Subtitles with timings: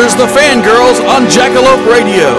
[0.00, 2.32] Here's the fangirls on Jackalope Radio.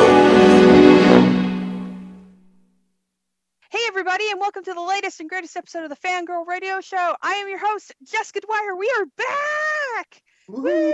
[3.70, 7.16] Hey, everybody, and welcome to the latest and greatest episode of the Fangirl Radio Show.
[7.22, 8.76] I am your host, Jessica Dwyer.
[8.76, 10.24] We are back!
[10.48, 10.92] Woo!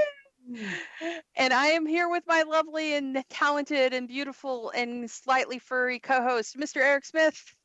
[1.37, 6.21] And I am here with my lovely and talented and beautiful and slightly furry co
[6.21, 6.81] host, Mr.
[6.81, 7.55] Eric Smith.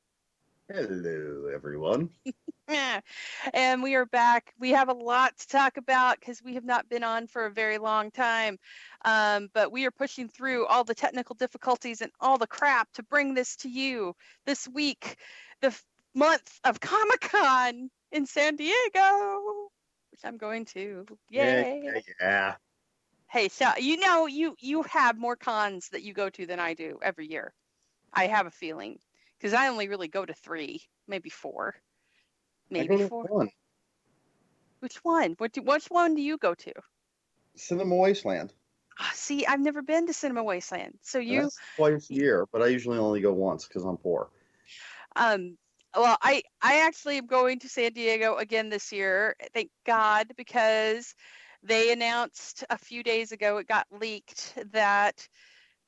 [0.73, 2.11] Hello, everyone.
[3.53, 4.55] And we are back.
[4.59, 7.51] We have a lot to talk about because we have not been on for a
[7.51, 8.59] very long time.
[9.05, 13.03] Um, but we are pushing through all the technical difficulties and all the crap to
[13.03, 14.15] bring this to you
[14.47, 15.17] this week,
[15.61, 19.69] the f- month of Comic Con in San Diego,
[20.13, 21.05] which I'm going to.
[21.31, 21.83] Yay.
[21.85, 22.55] Yeah, yeah.
[23.29, 26.75] Hey, so you know you you have more cons that you go to than I
[26.75, 27.55] do every year.
[28.13, 28.99] I have a feeling
[29.39, 31.75] because I only really go to three, maybe four,
[32.71, 33.25] maybe four.
[33.25, 33.49] one.
[34.81, 35.35] Which one?
[35.39, 36.73] What do, which one do you go to?
[37.57, 38.53] Cinema Wasteland.
[38.99, 40.99] Ah, see, I've never been to Cinema Wasteland.
[41.03, 43.97] So And you, That's twice a year, but I usually only go once because I'm
[43.97, 44.29] poor.
[45.17, 45.57] um,
[45.97, 49.35] well, I I actually am going to San Diego again this year.
[49.55, 51.15] Thank God, because
[51.63, 55.27] they announced a few days ago it got leaked that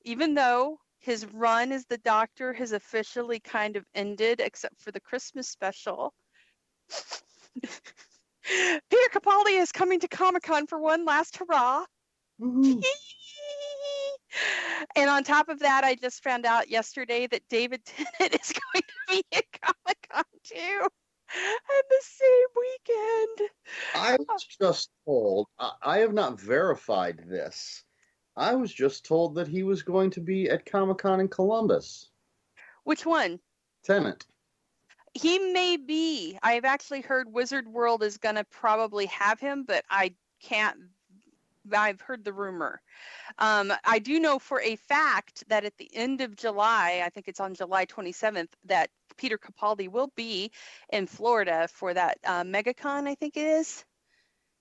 [0.05, 5.01] even though his run as the Doctor has officially kind of ended, except for the
[5.01, 6.15] Christmas special.
[7.63, 11.85] Peter Capaldi is coming to Comic Con for one last hurrah.
[12.41, 12.65] Woohoo.
[12.65, 12.81] Mm-hmm.
[14.97, 18.83] and on top of that, I just found out yesterday that David Tennant is going
[18.83, 23.51] to be at Comic Con too, at the same weekend.
[23.95, 24.61] I was oh.
[24.61, 27.85] just told, I, I have not verified this.
[28.37, 32.11] I was just told that he was going to be at Comic Con in Columbus.
[32.83, 33.39] Which one?
[33.85, 34.27] Tennant.
[35.15, 36.37] He may be.
[36.43, 40.77] I've actually heard Wizard World is going to probably have him, but I can't.
[41.73, 42.81] I've heard the rumor.
[43.39, 47.29] Um, I do know for a fact that at the end of July, I think
[47.29, 50.51] it's on July 27th, that Peter Capaldi will be
[50.93, 53.85] in Florida for that uh, MegaCon, I think it is.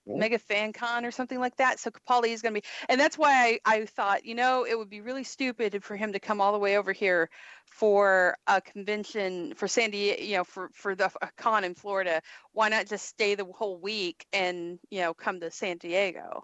[0.06, 0.18] Cool.
[0.18, 1.80] Mega Fan Con or something like that.
[1.80, 4.78] So Capaldi is going to be, and that's why I, I thought, you know, it
[4.78, 7.30] would be really stupid for him to come all the way over here
[7.66, 12.22] for a convention for San Diego, you know, for for the a con in Florida.
[12.52, 16.44] Why not just stay the whole week and you know come to San Diego?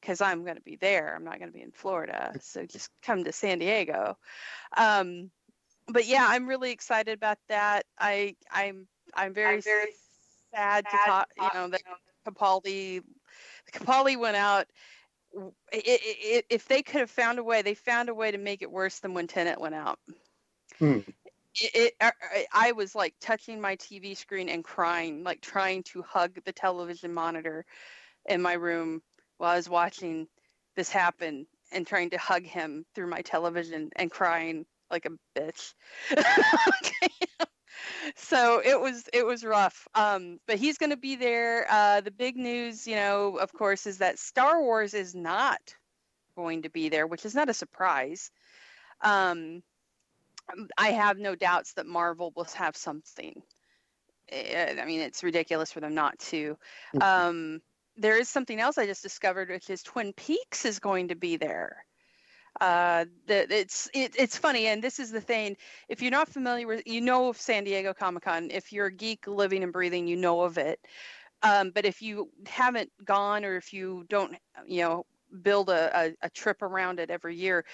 [0.00, 1.14] Because I'm going to be there.
[1.14, 4.16] I'm not going to be in Florida, so just come to San Diego.
[4.76, 5.30] Um,
[5.88, 7.84] but yeah, I'm really excited about that.
[7.98, 9.92] I I'm I'm very, very
[10.54, 11.28] sad, to talk.
[11.36, 11.82] You know that
[12.26, 13.02] Capaldi
[13.72, 14.66] Capaldi went out.
[15.34, 18.30] w- i- i- i- If they could have found a way, they found a way
[18.30, 19.98] to make it worse than when Tennant went out.
[20.78, 20.98] Hmm.
[21.60, 25.82] It, it, I, I I was like touching my TV screen and crying, like trying
[25.84, 27.64] to hug the television monitor
[28.28, 29.02] in my room
[29.40, 30.28] while I was watching
[30.76, 35.74] this happen and trying to hug him through my television and crying like a bitch.
[38.16, 39.88] So it was it was rough.
[39.94, 41.66] Um but he's going to be there.
[41.70, 45.74] Uh the big news you know of course is that star wars is not
[46.36, 48.30] going to be there which is not a surprise.
[49.00, 49.62] Um
[50.76, 53.42] i have no doubts that marvel will have something.
[54.28, 56.58] Eh, i mean it's ridiculous for them not to.
[57.00, 57.62] Um
[58.00, 61.36] there is something else i just discovered which is twin peaks is going to be
[61.36, 61.84] there.
[62.60, 65.56] Uh that it's it, it's funny and this is the thing
[65.88, 69.26] if you're not familiar with you know of san diego comic-con if you're a geek
[69.28, 70.80] living and breathing you know of it.
[71.42, 74.36] Um, but if you haven't gone or if you don't
[74.66, 75.06] you know
[75.42, 77.64] build a, a, a trip around it every year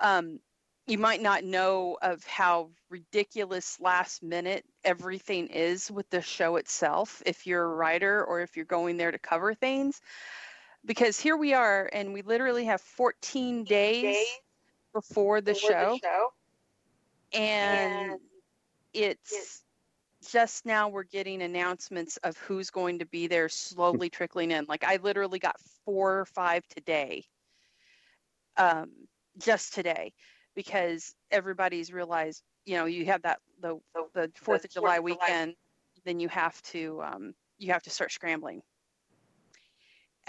[0.00, 0.40] um,
[0.86, 7.22] you might not know of how ridiculous last minute everything is with the show itself
[7.24, 10.00] if you're a writer or if you're going there to cover things.
[10.84, 14.16] Because here we are and we literally have 14 days
[14.92, 15.98] before the show.
[17.32, 18.18] and
[18.92, 19.62] it's
[20.30, 24.66] just now we're getting announcements of who's going to be there slowly trickling in.
[24.68, 27.24] Like i literally got four or five today
[28.56, 28.90] um,
[29.38, 30.12] just today
[30.54, 33.78] because everybody's realized you know you have that the
[34.14, 35.54] the fourth of july weekend
[36.04, 38.60] then you have to um, you have to start scrambling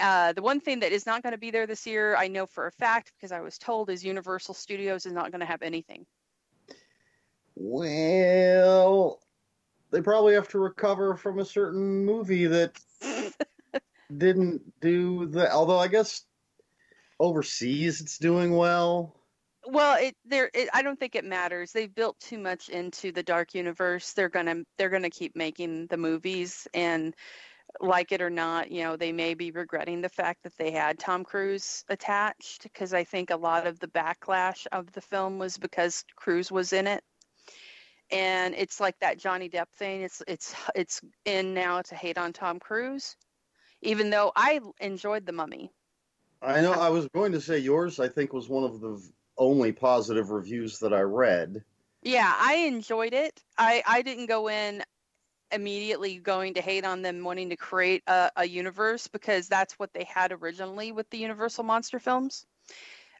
[0.00, 2.46] uh, the one thing that is not going to be there this year i know
[2.46, 5.62] for a fact because i was told is universal studios is not going to have
[5.62, 6.04] anything
[7.56, 9.20] Well,
[9.90, 12.78] they probably have to recover from a certain movie that
[14.16, 15.52] didn't do the.
[15.52, 16.22] Although I guess
[17.20, 19.14] overseas it's doing well.
[19.66, 23.54] Well it there i don't think it matters they've built too much into the dark
[23.54, 27.14] universe they're gonna they're gonna keep making the movies and
[27.80, 30.98] like it or not you know they may be regretting the fact that they had
[30.98, 35.58] tom cruise attached because i think a lot of the backlash of the film was
[35.58, 37.02] because cruise was in it
[38.10, 42.32] and it's like that johnny depp thing it's it's it's in now to hate on
[42.32, 43.16] tom cruise
[43.82, 45.72] even though i enjoyed the mummy
[46.42, 46.72] I know.
[46.72, 47.98] I was going to say yours.
[47.98, 49.00] I think was one of the
[49.36, 51.64] only positive reviews that I read.
[52.02, 53.42] Yeah, I enjoyed it.
[53.56, 54.82] I, I didn't go in
[55.52, 59.92] immediately going to hate on them wanting to create a, a universe because that's what
[59.92, 62.44] they had originally with the Universal monster films.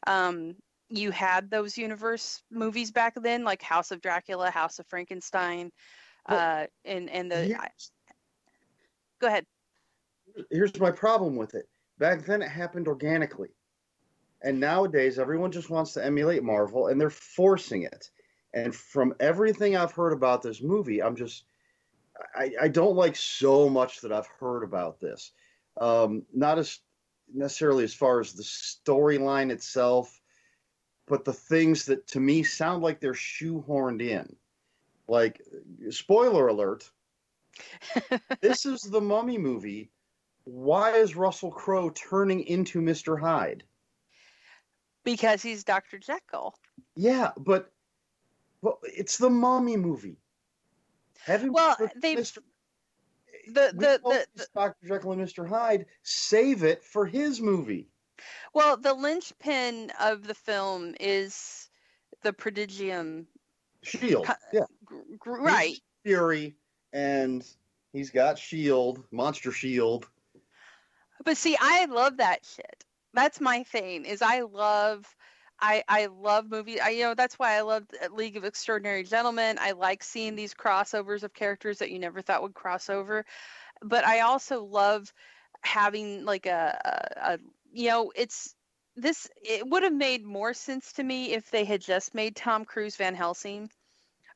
[0.06, 0.56] Um,
[0.90, 5.70] you had those universe movies back then, like House of Dracula, House of Frankenstein,
[6.28, 7.58] Well, uh, and and the.
[7.58, 7.69] I,
[9.20, 9.46] go ahead.
[10.50, 11.69] here's my problem with it.
[11.99, 13.50] Back then, it happened organically,
[14.44, 18.11] and nowadays everyone just wants to emulate Marvel, and they're forcing it.
[18.52, 21.44] And from everything I've heard about this movie, I'm just
[22.37, 25.32] I, I don't like so much that I've heard about this.
[25.81, 26.79] Um, not as
[27.32, 30.20] necessarily as far as the storyline itself,
[31.06, 34.37] but the things that to me sound like they're shoehorned in.
[35.08, 35.41] Like,
[35.91, 36.88] spoiler alert,
[38.41, 39.91] this is the Mummy movie.
[40.44, 43.19] Why is Russell Crowe turning into Mr.
[43.19, 43.64] Hyde?
[45.04, 45.98] Because he's Dr.
[45.98, 46.54] Jekyll.
[46.96, 47.70] Yeah, but
[48.62, 50.16] well, it's the mommy movie.
[51.24, 52.38] Haven't Well, they- Mr.
[53.46, 54.88] The we the, the, Dr.
[54.88, 55.46] Jekyll and Mr.
[55.46, 55.84] Hyde.
[56.02, 57.88] Save it for his movie.
[58.54, 61.68] well, the linchpin of the film is
[62.22, 63.26] the prodigium.
[63.82, 64.26] Shield.
[64.50, 64.64] Yeah.
[65.26, 65.76] Right.
[66.04, 66.54] Fury,
[66.94, 67.46] and
[67.92, 70.08] he's got Shield, Monster Shield.
[71.22, 72.84] But see, I love that shit.
[73.14, 74.05] That's my thing.
[74.05, 75.06] Is I love,
[75.61, 76.81] I I love movies.
[76.82, 79.58] I you know that's why I love League of Extraordinary Gentlemen.
[79.61, 83.25] I like seeing these crossovers of characters that you never thought would cross over.
[83.82, 85.12] But I also love
[85.62, 87.38] having like a, a, a
[87.72, 88.55] you know it's
[88.96, 92.64] this it would have made more sense to me if they had just made Tom
[92.64, 93.70] Cruise Van Helsing,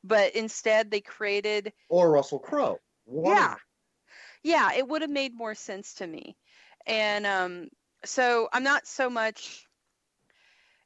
[0.03, 2.79] but instead they created Or Russell Crowe.
[3.07, 3.55] Yeah
[4.43, 6.37] yeah it would have made more sense to me
[6.87, 7.67] and um
[8.05, 9.65] so i'm not so much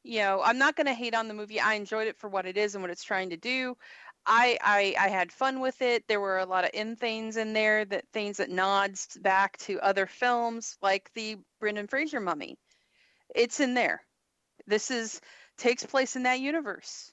[0.03, 1.59] you know i'm not going to hate on the movie.
[1.59, 3.77] I enjoyed it for what it is and what it's trying to do.
[4.25, 6.07] I, I i had fun with it.
[6.07, 9.79] There were a lot of in things in there that things that nods back to
[9.81, 12.57] other films like the brendan fraser mummy.
[13.35, 14.01] It's in there.
[14.67, 15.21] This is
[15.57, 17.11] takes place in that universe.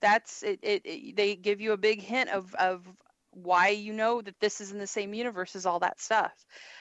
[0.00, 2.86] That's it, it, it they give you a big hint of of
[3.32, 6.32] why you know that this is in the same universe as all that stuff.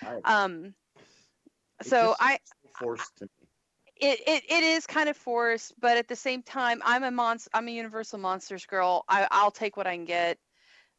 [0.04, 0.74] I- um
[1.82, 2.38] so i
[2.78, 3.48] forced to me.
[3.98, 7.50] it, it it is kind of forced but at the same time i'm a monster.
[7.54, 10.38] i'm a universal monsters girl I, i'll take what i can get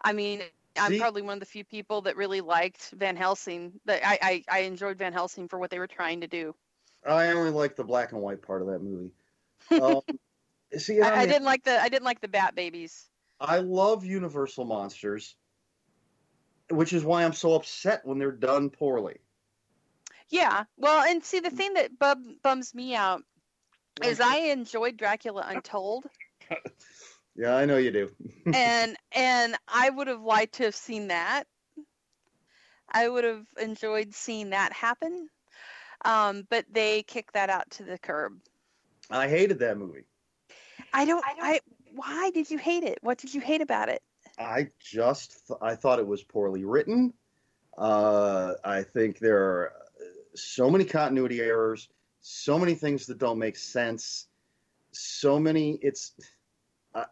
[0.02, 0.42] i mean
[0.78, 0.98] i'm See?
[0.98, 4.58] probably one of the few people that really liked van helsing that I, I i
[4.60, 6.54] enjoyed van helsing for what they were trying to do
[7.06, 9.12] I only like the black and white part of that movie.
[9.72, 10.02] Um,
[10.76, 13.10] see, I, I, I didn't like the i didn't like the bat babies
[13.40, 15.34] I love Universal monsters,
[16.68, 19.16] which is why I'm so upset when they're done poorly.
[20.30, 20.64] Yeah.
[20.76, 23.22] Well, and see, the thing that bum, bums me out
[24.04, 26.04] is I enjoyed Dracula Untold,
[27.36, 28.10] Yeah, I know you do.
[28.54, 31.44] and and I would have liked to have seen that.
[32.92, 35.28] I would have enjoyed seeing that happen,
[36.04, 38.32] um, but they kicked that out to the curb.
[39.10, 40.04] I hated that movie.
[40.92, 41.24] I don't.
[41.26, 41.60] I,
[41.92, 42.98] why did you hate it?
[43.00, 44.02] What did you hate about it?
[44.38, 47.14] I just th- I thought it was poorly written.
[47.78, 49.72] Uh, I think there are
[50.34, 51.88] so many continuity errors,
[52.20, 54.26] so many things that don't make sense.
[54.92, 55.78] so many.
[55.82, 56.12] It's
[56.94, 57.04] uh,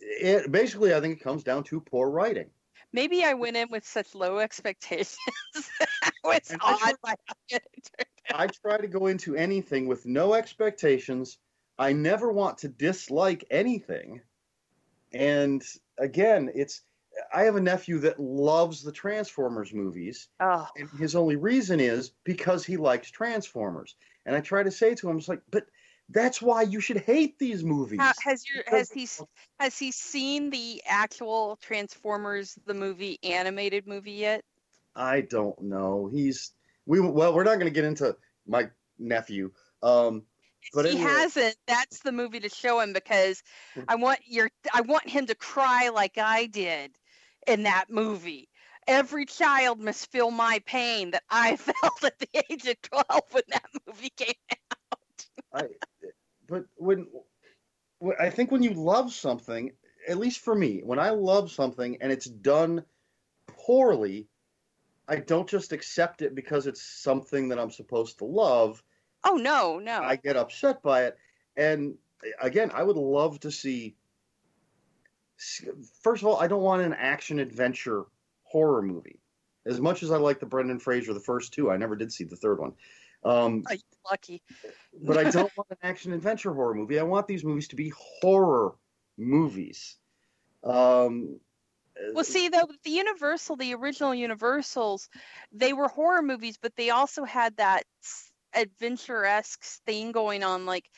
[0.00, 0.94] it basically.
[0.94, 2.50] I think it comes down to poor writing.
[2.92, 5.18] Maybe I went in with such low expectations.
[6.26, 6.94] it's And odd.
[7.02, 8.40] by how good it turned out.
[8.40, 11.38] I try to go into anything with no expectations.
[11.78, 14.20] I never want to dislike anything.
[15.12, 15.62] And
[15.98, 16.82] again, it's
[17.32, 22.12] I have a nephew that loves the Transformers movies, Oh, and his only reason is
[22.24, 23.96] because he likes Transformers.
[24.26, 25.66] And I try to say to him, it's like, but
[26.08, 28.00] that's why you should hate these movies.
[28.00, 29.08] How- has your has he
[29.58, 34.44] has he seen the actual Transformers the movie animated movie yet?
[34.94, 36.08] I don't know.
[36.12, 36.52] He's
[36.86, 38.16] we well, we're not going to get into
[38.46, 39.52] my nephew.
[39.82, 40.24] Um,
[40.72, 41.10] But he anyway.
[41.10, 41.56] hasn't.
[41.66, 43.42] That's the movie to show him because
[43.88, 46.96] I want your I want him to cry like I did
[47.46, 48.48] in that movie.
[48.86, 53.44] Every child must feel my pain that I felt at the age of twelve when
[53.48, 54.34] that movie came
[54.92, 55.26] out.
[55.52, 55.68] I,
[56.46, 57.06] but when,
[57.98, 59.72] when I think when you love something,
[60.08, 62.84] at least for me, when I love something and it's done
[63.46, 64.28] poorly,
[65.08, 68.82] I don't just accept it because it's something that I'm supposed to love.
[69.24, 70.02] Oh no, no.
[70.02, 71.18] I get upset by it.
[71.56, 73.96] And eh, again, I would love to see.
[75.36, 78.04] First of all, I don't want an action adventure
[78.44, 79.20] horror movie.
[79.66, 82.24] As much as I like the Brendan Fraser, the first two, I never did see
[82.24, 82.74] the third one.
[83.24, 83.76] Um, Oh,
[84.10, 84.42] lucky.
[85.02, 86.98] but I don't want an action adventure horror movie.
[86.98, 88.74] I want these movies to be horror
[89.16, 89.96] movies.
[90.62, 91.40] Um,
[92.12, 95.08] Well, see, though, the Universal, the original Universals,
[95.52, 97.84] they were horror movies, but they also had that
[98.54, 100.90] adventure esque thing going on, like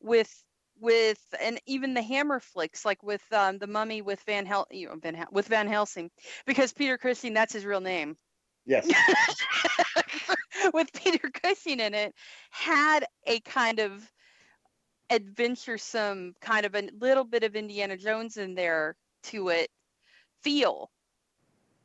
[0.00, 0.44] with
[0.80, 4.88] with and even the Hammer flicks, like with um, the Mummy with Van Hel, you
[4.88, 6.10] know, Van Hel- with Van Helsing,
[6.46, 8.16] because Peter Cushing, that's his real name.
[8.66, 8.88] yes,
[10.74, 12.14] with Peter Cushing in it,
[12.50, 14.10] had a kind of
[15.10, 19.68] adventuresome, kind of a little bit of Indiana Jones in there to it
[20.42, 20.90] feel.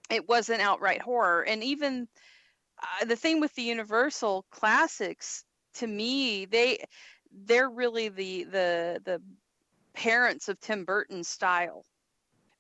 [0.09, 1.41] It wasn't outright horror.
[1.41, 2.07] And even
[2.81, 5.43] uh, the thing with the Universal classics,
[5.75, 6.85] to me, they
[7.36, 9.22] they're really the the the
[9.94, 11.86] parents of Tim Burton's style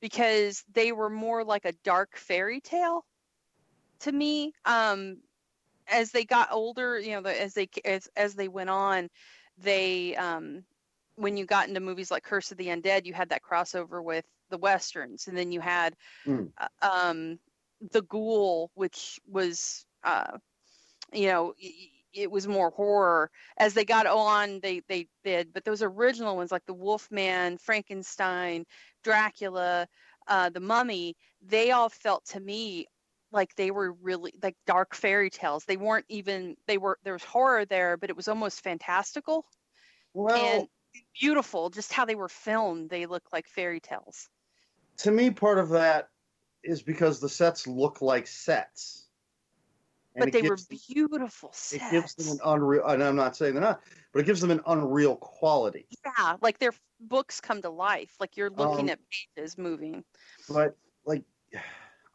[0.01, 3.05] because they were more like a dark fairy tale
[4.01, 5.17] to me um
[5.87, 9.09] as they got older you know as they as, as they went on
[9.57, 10.63] they um
[11.15, 14.25] when you got into movies like curse of the undead you had that crossover with
[14.49, 16.53] the westerns and then you had Mm.
[16.59, 17.39] uh, um
[17.91, 20.37] the ghoul which was uh
[21.13, 21.53] you know
[22.15, 23.29] it was more horror.
[23.57, 28.65] As they got on they they did but those original ones like the wolfman frankenstein
[29.03, 29.87] dracula
[30.27, 32.87] uh the mummy they all felt to me
[33.31, 35.65] like they were really like dark fairy tales.
[35.65, 39.45] They weren't even they were there was horror there but it was almost fantastical
[40.13, 40.67] well, and
[41.19, 44.29] beautiful just how they were filmed they look like fairy tales.
[44.99, 46.07] To me, part of that
[46.63, 49.04] is because the sets look like sets,
[50.17, 53.61] but they were gives beautiful It gives them an unreal, and I'm not saying they're
[53.63, 53.81] not,
[54.13, 55.87] but it gives them an unreal quality.
[56.05, 58.99] yeah like their books come to life like you're looking Um, at
[59.35, 60.03] pages moving
[60.49, 61.23] But like,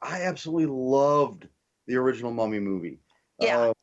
[0.03, 1.47] I absolutely loved
[1.87, 3.01] the original Mummy movie.
[3.39, 3.69] Yeah.
[3.69, 3.75] Um,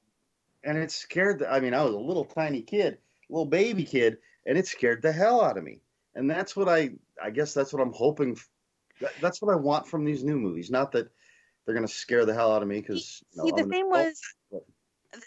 [0.63, 1.39] and it scared.
[1.39, 2.97] The, I mean, I was a little tiny kid,
[3.29, 5.81] little baby kid, and it scared the hell out of me.
[6.15, 6.91] And that's what I.
[7.21, 8.37] I guess that's what I'm hoping.
[9.01, 10.69] that- That's what I want from these new movies.
[10.71, 11.07] Not that
[11.67, 13.21] they're going to scare the hell out of me because.
[13.31, 14.19] See, the thing was,
[14.49, 14.63] but-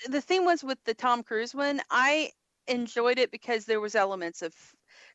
[0.08, 2.30] the thing was with the Tom Cruise one, I
[2.66, 4.54] enjoyed it because there was elements of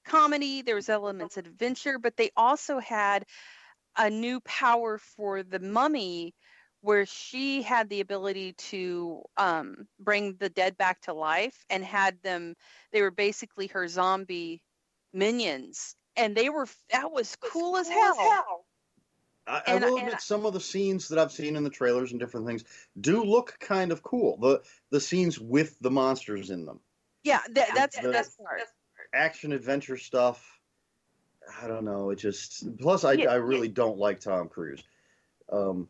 [0.06, 3.26] comedy, there was elements of adventure, but they also had
[3.98, 6.36] a new power for the mummy
[6.82, 12.22] where she had the ability to um, bring the dead back to life and had
[12.22, 12.54] them
[12.92, 14.62] they were basically her zombie
[15.12, 15.96] minions.
[16.16, 18.16] And they were that was cool as hell.
[18.20, 18.44] I,
[19.48, 22.12] I And- will and- admit some of the scenes that I've seen in the trailers
[22.12, 22.64] and different things
[23.00, 24.38] do look kind of cool.
[24.38, 26.80] The the scenes with the monsters in them,
[27.24, 28.62] yeah that, that's The- the best part
[29.14, 30.60] action adventure stuff.
[31.62, 32.10] I don't know.
[32.10, 34.84] It just plus I Yeah, I really don't like Tom Cruise.
[35.52, 35.88] Um,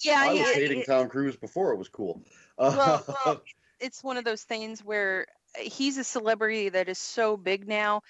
[0.00, 2.22] yeah I was yeah, hating it- Tom Cruise before it was cool.
[2.58, 3.42] well, Uh, well,
[3.78, 8.02] it's one of those things where he's a celebrity that is so big now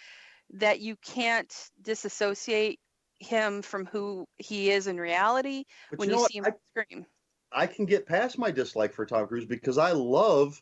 [0.54, 2.80] that you can't disassociate
[3.18, 6.30] him from who he is in reality but when you you, know what?
[6.32, 7.06] see him I, on screen.
[7.52, 10.60] I can get past my dislike for Tom Cruise because I love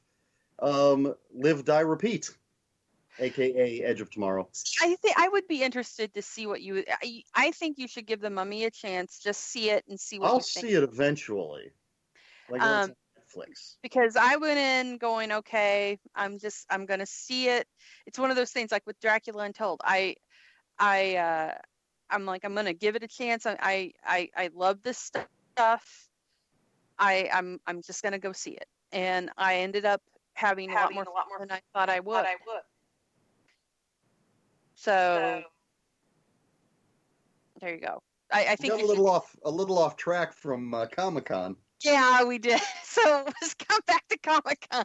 [0.60, 2.30] um, Live Die Repeat,
[3.18, 4.48] aka Edge of Tomorrow.
[4.80, 6.84] I think I would be interested to see what you.
[7.02, 9.18] I, I think you should give the Mummy a chance.
[9.18, 10.66] Just see it and see what I'll you think.
[10.66, 11.72] see it eventually.
[12.50, 13.76] Like Um, Netflix.
[13.82, 17.66] because I went in going, okay, I'm just I'm gonna see it.
[18.06, 19.80] It's one of those things like with Dracula Untold.
[19.82, 20.16] I
[20.78, 21.54] I uh
[22.10, 23.46] I'm like I'm gonna give it a chance.
[23.46, 26.08] I I I, I love this stuff.
[26.98, 30.00] I I'm I'm just gonna go see it, and I ended up
[30.34, 32.16] having, a lot more fun than I thought I would.
[32.16, 32.62] i would
[34.74, 35.42] So,
[37.60, 38.02] there you go.
[38.32, 40.86] I, I We think got a little should- off a little off track from uh,
[40.86, 41.56] Comic Con.
[41.82, 42.60] Yeah, we did.
[42.94, 44.84] So let's come back to Comic Con.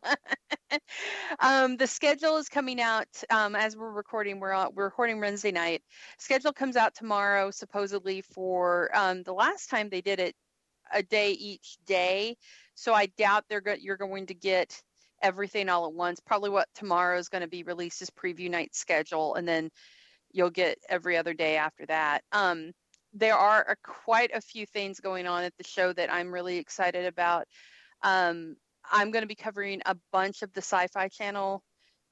[1.40, 4.40] um, the schedule is coming out um, as we're recording.
[4.40, 5.84] We're we're recording Wednesday night.
[6.18, 10.34] Schedule comes out tomorrow, supposedly for um, the last time they did it,
[10.92, 12.36] a day each day.
[12.74, 14.82] So I doubt they're go- you're going to get
[15.22, 16.20] everything all at once.
[16.20, 19.70] Probably what tomorrow is going to be released is preview night schedule, and then
[20.32, 22.24] you'll get every other day after that.
[22.32, 22.72] Um,
[23.14, 23.76] there are a,
[24.06, 27.48] quite a few things going on at the show that I'm really excited about.
[28.04, 28.56] Um,
[28.92, 31.64] I'm going to be covering a bunch of the Sci-Fi Channel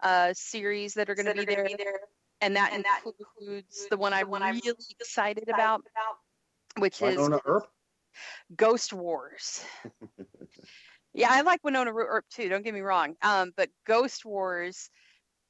[0.01, 1.68] uh, series that are going to be there,
[2.42, 5.82] and that includes the one I'm really excited about,
[6.77, 7.68] which is Earp.
[8.56, 9.63] Ghost Wars.
[11.13, 12.50] yeah, I like Wynonna Earp too.
[12.50, 13.16] Don't get me wrong.
[13.22, 14.89] Um, but Ghost Wars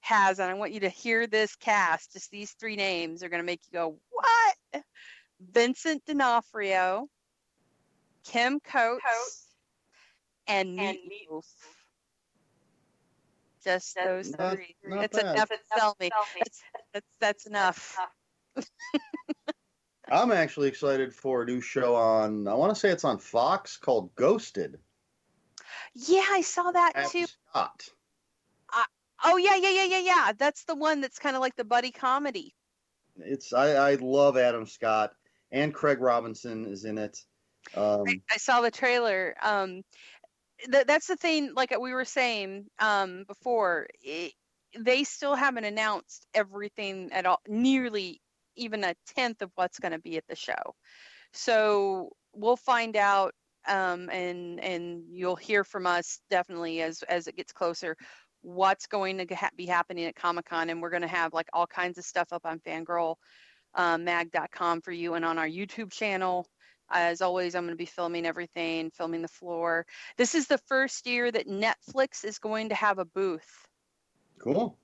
[0.02, 2.14] has, and I want you to hear this cast.
[2.14, 4.84] Just these three names are going to make you go, "What?"
[5.40, 7.10] Vincent D'Onofrio,
[8.24, 9.46] Kim Coates,
[10.48, 11.46] and Meatloaf.
[13.64, 14.76] Just those Not- three.
[14.86, 15.36] not That's bad.
[15.36, 16.10] enough to sell me.
[16.40, 16.62] That's,
[16.94, 17.98] that's that's enough.
[20.10, 22.48] I'm actually excited for a new show on.
[22.48, 24.80] I want to say it's on Fox called Ghosted.
[25.94, 27.26] Yeah, I saw that Adam too.
[27.50, 27.90] Scott.
[29.26, 30.32] Oh yeah, yeah, yeah, yeah, yeah.
[30.38, 32.56] That's the one that's kind of like the buddy comedy.
[33.18, 35.12] It's I, I love Adam Scott
[35.52, 37.18] and Craig Robinson is in it.
[37.76, 39.36] Um, I, I saw the trailer.
[39.42, 39.82] Um,
[40.72, 41.54] th- that's the thing.
[41.56, 44.34] Like we were saying um, before, it,
[44.78, 47.40] they still haven't announced everything at all.
[47.48, 48.22] Nearly
[48.56, 50.76] even a tenth of what's going to be at the show.
[51.34, 53.34] So we'll find out,
[53.68, 57.96] um, and and you'll hear from us definitely as as it gets closer.
[58.42, 61.50] What's going to ha- be happening at Comic Con, and we're going to have like
[61.54, 63.16] all kinds of stuff up on Fangirl
[63.76, 66.48] um, mag.com for you and on our YouTube channel.
[66.90, 69.86] As always, I'm going to be filming everything, filming the floor.
[70.18, 73.68] This is the first year that Netflix is going to have a booth.
[74.40, 74.78] cool.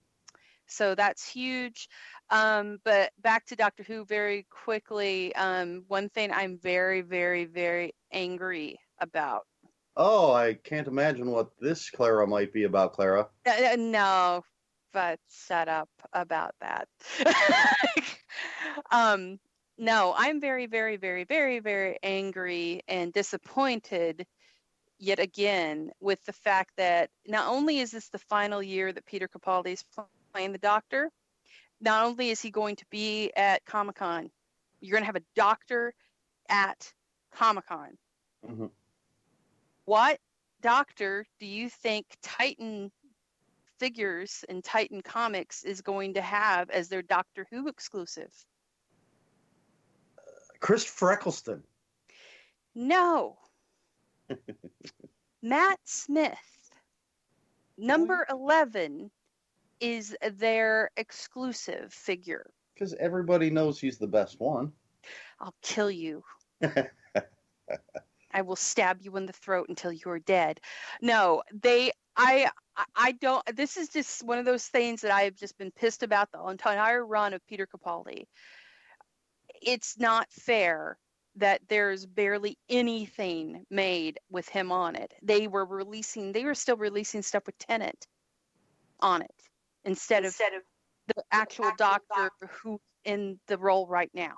[0.65, 1.87] So that's huge.
[2.29, 5.35] Um, but back to Doctor Who very quickly.
[5.35, 9.43] Um, one thing I'm very, very, very angry about.
[9.95, 13.27] Oh, I can't imagine what this Clara might be about, Clara.
[13.45, 14.43] Uh, uh, no,
[14.91, 16.87] but shut up about that.
[18.91, 19.39] um,
[19.77, 24.25] no, I'm very, very, very, very, very angry and disappointed
[24.99, 29.27] yet again with the fact that not only is this the final year that Peter
[29.27, 29.83] Capaldi is
[30.33, 31.09] playing the Doctor,
[31.81, 34.29] not only is he going to be at Comic Con,
[34.79, 35.93] you're going to have a Doctor
[36.49, 36.93] at
[37.33, 37.97] Comic Con.
[38.45, 38.71] Mhm.
[39.85, 40.19] What
[40.61, 42.91] Doctor do you think Titan
[43.83, 48.31] figures in Titan Comics is going to have as their Doctor Who exclusive?
[50.61, 51.61] Christopher Eccleston.
[52.73, 53.35] No.
[55.41, 56.71] Matt Smith,
[57.77, 59.11] number 11,
[59.81, 62.49] is their exclusive figure.
[62.73, 64.71] Because everybody knows he's the best one.
[65.41, 66.23] I'll kill you.
[68.33, 70.61] I will stab you in the throat until you are dead.
[71.01, 75.35] No, they I I- I don't this is just one of those things that I've
[75.35, 78.25] just been pissed about the entire run of Peter Capaldi.
[79.61, 80.97] It's not fair
[81.35, 85.13] that there's barely anything made with him on it.
[85.21, 88.07] They were releasing they were still releasing stuff with Tennant
[88.99, 89.35] on it
[89.83, 90.63] instead, of of
[91.15, 94.37] the actual doctor who's in the role right now.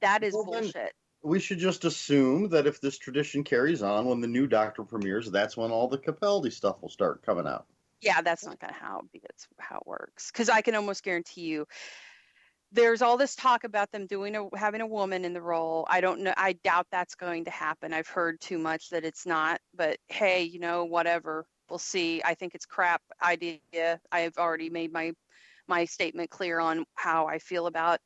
[0.00, 0.92] That is Well, then- bullshit.
[1.22, 5.30] We should just assume that if this tradition carries on, when the new Doctor premieres,
[5.30, 7.66] that's when all the Capaldi stuff will start coming out.
[8.00, 10.30] Yeah, that's not gonna how that's how it works.
[10.30, 11.66] Because I can almost guarantee you,
[12.72, 15.86] there's all this talk about them doing a having a woman in the role.
[15.88, 16.34] I don't know.
[16.36, 17.92] I doubt that's going to happen.
[17.92, 19.60] I've heard too much that it's not.
[19.74, 21.46] But hey, you know, whatever.
[21.70, 22.22] We'll see.
[22.24, 24.00] I think it's crap idea.
[24.10, 25.12] I've already made my
[25.68, 28.00] my statement clear on how I feel about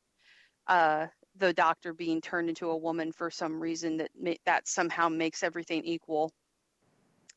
[0.67, 5.09] uh, the doctor being turned into a woman for some reason that ma- that somehow
[5.09, 6.31] makes everything equal.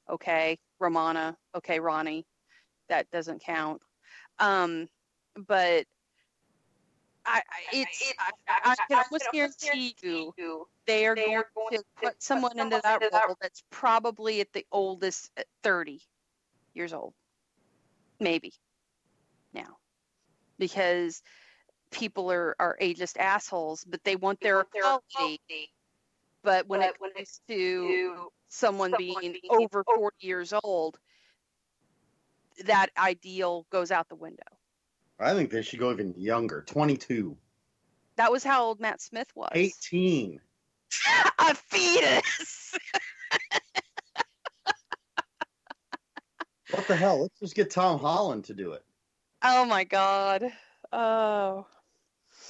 [0.08, 1.36] Okay, Romana.
[1.54, 2.26] Okay, Ronnie
[2.90, 3.80] that doesn't count.
[4.38, 4.88] Um,
[5.48, 5.86] but
[7.24, 8.30] I, I it's I,
[8.64, 13.62] I can almost guarantee you they are going to put someone into that role that's
[13.70, 16.00] probably at the oldest at 30
[16.74, 17.14] years old,
[18.18, 18.52] maybe
[19.54, 19.76] now,
[20.58, 21.22] because
[21.90, 25.72] people are are ageist assholes, but they want their equality.
[26.42, 30.98] But when it when comes to someone being over 40 years old,
[32.64, 34.42] that ideal goes out the window.
[35.18, 36.62] I think they should go even younger.
[36.66, 37.37] 22.
[38.16, 39.50] That was how old Matt Smith was.
[39.53, 40.40] 18.
[41.38, 42.74] a fetus.
[46.72, 47.20] What the hell?
[47.20, 48.85] Let's just get Tom Holland to do it.
[49.42, 50.53] oh my god.
[50.92, 51.66] Oh.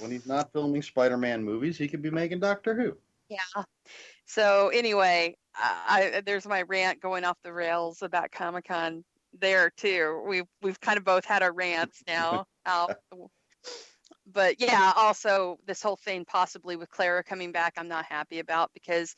[0.01, 2.97] When he's not filming Spider Man movies, he could be making Doctor Who.
[3.29, 3.65] Yeah.
[4.27, 9.05] So anyway, I, I there's my rant going off the rails about Comic Con
[9.39, 10.23] there too.
[10.27, 12.47] We've we've kind of both had our rants now.
[12.67, 12.97] out.
[14.33, 18.71] But yeah, also this whole thing possibly with Clara coming back, I'm not happy about
[18.75, 19.15] because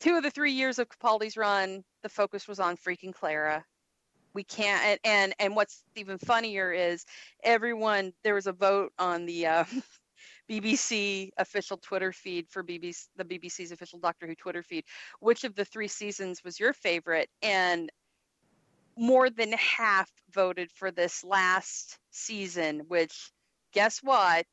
[0.00, 3.64] two of the three years of Capaldi's run, the focus was on freaking Clara.
[4.34, 7.04] We can't, and and, and what's even funnier is
[7.42, 8.12] everyone.
[8.24, 9.64] There was a vote on the uh,
[10.50, 14.84] BBC official Twitter feed for BBC, the BBC's official Doctor Who Twitter feed.
[15.20, 17.28] Which of the three seasons was your favorite?
[17.42, 17.90] And
[18.96, 23.32] more than half voted for this last season, which
[23.72, 24.46] guess what?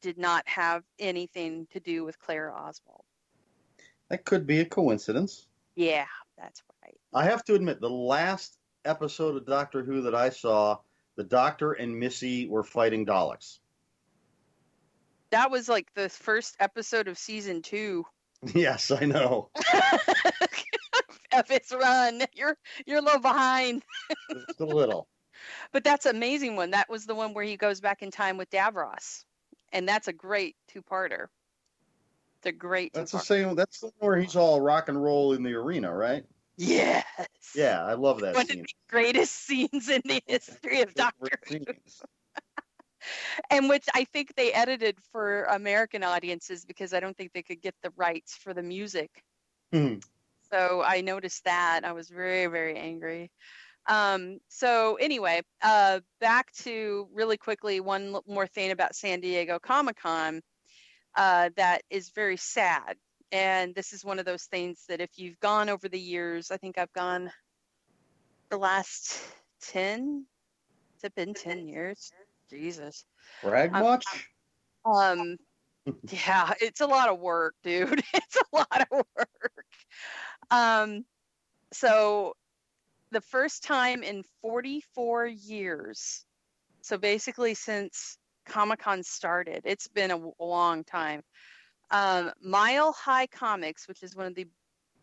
[0.00, 3.04] Did not have anything to do with Clara Oswald.
[4.08, 5.46] That could be a coincidence.
[5.74, 6.06] Yeah,
[6.38, 6.98] that's right.
[7.14, 10.78] I have to admit, the last episode of Doctor Who that I saw,
[11.16, 13.58] the Doctor and Missy were fighting Daleks.
[15.30, 18.04] That was like the first episode of season two
[18.54, 19.50] Yes, I know.
[21.32, 22.22] of its run.
[22.34, 23.82] You're you're a little behind.
[24.30, 25.08] Just a little.
[25.70, 26.70] But that's an amazing one.
[26.70, 29.24] That was the one where he goes back in time with Davros.
[29.70, 31.26] And that's a great two parter.
[32.38, 33.26] It's a great That's the two-parter.
[33.26, 33.54] same.
[33.54, 36.24] That's the one where he's all rock and roll in the arena, right?
[36.56, 37.04] Yes.
[37.54, 41.58] Yeah, I love that One of the greatest scenes in the history of Doctor Who.
[43.06, 43.46] Favorite scenes.
[43.50, 47.62] And which I think they edited for American audiences because I don't think they could
[47.62, 49.10] get the rights for the music.
[49.72, 49.96] Hmm.
[50.50, 51.80] So I noticed that.
[51.84, 53.30] I was very, very angry.
[53.88, 59.96] Um, so anyway, uh, back to really quickly one more thing about San Diego Comic
[60.00, 60.40] Con
[61.14, 62.96] uh, that is very sad.
[63.32, 66.56] And this is one of those things that if you've gone over the years, I
[66.56, 67.30] think I've gone
[68.50, 69.20] the last
[69.62, 70.26] 10,
[70.94, 72.12] it's been 10 years?
[72.48, 73.04] Jesus.
[73.42, 74.30] Brag Um, much?
[74.84, 75.36] Um,
[76.10, 78.02] yeah, it's a lot of work, dude.
[78.14, 79.64] It's a lot of work.
[80.50, 81.04] Um,
[81.72, 82.34] so
[83.10, 86.24] the first time in 44 years,
[86.82, 91.22] so basically since Comic Con started, it's been a, a long time.
[91.90, 94.46] Um, Mile High Comics, which is one of the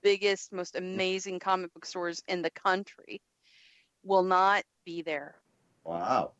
[0.01, 3.21] biggest, most amazing comic book stores in the country,
[4.03, 5.35] will not be there
[5.83, 6.31] Wow.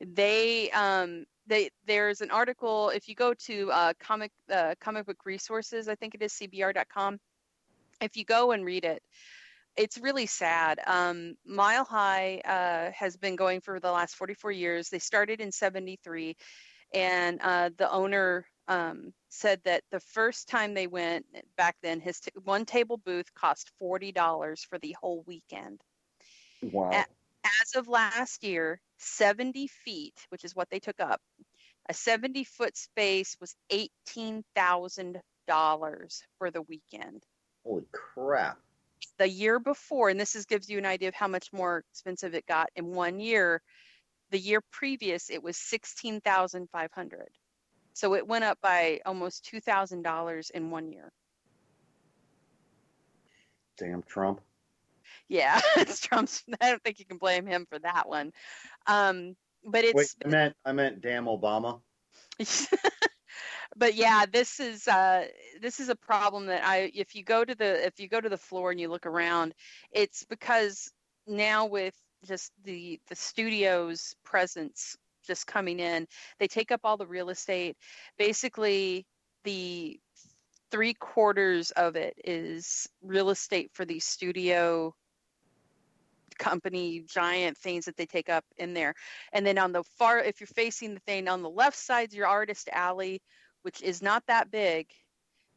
[0.00, 5.24] They um they there's an article if you go to uh comic uh, comic book
[5.24, 7.18] resources i think it is cbr.com
[8.00, 9.02] if you go and read it
[9.76, 10.80] it's really sad.
[10.86, 14.88] Um mile high uh has been going for the last 44 years.
[14.88, 16.36] They started in 73
[16.92, 21.24] and uh the owner um said that the first time they went
[21.56, 25.80] back then his t- one table booth cost $40 for the whole weekend.
[26.62, 26.90] Wow.
[26.90, 27.08] At-
[27.62, 31.20] as of last year, 70 feet, which is what they took up,
[31.88, 35.22] a 70 foot space was $18,000
[36.38, 37.22] for the weekend.
[37.64, 38.58] Holy crap.
[39.18, 42.34] The year before, and this is, gives you an idea of how much more expensive
[42.34, 43.62] it got in one year,
[44.30, 47.28] the year previous, it was 16,500.
[47.92, 51.12] So it went up by almost $2,000 in one year.
[53.76, 54.40] Damn Trump.
[55.30, 56.42] Yeah, it's Trump's.
[56.60, 58.32] I don't think you can blame him for that one.
[58.86, 61.80] Um, but it's Wait, I meant I meant damn Obama.
[63.76, 65.26] but yeah, this is uh,
[65.62, 68.28] this is a problem that I if you go to the if you go to
[68.28, 69.54] the floor and you look around,
[69.92, 70.90] it's because
[71.26, 71.94] now with
[72.26, 76.08] just the the studio's presence just coming in,
[76.40, 77.76] they take up all the real estate.
[78.18, 79.06] Basically,
[79.44, 80.00] the
[80.72, 84.92] three quarters of it is real estate for the studio
[86.40, 88.94] company giant things that they take up in there.
[89.32, 92.26] And then on the far if you're facing the thing on the left side's your
[92.26, 93.22] artist alley
[93.62, 94.86] which is not that big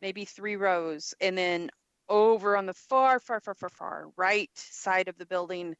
[0.02, 1.13] maybe three rows.
[1.22, 1.72] And then
[2.10, 5.76] over on the far far far far far right side of the building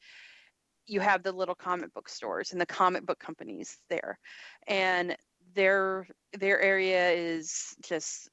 [0.88, 4.18] you have the little comic book stores and the comic book companies there.
[4.68, 5.16] And
[5.54, 6.08] their
[6.39, 8.30] their area is just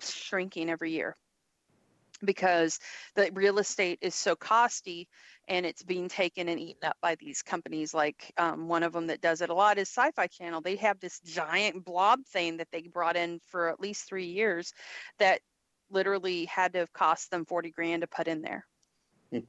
[0.00, 1.16] shrinking every year
[2.24, 2.78] because
[3.14, 5.08] the real estate is so costly
[5.48, 9.06] and it's being taken and eaten up by these companies like um, one of them
[9.06, 10.60] that does it a lot is sci-fi channel.
[10.60, 14.72] They have this giant blob thing that they brought in for at least three years
[15.18, 15.40] that
[15.90, 18.66] literally had to have cost them 40 grand to put in there.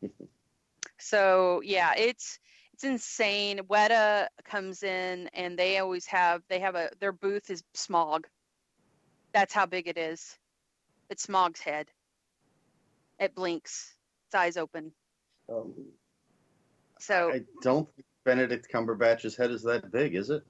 [1.00, 2.40] So yeah it's
[2.74, 3.60] it's insane.
[3.70, 8.24] Weta comes in and they always have they have a their booth is Smaug.
[9.32, 10.38] That's how big it is.
[11.12, 11.88] It's Smaug's head.
[13.20, 13.94] It blinks.
[14.28, 14.92] Its eyes open
[15.50, 15.74] Um,
[17.00, 20.44] so I don't think Benedict Cumberbatch's head is that big, is it?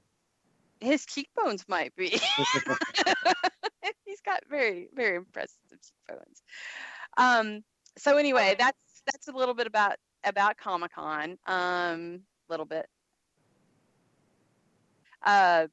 [0.80, 2.10] his cheekbones might be
[4.06, 6.42] he's got very very impressive cheekbones
[7.18, 7.64] um
[7.98, 8.78] so anyway that's
[9.12, 12.88] that's a little bit about about comic-con um a little bit
[15.26, 15.68] uh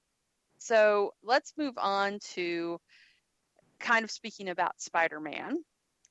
[0.58, 2.80] so let's move on to
[3.78, 5.58] kind of speaking about spider-man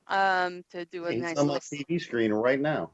[0.08, 2.91] um to do a He's nice on my TV screen right now.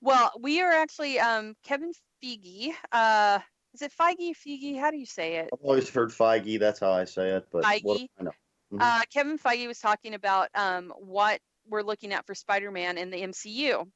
[0.00, 3.38] Well we are actually um kevin feige uh
[3.74, 6.58] is it feige feige how do you say it I've always heard Feige.
[6.58, 7.46] That's how I say it.
[7.50, 8.08] But what Feige?
[8.20, 8.32] I know?
[8.72, 8.80] Mhm.
[8.82, 13.22] uh, Kevin Feige was talking about um, what we're looking at for Spider-Man in the
[13.22, 13.90] MCU,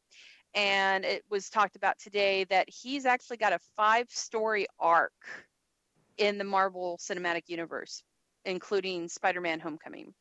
[0.54, 5.12] and it was talked about today that he's actually got a five-story arc
[6.16, 8.02] in the Marvel Cinematic Universe,
[8.44, 10.14] including Spider-Man: Homecoming.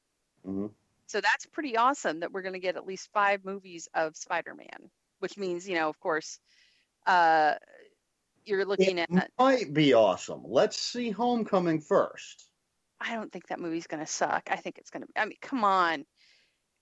[0.46, 0.72] Mhm.
[1.08, 4.90] So that's pretty awesome that we're going to get at least five movies of Spider-Man,
[5.22, 6.40] which means, you know, of course,
[7.08, 7.54] uh,
[8.46, 9.32] you're looking It at.
[9.38, 10.42] might be awesome.
[10.46, 12.50] Let's see Homecoming first.
[13.00, 14.50] I don't think that movie's going to suck.
[14.52, 15.08] I think it's going to.
[15.16, 16.06] I mean, come on,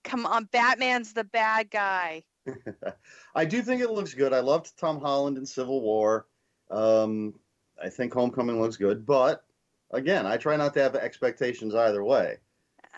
[0.04, 0.45] come on.
[0.45, 2.23] Batman's the bad guy.
[3.36, 4.34] I do think it looks good.
[4.34, 6.28] I loved Tom Holland in Civil War.
[6.69, 7.36] Um,
[7.82, 9.45] I think Homecoming looks good, but
[9.91, 12.38] again, I try not to have expectations either way.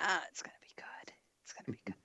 [0.01, 1.13] Uh, it's going to be good.
[1.43, 1.95] It's going to be good.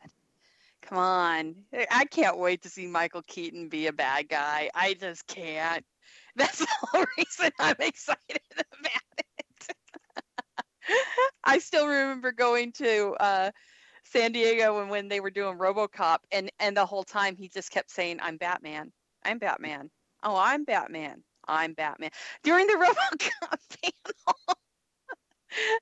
[0.86, 1.56] Come on.
[1.90, 4.70] I can't wait to see Michael Keaton be a bad guy.
[4.74, 5.84] I just can't.
[6.36, 9.76] That's the whole reason I'm excited about it.
[11.44, 13.50] I still remember going to uh,
[14.04, 17.70] San Diego when, when they were doing RoboCop, and, and the whole time he just
[17.70, 18.92] kept saying, I'm Batman.
[19.24, 19.90] I'm Batman.
[20.22, 21.22] Oh, I'm Batman.
[21.48, 22.10] I'm Batman.
[22.44, 24.58] During the RoboCop panel.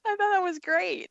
[0.06, 1.10] I thought that was great.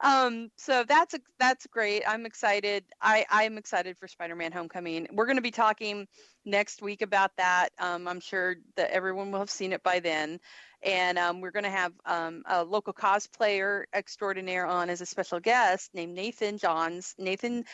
[0.00, 2.02] Um so that's a, that's great.
[2.06, 2.84] I'm excited.
[3.00, 5.06] I i'm excited for spider-man homecoming.
[5.12, 6.06] We're going to be talking
[6.44, 7.70] next week about that.
[7.78, 10.38] Um i'm sure that everyone will have seen it by then.
[10.82, 15.40] And um, we're going to have um, a local cosplayer extraordinaire on as a special
[15.40, 17.14] guest named nathan johns.
[17.18, 17.64] Nathan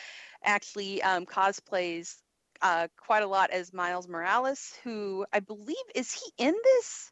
[0.43, 2.15] actually um, cosplays
[2.61, 7.11] uh, quite a lot as miles morales who i believe is he in this?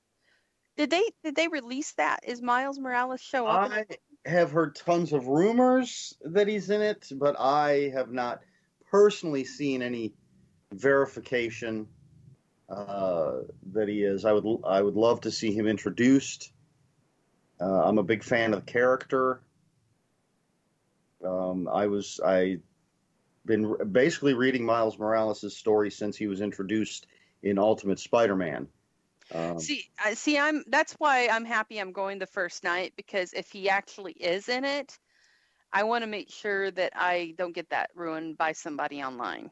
[0.78, 2.22] Did they did they release that?
[2.26, 3.86] Is miles morales show up I
[4.26, 8.42] have heard tons of rumors that he's in it, but I have not
[8.90, 10.14] personally seen any
[10.74, 11.88] verification
[12.70, 13.40] uh,
[13.74, 14.26] that he is.
[14.26, 16.52] I would I would love to see him introduced.
[17.60, 19.42] Uh, I'm a big fan of the character.
[21.26, 22.58] Um, I was I
[23.46, 27.08] been basically reading Miles Morales' story since he was introduced
[27.44, 28.68] in Ultimate Spider-Man.
[29.34, 30.38] Um, See, I see.
[30.38, 30.64] I'm.
[30.68, 31.80] That's why I'm happy.
[31.80, 34.98] I'm going the first night because if he actually is in it,
[35.72, 39.52] I want to make sure that I don't get that ruined by somebody online.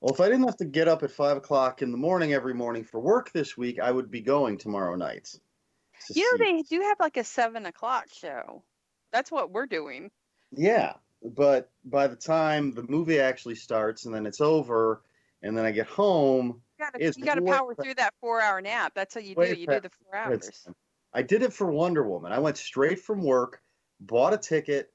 [0.00, 2.54] Well, if I didn't have to get up at five o'clock in the morning every
[2.54, 5.24] morning for work this week, I would be going tomorrow night.
[6.06, 8.62] to You know, see- they do have like a seven o'clock show.
[9.12, 10.10] That's what we're doing.
[10.50, 15.02] Yeah, but by the time the movie actually starts and then it's over,
[15.42, 16.60] and then I get home,
[16.92, 18.92] gotta, you gotta power pa- through that four-hour nap.
[18.94, 19.42] That's what you do.
[19.42, 20.66] You do the four hours.
[21.12, 22.32] I did it for Wonder Woman.
[22.32, 23.62] I went straight from work,
[24.00, 24.92] bought a ticket,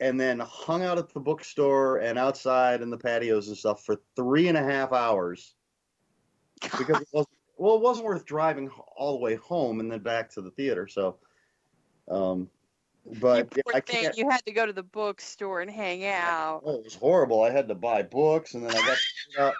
[0.00, 4.00] and then hung out at the bookstore and outside in the patios and stuff for
[4.16, 5.54] three and a half hours
[6.76, 10.30] because it wasn't well, it wasn't worth driving all the way home and then back
[10.30, 10.86] to the theater.
[10.86, 11.16] So,
[12.08, 12.48] um,
[13.20, 14.02] but you yeah, thing.
[14.02, 14.16] can't.
[14.16, 16.62] You had to go to the bookstore and hang out.
[16.64, 17.42] Oh, it was horrible.
[17.42, 18.98] I had to buy books, and then I got
[19.34, 19.54] to out,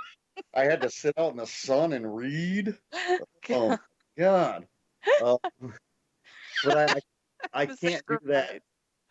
[0.55, 2.77] I had to sit out in the sun and read.
[3.51, 3.79] Oh
[4.19, 4.67] God!
[5.23, 5.39] Uh,
[6.63, 7.01] but I, I,
[7.55, 8.61] I can't do that.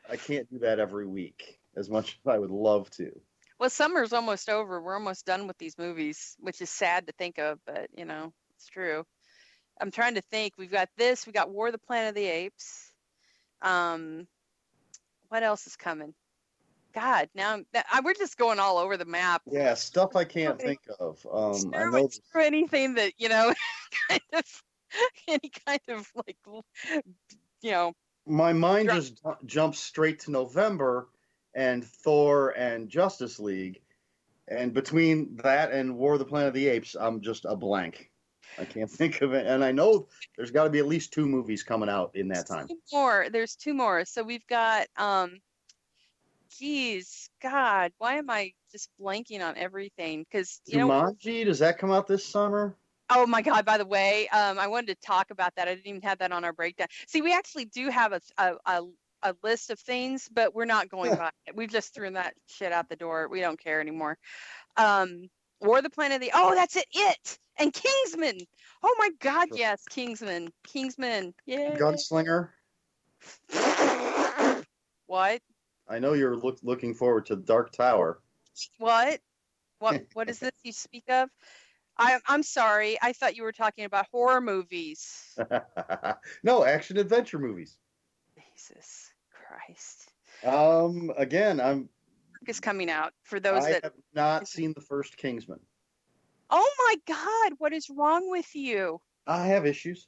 [0.08, 3.12] I can't do that every week as much as I would love to.
[3.60, 4.80] Well, summer's almost over.
[4.80, 8.32] We're almost done with these movies, which is sad to think of, but you know,
[8.56, 9.06] it's true.
[9.82, 10.54] I'm trying to think.
[10.58, 11.26] We've got this.
[11.26, 12.92] We got War of the Planet of the Apes.
[13.64, 14.28] Um,
[15.30, 16.14] what else is coming?
[16.98, 17.60] God, now
[17.92, 19.44] I'm, we're just going all over the map.
[19.46, 21.24] Yeah, stuff I can't think of.
[21.32, 22.10] Um, I know.
[22.40, 23.54] anything that you know,
[24.10, 24.64] kind of
[25.28, 26.38] any kind of like,
[27.62, 27.94] you know,
[28.26, 31.10] My mind just jumps straight to November
[31.54, 33.80] and Thor and Justice League,
[34.48, 38.10] and between that and War of the Planet of the Apes, I'm just a blank.
[38.58, 41.28] I can't think of it, and I know there's got to be at least two
[41.28, 42.68] movies coming out in that time.
[42.68, 43.28] two more.
[43.32, 44.04] There's two more.
[44.04, 45.38] So we've got, um,
[46.58, 50.26] geez, God, why am I just blanking on everything?
[50.30, 52.76] Because you know, Jumanji, does that come out this summer?
[53.10, 55.68] Oh my God, by the way, um, I wanted to talk about that.
[55.68, 56.88] I didn't even have that on our breakdown.
[57.08, 58.82] See, we actually do have a, a, a,
[59.24, 61.56] a list of things, but we're not going by it.
[61.56, 63.30] We've just thrown that shit out the door.
[63.30, 64.18] We don't care anymore.
[64.76, 65.30] Um,
[65.62, 66.86] War the Planet of the Oh, that's it.
[66.92, 68.40] It and Kingsman.
[68.84, 70.50] Oh my God, yes, Kingsman.
[70.66, 71.34] Kingsman.
[71.46, 71.78] Yeah.
[71.78, 72.50] Gunslinger.
[75.08, 75.42] What?
[75.90, 78.20] I know you're look, looking forward to Dark Tower.
[78.78, 79.20] What?
[79.80, 81.30] What what is this you speak of?
[81.98, 82.98] I I'm sorry.
[83.02, 85.38] I thought you were talking about horror movies.
[86.44, 87.78] no, action adventure movies.
[88.36, 90.12] Jesus Christ.
[90.44, 91.90] Um, again, I'm
[92.48, 95.60] is coming out for those I that have not seen the first Kingsman.
[96.50, 99.02] Oh my god, what is wrong with you?
[99.26, 100.08] I have issues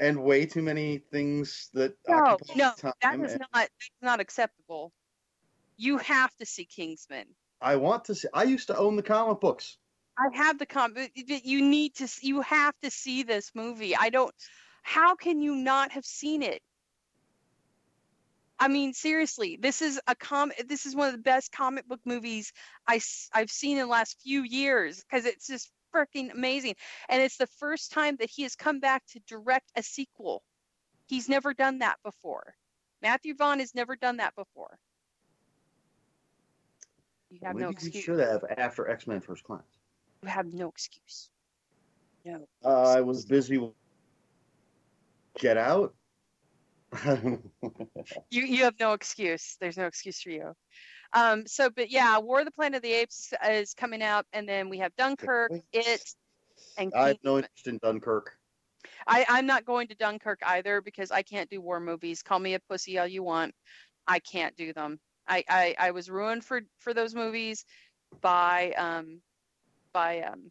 [0.00, 2.94] and way too many things that No, no, time.
[3.02, 4.92] that is and not that's not acceptable.
[5.76, 7.26] You have to see Kingsman.
[7.60, 8.28] I want to see.
[8.32, 9.76] I used to own the comic books.
[10.18, 11.12] I have the comic.
[11.14, 13.94] you need to you have to see this movie.
[13.94, 14.34] I don't
[14.82, 16.62] how can you not have seen it?
[18.58, 22.00] I mean seriously, this is a com this is one of the best comic book
[22.04, 22.52] movies
[22.86, 23.00] I
[23.32, 26.74] have seen in the last few years cuz it's just freaking amazing.
[27.08, 30.42] And it's the first time that he has come back to direct a sequel.
[31.06, 32.54] He's never done that before.
[33.02, 34.78] Matthew Vaughn has never done that before.
[37.30, 38.04] You have no excuse.
[38.04, 39.62] should have after X Men First Class.
[40.22, 41.30] You have no excuse.
[42.24, 42.46] No.
[42.64, 43.58] Uh, I was busy.
[43.58, 43.72] with
[45.38, 45.94] Get Out.
[48.30, 49.56] You you have no excuse.
[49.60, 50.54] There's no excuse for you.
[51.12, 51.46] Um.
[51.46, 54.68] So, but yeah, War of the Planet of the Apes is coming out, and then
[54.68, 55.52] we have Dunkirk.
[55.72, 56.14] It,
[56.76, 58.36] and I have no interest in Dunkirk.
[59.06, 62.22] I I'm not going to Dunkirk either because I can't do war movies.
[62.22, 63.54] Call me a pussy all you want.
[64.06, 65.00] I can't do them.
[65.26, 67.64] I I, I was ruined for for those movies
[68.20, 69.20] by um
[69.92, 70.50] by um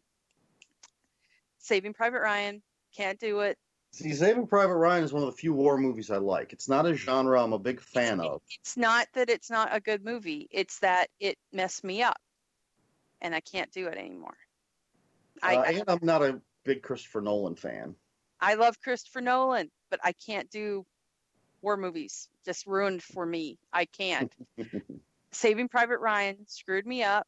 [1.58, 2.62] Saving Private Ryan.
[2.96, 3.56] Can't do it.
[3.92, 6.52] See, Saving Private Ryan is one of the few war movies I like.
[6.52, 8.40] It's not a genre I'm a big fan of.
[8.60, 10.48] It's not that it's not a good movie.
[10.50, 12.20] It's that it messed me up,
[13.20, 14.36] and I can't do it anymore.
[15.42, 17.96] I Uh, I, and I'm not a big Christopher Nolan fan.
[18.40, 20.86] I love Christopher Nolan, but I can't do
[21.60, 22.28] war movies.
[22.44, 23.58] Just ruined for me.
[23.72, 24.32] I can't.
[25.32, 27.26] Saving Private Ryan screwed me up.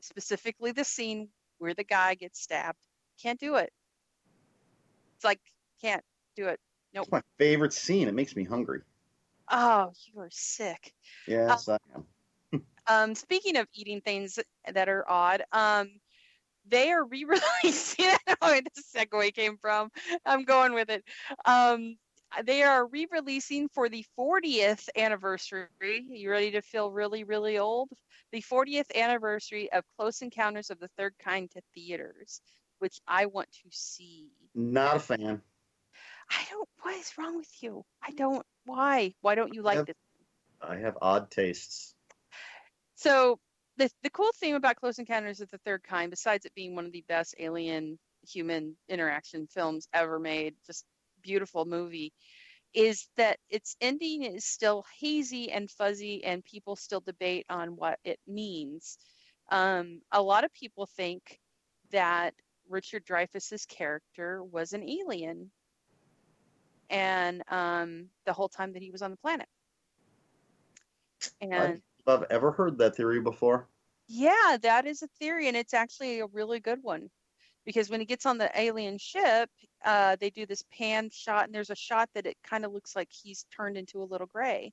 [0.00, 2.78] Specifically, the scene where the guy gets stabbed.
[3.22, 3.72] Can't do it.
[5.22, 5.40] It's like
[5.80, 6.02] can't
[6.34, 6.58] do it.
[6.92, 7.04] Nope.
[7.04, 8.08] It's my favorite scene.
[8.08, 8.80] It makes me hungry.
[9.48, 10.92] Oh, you are sick.
[11.28, 12.06] Yes, I am.
[12.88, 15.88] Um, speaking of eating things that are odd, um,
[16.66, 18.06] they are re-releasing.
[18.06, 19.92] I don't know where the segue came from.
[20.26, 21.04] I'm going with it.
[21.44, 21.96] Um,
[22.42, 25.68] they are re-releasing for the 40th anniversary.
[25.80, 27.88] You ready to feel really, really old?
[28.32, 32.40] The 40th anniversary of Close Encounters of the Third Kind to theaters,
[32.80, 34.32] which I want to see.
[34.54, 35.42] Not a fan.
[36.30, 36.68] I don't.
[36.82, 37.84] What is wrong with you?
[38.02, 38.44] I don't.
[38.64, 39.14] Why?
[39.20, 39.86] Why don't you like Yep.
[39.86, 39.96] this?
[40.62, 41.94] I have odd tastes.
[42.96, 43.38] So
[43.76, 46.86] the the cool thing about Close Encounters of the Third Kind, besides it being one
[46.86, 50.84] of the best alien human interaction films ever made, just
[51.22, 52.12] beautiful movie,
[52.74, 57.98] is that its ending is still hazy and fuzzy, and people still debate on what
[58.04, 58.98] it means.
[59.50, 61.38] Um, a lot of people think
[61.90, 62.34] that
[62.72, 65.50] Richard Dreyfuss's character was an alien,
[66.90, 69.46] and um, the whole time that he was on the planet.
[71.40, 73.68] And I've ever heard that theory before.
[74.08, 77.08] yeah, that is a theory, and it's actually a really good one.
[77.64, 79.48] Because when he gets on the alien ship,
[79.84, 82.96] uh, they do this pan shot, and there's a shot that it kind of looks
[82.96, 84.72] like he's turned into a little gray.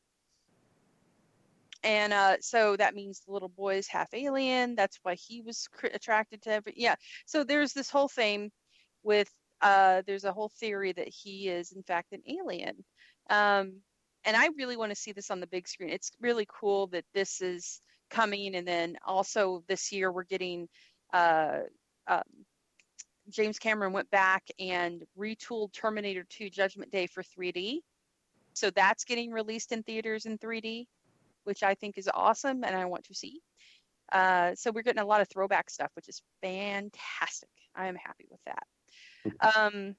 [1.83, 4.75] And uh, so that means the little boy is half alien.
[4.75, 6.73] That's why he was cr- attracted to every.
[6.75, 6.95] Yeah.
[7.25, 8.51] So there's this whole thing
[9.03, 9.30] with.
[9.61, 12.86] Uh, there's a whole theory that he is in fact an alien.
[13.30, 13.82] Um,
[14.23, 15.89] and I really want to see this on the big screen.
[15.89, 20.67] It's really cool that this is coming, and then also this year we're getting.
[21.13, 21.59] Uh,
[22.07, 22.23] um,
[23.30, 27.80] James Cameron went back and retooled Terminator 2 Judgment Day for 3D.
[28.53, 30.88] So that's getting released in theaters in 3D,
[31.50, 33.41] which I think is awesome and I want to see.
[34.12, 37.50] Uh, so we're getting a lot of throwback stuff, which is fantastic.
[37.76, 39.58] I am happy with that.
[39.58, 39.95] Um,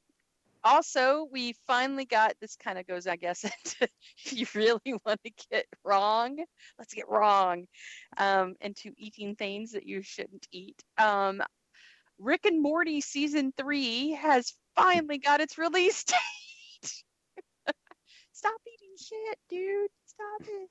[0.63, 3.89] also, we finally got this kind of goes, I guess, into
[4.25, 6.39] if you really want to get wrong,
[6.79, 7.67] let's get wrong
[8.17, 10.81] um, into eating things that you shouldn't eat.
[10.97, 11.43] Um,
[12.21, 16.05] Rick and Morty season three has finally got its release
[16.85, 16.93] date.
[18.33, 19.91] Stop eating shit, dude.
[20.39, 20.71] Stop it.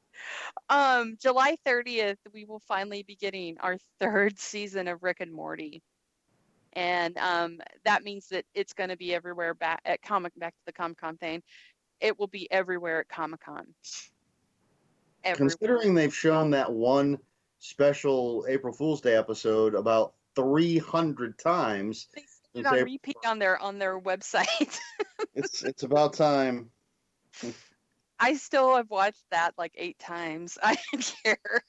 [0.70, 5.82] Um, July 30th, we will finally be getting our third season of Rick and Morty
[6.74, 10.62] and um, that means that it's going to be everywhere back at Comic back to
[10.66, 11.42] the Comic Con thing.
[12.00, 13.68] It will be everywhere at Comic Con.
[15.34, 17.18] Considering they've shown that one
[17.60, 22.08] special April Fool's Day episode about 300 times,
[22.54, 24.80] they on repeat on their on their website.
[25.34, 26.70] it's it's about time.
[28.20, 30.58] I still have watched that like eight times.
[30.64, 31.62] I don't care.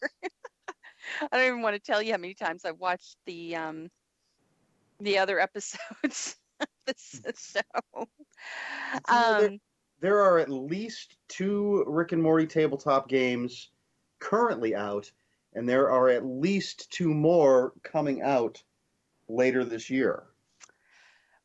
[1.33, 3.91] I don't even want to tell you how many times I've watched the um,
[5.01, 8.07] the other episodes of this show.
[9.09, 9.59] Um, there,
[10.01, 13.71] there are at least two Rick and Morty tabletop games
[14.19, 15.11] currently out,
[15.55, 18.63] and there are at least two more coming out
[19.29, 20.25] later this year.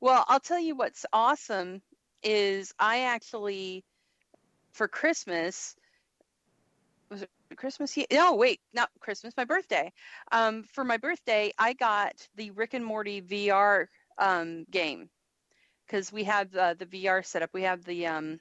[0.01, 1.81] Well, I'll tell you what's awesome
[2.23, 3.83] is I actually
[4.75, 5.75] for Christmas
[7.09, 7.97] was it Christmas?
[8.11, 9.33] No, wait, not Christmas.
[9.37, 9.91] My birthday.
[10.31, 15.09] Um, for my birthday, I got the Rick and Morty VR um, game
[15.85, 17.51] because we have uh, the VR setup.
[17.53, 18.39] We have the um,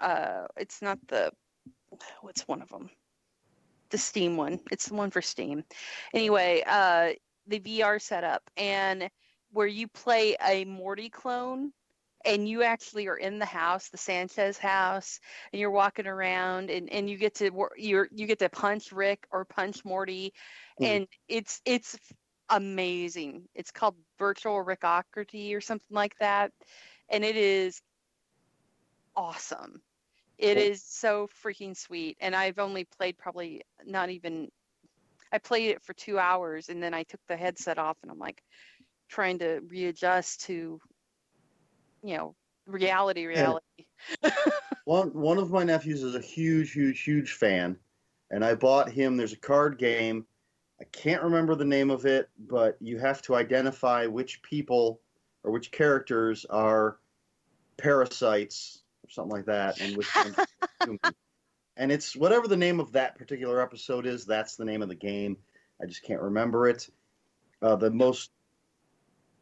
[0.00, 1.32] uh, it's not the
[2.20, 2.90] what's one of them,
[3.90, 4.60] the Steam one.
[4.70, 5.64] It's the one for Steam.
[6.14, 7.10] Anyway, uh,
[7.46, 9.10] the VR setup and
[9.52, 11.72] where you play a Morty clone
[12.26, 15.20] and you actually are in the house, the Sanchez house,
[15.52, 19.26] and you're walking around, and, and you get to you you get to punch Rick
[19.30, 20.32] or punch Morty,
[20.80, 20.86] mm.
[20.86, 21.96] and it's it's
[22.50, 23.44] amazing.
[23.54, 26.52] It's called Virtual Rickocracy or something like that,
[27.08, 27.80] and it is
[29.14, 29.80] awesome.
[30.38, 34.48] It is so freaking sweet, and I've only played probably not even.
[35.32, 38.18] I played it for two hours, and then I took the headset off, and I'm
[38.18, 38.42] like
[39.08, 40.80] trying to readjust to
[42.06, 42.34] you know
[42.66, 43.64] reality reality.
[44.84, 47.76] One one of my nephews is a huge huge huge fan
[48.30, 50.24] and i bought him there's a card game.
[50.80, 55.00] I can't remember the name of it but you have to identify which people
[55.42, 56.98] or which characters are
[57.78, 60.08] parasites or something like that and which
[61.76, 64.94] and it's whatever the name of that particular episode is that's the name of the
[64.94, 65.36] game.
[65.82, 66.88] I just can't remember it.
[67.60, 68.30] Uh, the most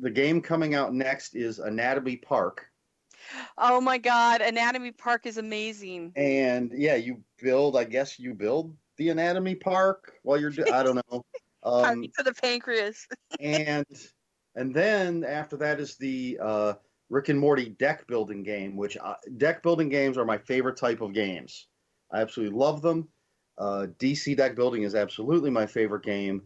[0.01, 2.66] the game coming out next is Anatomy Park.
[3.57, 6.12] Oh my God, Anatomy Park is amazing.
[6.16, 7.76] And yeah, you build.
[7.76, 10.53] I guess you build the Anatomy Park while you're.
[10.72, 11.24] I don't know.
[11.66, 13.09] Um, for the pancreas.
[13.40, 13.86] and
[14.55, 16.74] and then after that is the uh,
[17.09, 21.01] Rick and Morty deck building game, which uh, deck building games are my favorite type
[21.01, 21.68] of games.
[22.12, 23.09] I absolutely love them.
[23.57, 26.42] Uh, DC deck building is absolutely my favorite game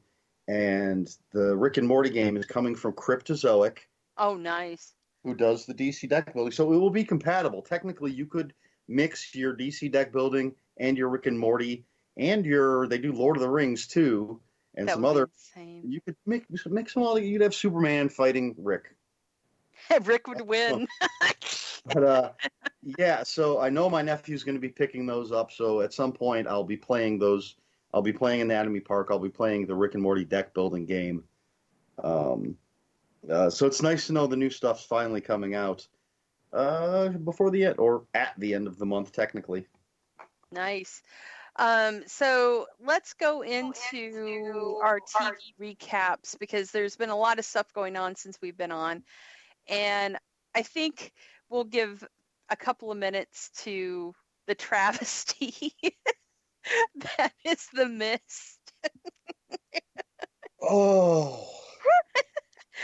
[0.49, 3.79] and the Rick and Morty game is coming from Cryptozoic.
[4.17, 4.95] Oh, nice.
[5.23, 6.53] Who does the DC deck building?
[6.53, 7.61] So it will be compatible.
[7.61, 8.55] Technically, you could
[8.89, 11.85] mix your DC deck building and your Rick and Morty
[12.17, 12.89] and your.
[12.89, 14.41] They do Lord of the Rings too,
[14.75, 15.29] and that some other.
[15.57, 15.83] Insane.
[15.87, 17.19] You could mix mix them all.
[17.19, 18.95] You'd have Superman fighting Rick.
[20.03, 20.89] Rick would win.
[21.85, 22.31] but uh,
[22.83, 25.53] yeah, so I know my nephew's going to be picking those up.
[25.53, 27.57] So at some point, I'll be playing those
[27.93, 29.09] I'll be playing Anatomy Park.
[29.11, 31.25] I'll be playing the Rick and Morty deck building game.
[32.03, 32.57] Um,
[33.29, 35.87] uh, so it's nice to know the new stuff's finally coming out
[36.53, 39.67] uh, before the end, or at the end of the month, technically.
[40.53, 41.03] Nice.
[41.57, 47.73] Um, so let's go into our TV recaps because there's been a lot of stuff
[47.73, 49.03] going on since we've been on.
[49.69, 50.17] And
[50.55, 51.13] I think
[51.51, 52.07] we'll give
[52.49, 54.15] a couple of minutes to
[54.47, 55.75] the travesty
[57.17, 58.73] that is the mist.
[60.63, 61.49] oh.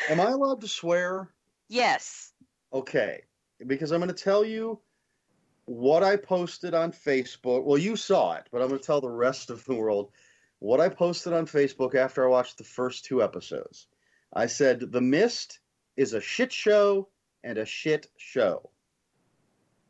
[0.08, 1.30] Am I allowed to swear?
[1.68, 2.32] Yes.
[2.72, 3.22] Okay.
[3.66, 4.80] Because I'm going to tell you
[5.66, 7.64] what I posted on Facebook.
[7.64, 10.10] Well, you saw it, but I'm going to tell the rest of the world
[10.58, 13.86] what I posted on Facebook after I watched the first two episodes.
[14.32, 15.60] I said, The Mist
[15.96, 17.08] is a shit show
[17.42, 18.70] and a shit show.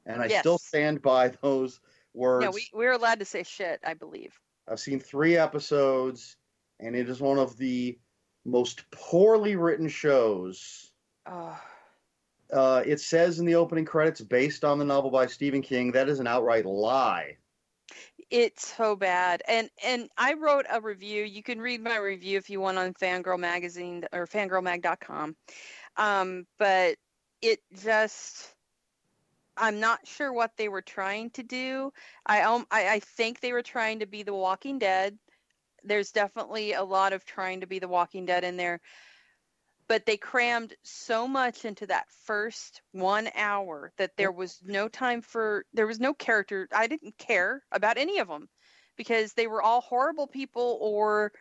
[0.07, 0.41] And I yes.
[0.41, 1.81] still stand by those
[2.15, 2.45] words.
[2.45, 4.39] Yeah, we, we're allowed to say shit, I believe.
[4.69, 6.37] I've seen three episodes,
[6.81, 7.99] and it is one of the
[8.45, 10.93] most poorly written shows.
[11.27, 11.61] Oh.
[12.53, 15.93] Uh, it says in the opening credits, based on the novel by Stephen King.
[15.93, 17.37] That is an outright lie.
[18.31, 19.43] It's so bad.
[19.49, 21.25] And and I wrote a review.
[21.25, 25.37] You can read my review if you want on Fangirl Magazine or fangirlmag.com.
[25.97, 26.97] Um, but
[27.43, 28.54] it just
[29.57, 31.93] I'm not sure what they were trying to do.
[32.27, 35.19] I um I, I think they were trying to be The Walking Dead.
[35.85, 38.81] There's definitely a lot of trying to be The Walking Dead in there.
[39.87, 45.21] But they crammed so much into that first one hour that there was no time
[45.21, 46.69] for there was no character.
[46.73, 48.49] I didn't care about any of them
[48.97, 51.33] because they were all horrible people or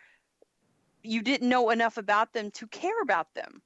[1.03, 3.61] you didn't know enough about them to care about them.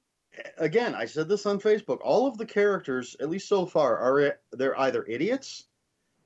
[0.58, 1.98] Again, I said this on Facebook.
[2.02, 5.66] All of the characters, at least so far, are they're either idiots,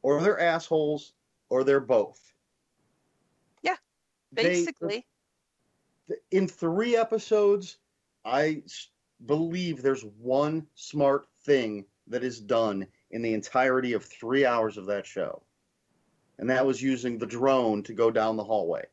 [0.03, 1.15] or they're assholes,
[1.49, 2.33] or they're both.
[3.63, 3.77] Yeah,
[4.33, 5.07] They- basically.
[6.31, 7.79] in three episodes,
[8.25, 8.63] I
[9.27, 14.87] believe there's one smart thing that is done in the entirety of three hours of
[14.87, 15.43] that show.
[16.39, 18.85] And that was using the drone to go down the hallway.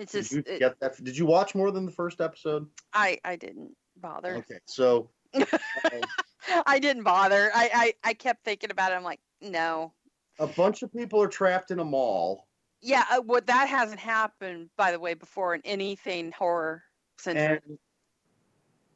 [0.00, 1.04] It's Did just you it- that?
[1.04, 2.66] Did you watch more than the first episode?
[2.92, 4.36] I I didn't bother.
[4.36, 5.44] Okay, so uh,
[6.66, 7.50] I didn't bother.
[7.54, 7.70] I,
[8.04, 8.96] I I kept thinking about it.
[8.96, 9.92] I'm like, no.
[10.38, 12.48] a bunch of people are trapped in a mall,
[12.80, 16.82] Yeah, uh, what that hasn't happened by the way before in anything horror
[17.18, 17.62] centric.
[17.68, 17.78] and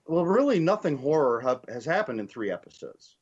[0.06, 3.16] well, really, nothing horror ha- has happened in three episodes,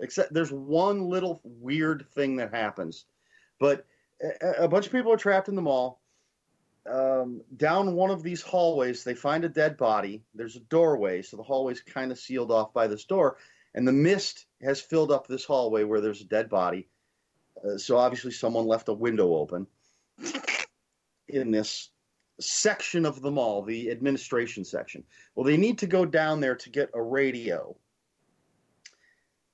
[0.00, 3.06] except there's one little weird thing that happens.
[3.58, 3.84] But
[4.42, 6.02] a, a bunch of people are trapped in the mall.
[6.90, 10.22] Um, down one of these hallways, they find a dead body.
[10.34, 13.38] There's a doorway, so the hallway's kind of sealed off by this door,
[13.74, 16.88] and the mist has filled up this hallway where there's a dead body.
[17.64, 19.66] Uh, so obviously, someone left a window open
[21.28, 21.90] in this
[22.40, 25.04] section of the mall, the administration section.
[25.34, 27.76] Well, they need to go down there to get a radio.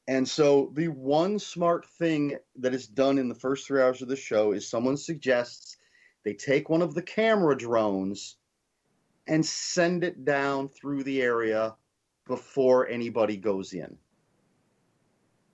[0.09, 4.09] And so the one smart thing that is done in the first three hours of
[4.09, 5.77] the show is someone suggests
[6.25, 8.37] they take one of the camera drones
[9.27, 11.75] and send it down through the area
[12.27, 13.97] before anybody goes in.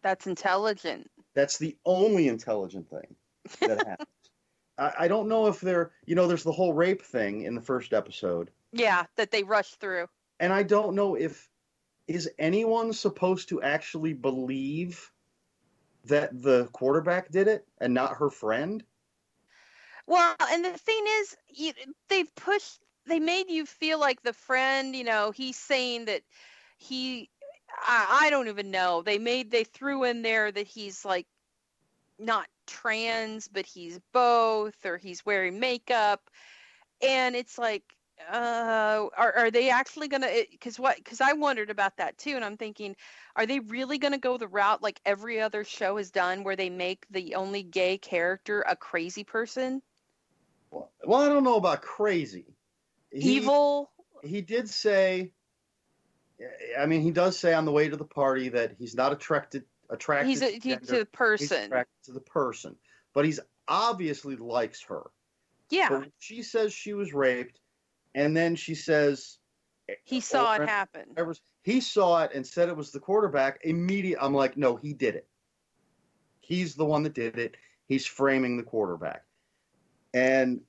[0.02, 1.10] That's intelligent.
[1.34, 3.14] That's the only intelligent thing
[3.60, 4.08] that happens.
[4.78, 7.60] I, I don't know if they're, you know, there's the whole rape thing in the
[7.60, 8.50] first episode.
[8.72, 10.06] Yeah, that they rushed through.
[10.40, 11.48] and I don't know if
[12.08, 15.10] is anyone supposed to actually believe
[16.04, 18.84] that the quarterback did it and not her friend.
[20.06, 21.72] Well, and the thing is, you,
[22.08, 22.80] they've pushed.
[23.06, 24.94] They made you feel like the friend.
[24.94, 26.22] You know, he's saying that
[26.78, 27.30] he.
[27.82, 29.02] I, I don't even know.
[29.02, 29.50] They made.
[29.50, 31.26] They threw in there that he's like
[32.18, 36.30] not trans, but he's both, or he's wearing makeup,
[37.02, 37.84] and it's like,
[38.32, 40.28] uh, are are they actually gonna?
[40.50, 40.96] Because what?
[40.98, 42.96] Because I wondered about that too, and I'm thinking,
[43.36, 46.70] are they really gonna go the route like every other show has done, where they
[46.70, 49.82] make the only gay character a crazy person?
[50.76, 52.54] Well, well, I don't know about crazy.
[53.10, 53.90] He- evil.
[54.22, 55.32] He did say.
[56.78, 59.64] I mean, he does say on the way to the party that he's not attracted
[59.88, 61.64] attracted He's a, to, he, to the he's person.
[61.64, 62.76] attracted to the person,
[63.14, 65.10] but he's obviously likes her.
[65.70, 67.58] Yeah, But she says she was raped,
[68.14, 69.38] and then she says
[70.04, 71.06] he saw it happen.
[71.62, 73.60] He saw it and said it was the quarterback.
[73.64, 75.26] Immediate, I'm like, no, he did it.
[76.40, 77.56] He's the one that did it.
[77.86, 79.24] He's framing the quarterback,
[80.16, 80.62] and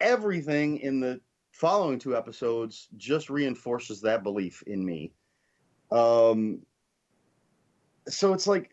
[0.00, 5.12] everything in the following two episodes just reinforces that belief in me.
[5.90, 6.60] Um,
[8.08, 8.70] so it's like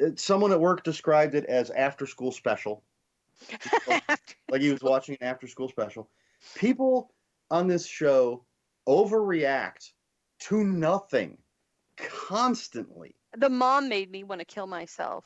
[0.00, 2.82] eh, someone at work described it as after school special
[4.50, 6.10] like he was watching an after school special.
[6.56, 7.12] People
[7.50, 8.44] on this show
[8.88, 9.90] overreact
[10.40, 11.38] to nothing
[11.96, 13.14] constantly.
[13.36, 15.24] the mom made me want to kill myself.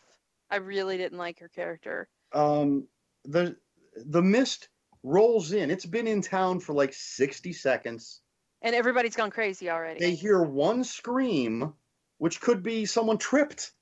[0.50, 2.08] I really didn't like her character.
[2.32, 2.86] Um,
[3.24, 3.56] the
[3.96, 4.68] the mist
[5.02, 5.70] rolls in.
[5.70, 8.20] It's been in town for like 60 seconds.
[8.62, 10.00] And everybody's gone crazy already.
[10.00, 11.74] They hear one scream,
[12.18, 13.72] which could be someone tripped,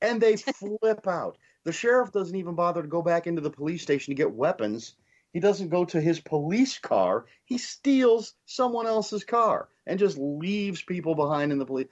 [0.00, 1.36] and they flip out.
[1.64, 4.94] The sheriff doesn't even bother to go back into the police station to get weapons.
[5.32, 7.26] He doesn't go to his police car.
[7.44, 11.88] He steals someone else's car and just leaves people behind in the police.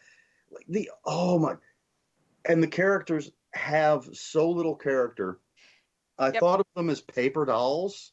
[0.50, 1.56] Like the oh my,
[2.46, 5.38] and the characters have so little character.
[6.18, 6.44] I Yep.
[6.44, 8.12] thought of them as paper dolls.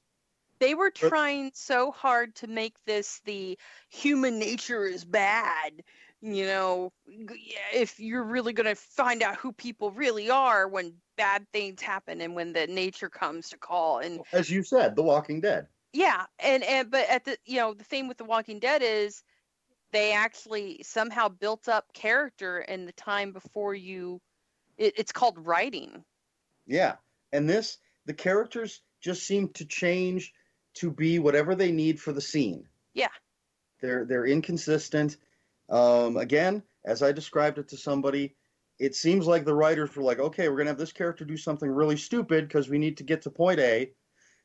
[0.60, 3.58] they were trying so hard to make this the
[3.90, 5.84] human nature is bad.
[6.22, 6.94] You know,
[7.74, 12.22] if you're really going to find out who people really are when bad things happen
[12.22, 15.68] and when the nature comes to call and As you said, The Walking Dead.
[15.94, 19.24] Yeah, and and but at the you know the thing with The Walking Dead is
[19.92, 24.22] they actually somehow built up character in the time before you.
[24.78, 26.06] It, it's called writing.
[26.66, 26.98] Yeah.
[27.32, 30.34] And this, the characters just seem to change
[30.76, 32.68] to be whatever they need for the scene.
[32.94, 33.10] Yeah.
[33.82, 35.18] They're they're inconsistent.
[35.70, 38.36] Um, again, as I described it to somebody,
[38.80, 41.70] it seems like the writers were like, okay, we're gonna have this character do something
[41.70, 43.92] really stupid because we need to get to point A.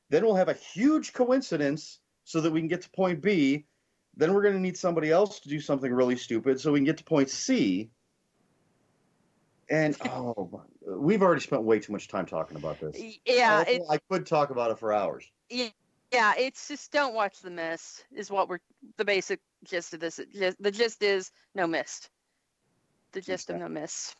[0.09, 3.67] Then we'll have a huge coincidence so that we can get to point B.
[4.17, 6.99] Then we're gonna need somebody else to do something really stupid so we can get
[6.99, 7.91] to point C.
[9.71, 13.01] And oh, we've already spent way too much time talking about this.
[13.25, 15.31] Yeah, I, I could talk about it for hours.
[15.49, 18.59] yeah, it's just don't watch the mist is what we're
[18.97, 20.21] the basic gist of this.
[20.35, 22.11] Just- The gist is no mist.
[23.13, 24.17] The gist of no mist.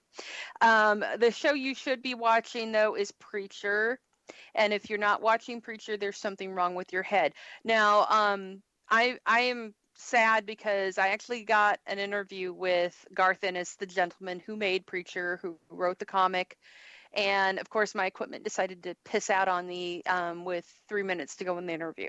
[0.61, 3.99] Um, the show you should be watching though is Preacher,
[4.55, 7.33] and if you're not watching Preacher, there's something wrong with your head.
[7.65, 13.75] Now, um, I I am sad because I actually got an interview with Garth Ennis,
[13.77, 16.57] the gentleman who made Preacher, who wrote the comic.
[17.13, 21.37] And of course, my equipment decided to piss out on me um, with three minutes
[21.37, 22.09] to go in the interview.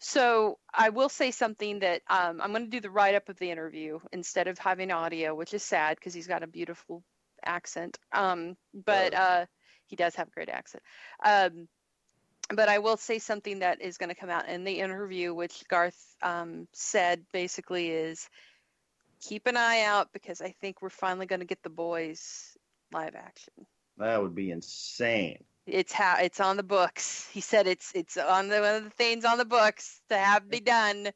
[0.00, 3.38] So I will say something that um, I'm going to do the write up of
[3.38, 7.02] the interview instead of having audio, which is sad because he's got a beautiful
[7.44, 7.98] accent.
[8.12, 9.46] Um, but uh,
[9.86, 10.82] he does have a great accent.
[11.24, 11.68] Um,
[12.54, 15.64] but I will say something that is going to come out in the interview, which
[15.68, 18.28] Garth um, said basically is
[19.20, 22.56] keep an eye out because I think we're finally going to get the boys
[22.92, 23.54] live action.
[23.96, 25.44] That would be insane.
[25.66, 27.28] It's how it's on the books.
[27.32, 30.50] He said it's it's on the one of the things on the books to have
[30.50, 31.08] be done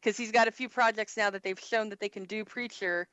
[0.00, 3.08] because he's got a few projects now that they've shown that they can do preacher.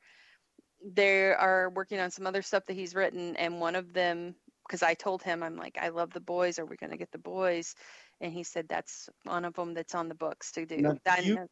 [0.94, 4.36] They are working on some other stuff that he's written, and one of them
[4.68, 6.58] because I told him I'm like I love the boys.
[6.58, 7.74] Are we going to get the boys?
[8.20, 10.76] And he said that's one of them that's on the books to do.
[10.76, 11.48] Now, do you-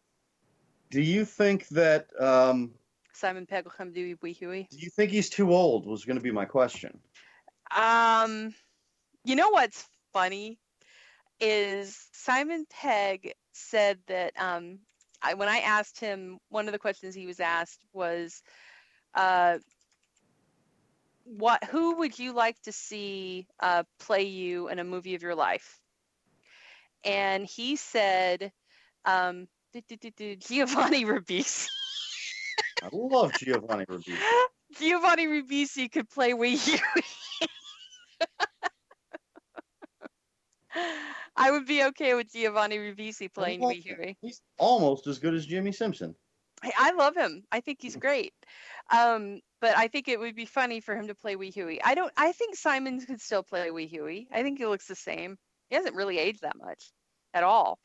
[0.90, 2.08] Do you think that?
[2.20, 2.74] Um,
[3.12, 4.68] Simon Pegg will come do Wee Huey.
[4.70, 5.86] do you think he's too old?
[5.86, 7.00] Was going to be my question.
[7.74, 8.54] Um,
[9.24, 10.58] you know what's funny
[11.40, 14.78] is Simon Pegg said that um,
[15.22, 18.42] I, when I asked him, one of the questions he was asked was,
[19.14, 19.58] uh,
[21.26, 21.64] "What?
[21.64, 25.80] Who would you like to see uh, play you in a movie of your life?"
[27.04, 28.52] And he said,
[29.04, 31.68] um, "Du- du- du- du, "Giovanni Ribisi."
[32.82, 34.16] I love Giovanni Ribisi.
[34.78, 36.80] Giovanni Ribisi could play Wee Huey.
[41.36, 43.80] I would be okay with Giovanni Ribisi playing Wee.
[43.80, 44.16] Huey.
[44.20, 46.14] He's almost as good as Jimmy Simpson.
[46.76, 47.44] I, love him.
[47.52, 48.32] I think he's great.
[48.90, 51.82] Um, but I think it would be funny for him to play Wee Huey.
[51.82, 52.12] I don't.
[52.16, 54.28] I think Simon could still play Wee Huey.
[54.32, 55.36] I think he looks the same.
[55.70, 56.90] He hasn't really aged that much
[57.34, 57.78] at all.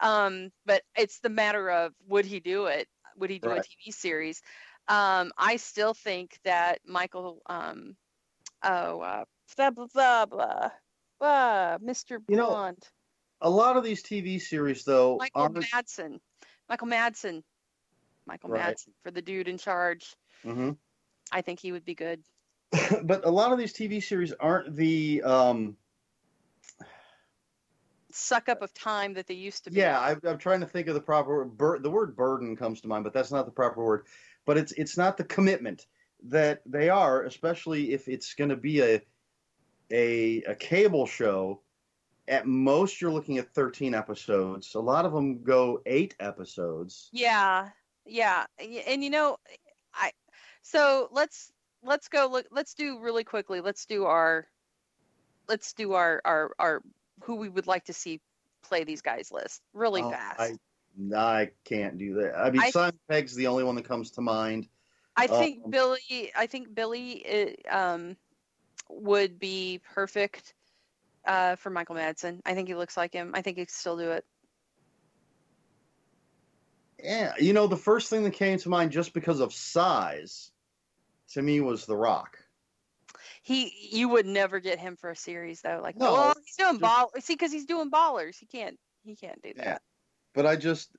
[0.00, 2.88] Um, but it's the matter of would he do it?
[3.16, 3.60] Would he do Right.
[3.60, 4.40] a TV series?
[4.88, 7.40] Um, I still think that Michael.
[7.46, 7.96] Um,
[8.62, 9.24] oh, uh,
[9.56, 10.70] blah blah blah blah.
[11.20, 12.18] blah Mr.
[12.28, 12.74] You know,
[13.40, 15.56] A lot of these TV series, though, Michael aren't.
[15.72, 16.18] Madsen.
[16.68, 17.42] Michael Madsen.
[18.26, 18.74] Michael Right.
[18.76, 20.14] Madsen for the dude in charge.
[20.44, 20.76] Mhm.
[21.32, 22.22] I think he would be good.
[23.04, 25.22] but a lot of these TV series aren't the.
[25.22, 25.76] Um,
[28.10, 29.80] Suck up of time that they used to be.
[29.80, 31.56] yeah, I, I'm trying to think of the proper word.
[31.58, 34.06] Bur- the word burden comes to mind, but that's not the proper word.
[34.44, 35.86] But it's it's not the commitment
[36.28, 39.02] that they are, especially if it's going to be a
[39.90, 41.60] a a cable show.
[42.28, 44.74] At most, you're looking at 13 episodes.
[44.76, 47.10] A lot of them go eight episodes.
[47.12, 47.68] Yeah,
[48.06, 48.46] yeah,
[48.88, 49.36] and you know,
[49.94, 50.12] I.
[50.62, 51.52] So let's
[51.82, 52.46] let's go look.
[52.50, 53.60] Let's do really quickly.
[53.60, 54.46] Let's do our.
[55.48, 56.82] Let's do our our our
[57.22, 58.20] who we would like to see
[58.62, 60.40] play these guys list really Oh, fast.
[60.40, 60.58] I
[61.14, 62.36] I can't do that.
[62.36, 64.68] I mean, I- Simon Pegg's the only one that comes to mind.
[65.16, 66.32] I think Um, Billy.
[66.34, 68.16] I think Billy uh, um,
[68.88, 70.54] would be perfect
[71.24, 72.40] uh, for Michael Madsen.
[72.44, 73.32] I think he looks like him.
[73.34, 74.24] I think he could still do it.
[77.04, 80.50] Yeah, you know, the first thing that came to mind just because of size
[81.32, 82.38] to me was The Rock.
[83.42, 85.80] He, you would never get him for a series though.
[85.82, 87.10] Like, No, well, he's doing just- ball.
[87.20, 88.36] See, because he's doing ballers.
[88.38, 88.78] He can't.
[89.04, 89.64] He can't do that.
[89.64, 89.78] Yeah.
[90.32, 90.96] But I just,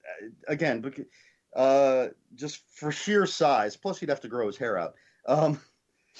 [0.47, 1.07] again, bec-
[1.55, 3.75] uh, just for sheer size.
[3.75, 4.93] Plus, he'd have to grow his hair out.
[5.25, 5.59] Um,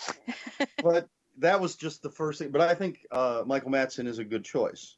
[0.83, 1.07] but
[1.37, 2.49] that was just the first thing.
[2.49, 4.95] But I think uh, Michael Madsen is a good choice.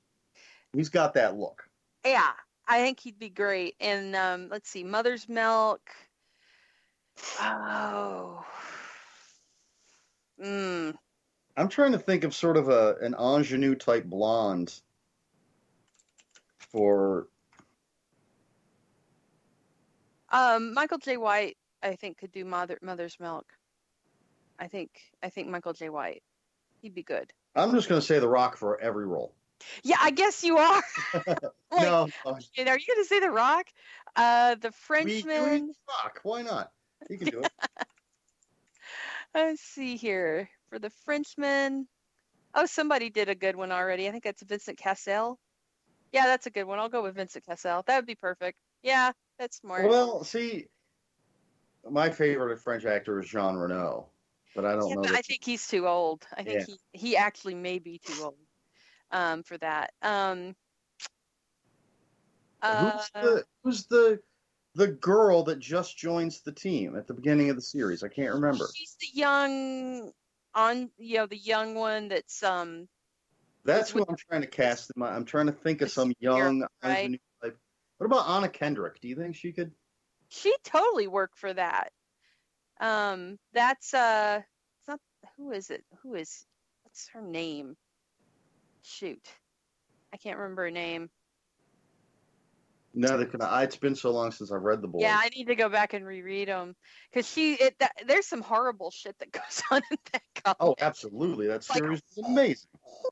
[0.71, 1.63] He's got that look.
[2.05, 2.31] Yeah,
[2.67, 3.75] I think he'd be great.
[3.79, 5.81] And um, let's see, Mother's Milk.
[7.39, 8.45] Oh.
[10.43, 10.93] Mm.
[11.55, 14.73] I'm trying to think of sort of a an ingenue type blonde
[16.71, 17.27] for
[20.29, 23.45] Um, Michael Jai White, I think, could do Mother Mother's Milk.
[24.59, 24.91] I think
[25.23, 26.23] I think Michael Jai White,
[26.81, 27.31] he'd be good.
[27.55, 29.33] I'm just going to say The Rock for every role.
[29.83, 30.83] Yeah, I guess you are.
[31.71, 33.67] like, no, Are you going to say The Rock?
[34.15, 35.73] Uh, the Frenchman.
[35.87, 36.19] Rock.
[36.23, 36.71] Why not?
[37.09, 37.51] You can do it.
[39.35, 41.87] Let's see here for the Frenchman.
[42.55, 44.07] Oh, somebody did a good one already.
[44.07, 45.37] I think that's Vincent Cassel.
[46.11, 46.79] Yeah, that's a good one.
[46.79, 47.83] I'll go with Vincent Cassel.
[47.85, 48.57] That would be perfect.
[48.81, 49.89] Yeah, that's smart.
[49.89, 50.67] Well, see,
[51.89, 54.07] my favorite French actor is Jean Reno,
[54.55, 55.01] but I don't yeah, know.
[55.05, 56.25] I think he's too old.
[56.35, 56.75] I think Yeah.
[56.93, 58.35] he, he actually may be too old
[59.11, 59.93] um, for that.
[60.01, 60.55] Um,
[62.61, 64.19] uh, who's the who's the
[64.75, 68.03] the girl that just joins the team at the beginning of the series?
[68.03, 68.67] I can't remember.
[68.75, 70.11] She's the young
[70.53, 72.87] on you know the young one that's um
[73.63, 74.91] That's who I'm trying to cast.
[74.95, 77.19] In my, I'm trying to think of some young, right?
[77.41, 79.01] What about Anna Kendrick?
[79.01, 79.71] Do you think she could?
[80.29, 81.91] she totally worked for that.
[82.79, 84.41] Um that's uh
[84.79, 84.99] it's not
[85.37, 85.83] who is it?
[86.03, 86.45] Who is
[86.83, 87.75] what's her name?
[88.87, 89.27] Shoot.
[90.13, 91.09] I can't remember her name.
[92.93, 93.63] Neither can I.
[93.63, 95.01] It's been so long since I've read the book.
[95.01, 96.75] Yeah, I need to go back and reread them
[97.11, 100.57] because she it that, there's some horrible shit that goes on in that comic.
[100.61, 101.47] Oh, absolutely.
[101.47, 102.69] That Like- series is amazing.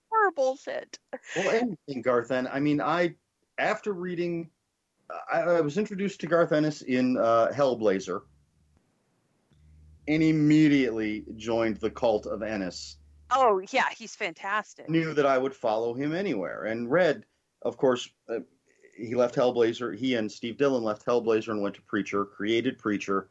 [0.09, 0.97] horrible shit.
[1.35, 2.51] Well, anything Garth Ennis.
[2.53, 3.15] I mean, I
[3.57, 4.49] after reading,
[5.31, 8.21] I, I was introduced to Garth Ennis in uh, Hellblazer,
[10.07, 12.97] and immediately joined the cult of Ennis.
[13.31, 14.89] Oh yeah, he's fantastic.
[14.89, 17.25] Knew that I would follow him anywhere, and read,
[17.61, 18.09] of course.
[18.29, 18.39] Uh,
[18.97, 19.93] he left Hellblazer.
[19.97, 22.23] He and Steve Dillon left Hellblazer and went to Preacher.
[22.23, 23.29] Created Preacher.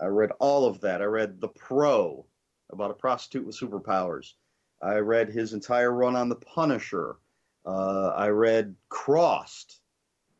[0.00, 1.02] I read all of that.
[1.02, 2.24] I read The Pro
[2.70, 4.34] about a prostitute with superpowers.
[4.82, 7.16] I read his entire run on The Punisher.
[7.66, 9.80] Uh, I read Crossed,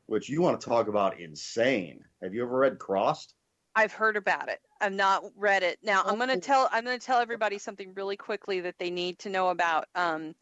[0.07, 2.05] which you want to talk about insane.
[2.23, 3.35] Have you ever read Crossed?
[3.75, 4.61] I've heard about it.
[4.81, 5.79] I've not read it.
[5.83, 9.31] Now I'm gonna tell I'm gonna tell everybody something really quickly that they need to
[9.31, 9.87] know about.
[9.95, 10.35] Um,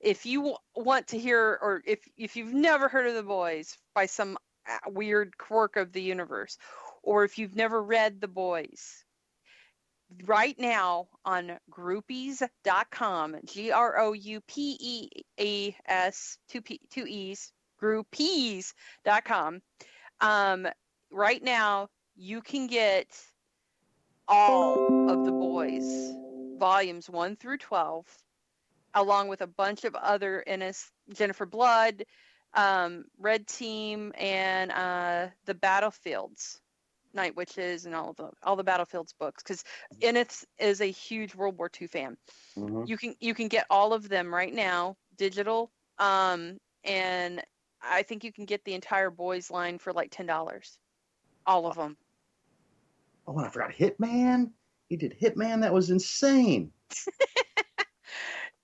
[0.00, 3.76] if you w- want to hear, or if if you've never heard of the boys
[3.94, 4.36] by some
[4.68, 6.58] uh, weird quirk of the universe,
[7.02, 9.04] or if you've never read the boys,
[10.24, 17.06] right now on groupees.com, G R O U P E A S two P two
[17.06, 19.60] E's groupees.com.
[20.20, 20.68] Um,
[21.10, 23.06] right now you can get
[24.28, 26.18] all of the boys
[26.56, 28.24] volumes 1 through 12
[28.94, 32.04] along with a bunch of other Ennis Jennifer Blood
[32.54, 36.62] um, Red Team and uh, the Battlefields
[37.14, 39.64] Night Witches and all of the all the Battlefields books because
[40.00, 42.18] Ennis is a huge World War II fan.
[42.84, 47.44] You can you can get all of them right now digital um and
[47.82, 50.78] i think you can get the entire boys line for like ten dollars
[51.46, 51.96] all of them
[53.26, 54.50] Oh, and I forgot Hitman.
[54.88, 55.60] He did Hitman.
[55.62, 56.70] That was insane.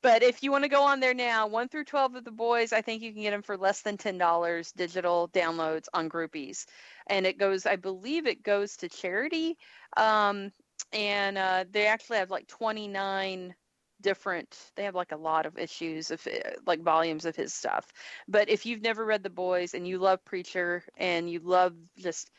[0.02, 2.72] but if you want to go on there now 1 through 12 of the boys
[2.72, 6.66] i think you can get them for less than ten dollars digital downloads on groupees
[7.08, 9.56] and it goes i believe it goes to charity
[9.96, 10.52] um
[10.92, 13.54] and uh, they actually have like 29
[14.02, 17.92] different they have like a lot of issues of uh, like volumes of his stuff
[18.28, 22.32] but if you've never read the boys and you love preacher and you love just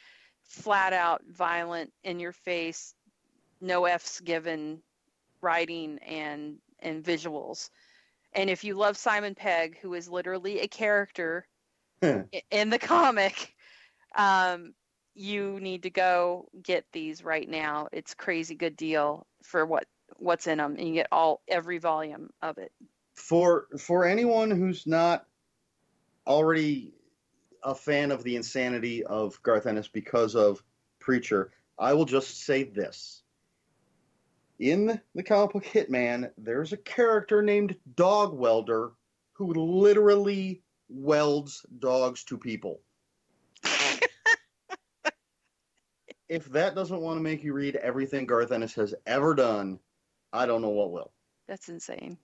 [0.46, 2.96] flat out violent in your face
[3.62, 4.82] no f's given
[5.42, 7.70] writing and and visuals.
[8.34, 11.48] And if you love simon pegg who is literally a character
[12.34, 13.54] i- in the comic
[14.16, 14.74] um
[15.16, 17.88] you need to go get these right now.
[17.92, 19.86] It's crazy good deal for what
[20.18, 22.72] what's in them and you get all every volume of it.
[23.16, 25.26] For for anyone who's not
[26.26, 26.94] already
[27.64, 30.62] a fan of the insanity of Garth Ennis because of
[31.00, 33.24] Preacher, I will just say this.
[34.60, 38.92] In the comic book Hitman, there's a character named Dog Welder
[39.34, 42.82] who literally welds dogs to people.
[46.30, 49.80] if that doesn't want to make you read everything Garth Ennis has ever done,
[50.32, 51.12] I don't know what will.
[51.48, 52.18] That's insane.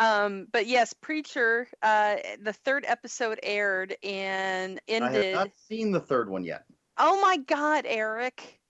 [0.00, 5.12] Um, but yes, Preacher, uh, the third episode aired and ended.
[5.12, 6.64] I have not seen the third one yet.
[6.96, 8.60] Oh my God, Eric.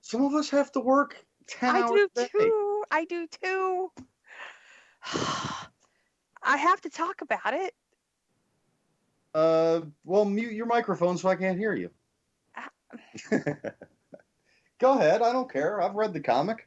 [0.00, 1.16] Some of us have to work
[1.46, 2.28] 10 I hours do a day.
[2.32, 2.84] too.
[2.90, 3.92] I do too.
[6.42, 7.72] I have to talk about it.
[9.32, 11.90] Uh, well, mute your microphone so I can't hear you.
[14.80, 15.22] Go ahead.
[15.22, 15.80] I don't care.
[15.80, 16.66] I've read the comic.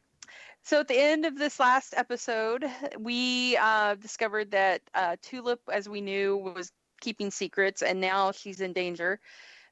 [0.67, 2.65] So at the end of this last episode,
[2.99, 8.59] we uh, discovered that uh, Tulip, as we knew, was keeping secrets, and now she's
[8.59, 9.21] in danger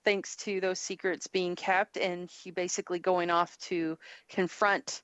[0.06, 3.98] thanks to those secrets being kept, and she basically going off to
[4.30, 5.02] confront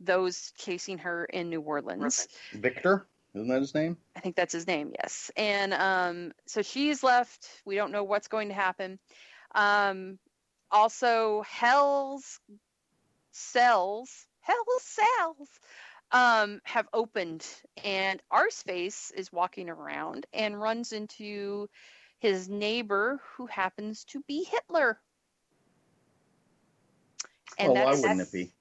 [0.00, 2.28] those chasing her in New Orleans.
[2.54, 3.98] Victor, isn't that his name?
[4.16, 5.30] I think that's his name, yes.
[5.36, 7.46] And um, so she's left.
[7.66, 8.98] We don't know what's going to happen.
[9.54, 10.18] Um,
[10.70, 12.40] also, Hell's
[13.32, 15.48] Cells, hell cells
[16.12, 17.46] um, have opened,
[17.84, 21.68] and Arseface is walking around and runs into
[22.18, 24.98] his neighbor, who happens to be Hitler.
[27.70, 28.52] oh, why wouldn't it be?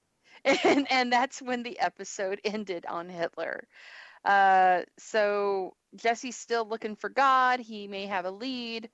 [0.63, 3.67] and and that's when the episode ended on Hitler.
[4.23, 7.59] Uh, so Jesse's still looking for God.
[7.59, 8.89] He may have a lead,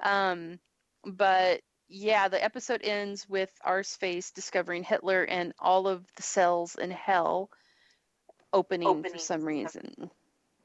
[0.00, 0.58] um,
[1.04, 6.90] but yeah, the episode ends with Arseface discovering Hitler and all of the cells in
[6.90, 7.50] hell
[8.52, 10.10] opening, for some reason.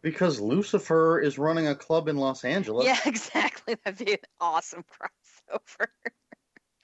[0.02, 2.86] Because Lucifer is running a club in Los Angeles.
[2.86, 3.76] Yeah, exactly.
[3.84, 5.88] That'd be an awesome crossover.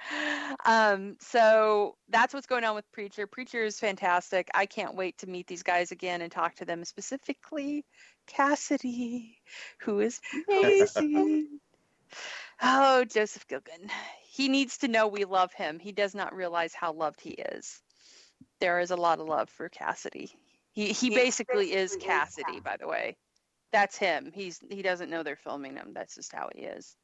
[0.66, 3.28] um, so that's what's going on with Preacher.
[3.28, 4.50] Preacher is fantastic.
[4.54, 7.86] I can't wait to meet these guys again and talk to them, specifically
[8.28, 9.38] Cassidy,
[9.80, 10.20] who is
[10.50, 11.60] amazing.
[12.62, 13.90] Oh, Joseph Gilgun.
[14.24, 15.80] He needs to know we love him.
[15.80, 17.82] He does not realize how loved he is.
[18.60, 20.32] There is a lot of love for Cassidy.
[20.72, 23.18] He he basically is Cassidy, by the way.
[23.72, 24.32] That's him.
[24.34, 25.92] He's he doesn't know they're filming him.
[25.94, 26.96] That's just how he is.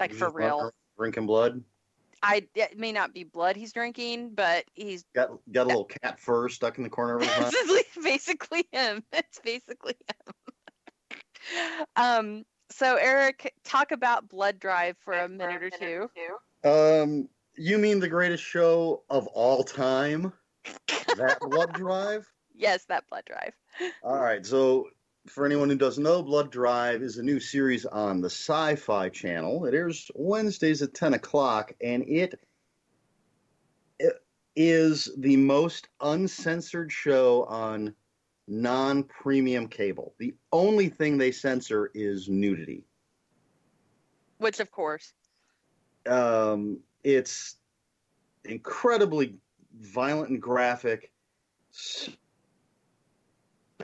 [0.00, 0.70] Like He's for real.
[0.98, 1.62] Drinking blood.
[2.22, 6.18] I it may not be blood he's drinking, but he's Got got a little cat
[6.18, 7.52] fur stuck in the corner of his mouth.
[7.52, 9.04] basically, basically him.
[9.12, 11.86] It's basically him.
[11.96, 12.44] um.
[12.70, 16.08] So Eric, talk about Blood Drive for a minute or two.
[16.68, 20.32] Um, you mean the greatest show of all time?
[21.16, 22.26] That Blood Drive?
[22.54, 23.52] Yes, that Blood Drive.
[24.02, 24.44] All right.
[24.44, 24.88] So,
[25.28, 29.08] for anyone who doesn't know, Blood Drive is a new series on the Sci Fi
[29.08, 29.64] Channel.
[29.66, 32.40] It airs Wednesdays at 10 o'clock, and it,
[33.98, 34.14] it
[34.56, 37.94] is the most uncensored show on
[38.46, 40.14] non premium cable.
[40.18, 42.84] The only thing they censor is nudity.
[44.38, 45.12] Which, of course,
[46.06, 47.56] Um, it's
[48.44, 49.38] incredibly
[49.80, 51.10] violent and graphic,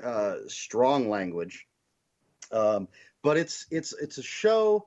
[0.02, 1.66] uh, strong language.
[2.52, 2.88] Um,
[3.22, 4.86] but it's it's it's a show.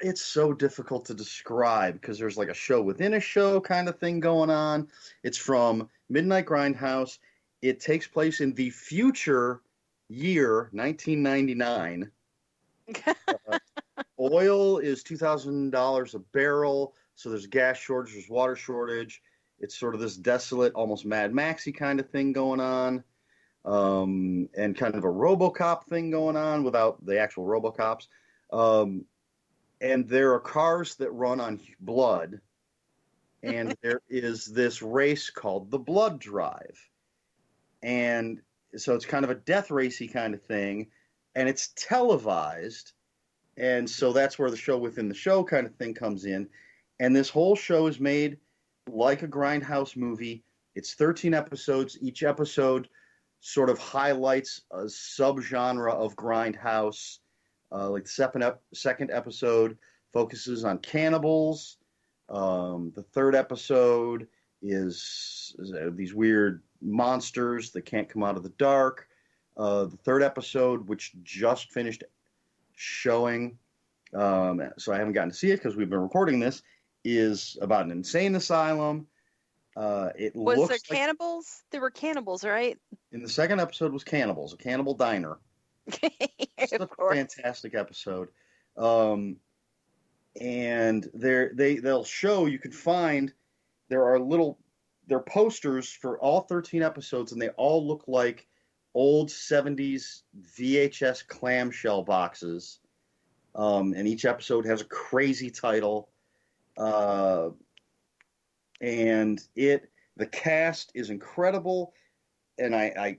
[0.00, 3.98] It's so difficult to describe because there's like a show within a show kind of
[3.98, 4.88] thing going on.
[5.22, 7.18] It's from Midnight Grindhouse.
[7.64, 9.62] It takes place in the future
[10.10, 12.10] year 1999
[14.20, 19.22] oil is two thousand dollars a barrel, so there's gas shortage, there's water shortage.
[19.60, 23.02] It's sort of this desolate, almost Mad Maxy kind of thing going on,
[23.64, 28.08] um, and kind of a RoboCop thing going on without the actual RoboCops.
[28.52, 29.06] Um,
[29.80, 32.42] and there are cars that run on blood,
[33.42, 36.78] and there is this race called the Blood Drive,
[37.84, 38.40] and
[38.76, 40.88] so it's kind of a death racy kind of thing,
[41.36, 42.92] and it's televised.
[43.56, 46.48] And so that's where the show within the show kind of thing comes in.
[46.98, 48.38] And this whole show is made
[48.90, 50.42] like a grindhouse movie.
[50.74, 51.96] It's 13 episodes.
[52.00, 52.88] Each episode
[53.38, 57.18] sort of highlights a subgenre of grindhouse
[57.74, 59.76] uh, like the second, ep- second episode
[60.12, 61.78] focuses on cannibals.
[62.28, 64.28] Um, the third episode
[64.62, 69.08] is, is uh, these weird monsters that can't come out of the dark
[69.56, 72.04] uh, the third episode which just finished
[72.74, 73.58] showing.
[74.12, 76.62] Um, so I haven't gotten to see it because we've been recording this.
[77.04, 79.06] Is about an insane asylum.
[79.76, 81.62] Uh, it was looks there like cannibals?
[81.70, 82.78] There were cannibals, right?
[83.12, 85.38] in the second episode was cannibals, a cannibal diner.
[86.72, 87.16] Of a course.
[87.16, 88.28] fantastic episode.
[88.76, 89.36] Um,
[90.40, 93.32] and they they they'll show you can find
[93.90, 94.58] there are little
[95.06, 98.46] there are posters for all 13 episodes and they all look like
[98.94, 100.22] old 70s
[100.58, 102.80] VHS clamshell boxes.
[103.54, 106.08] Um, and each episode has a crazy title.
[106.76, 107.50] Uh,
[108.80, 111.92] and it the cast is incredible
[112.58, 113.18] and I, I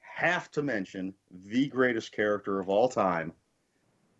[0.00, 3.32] have to mention the greatest character of all time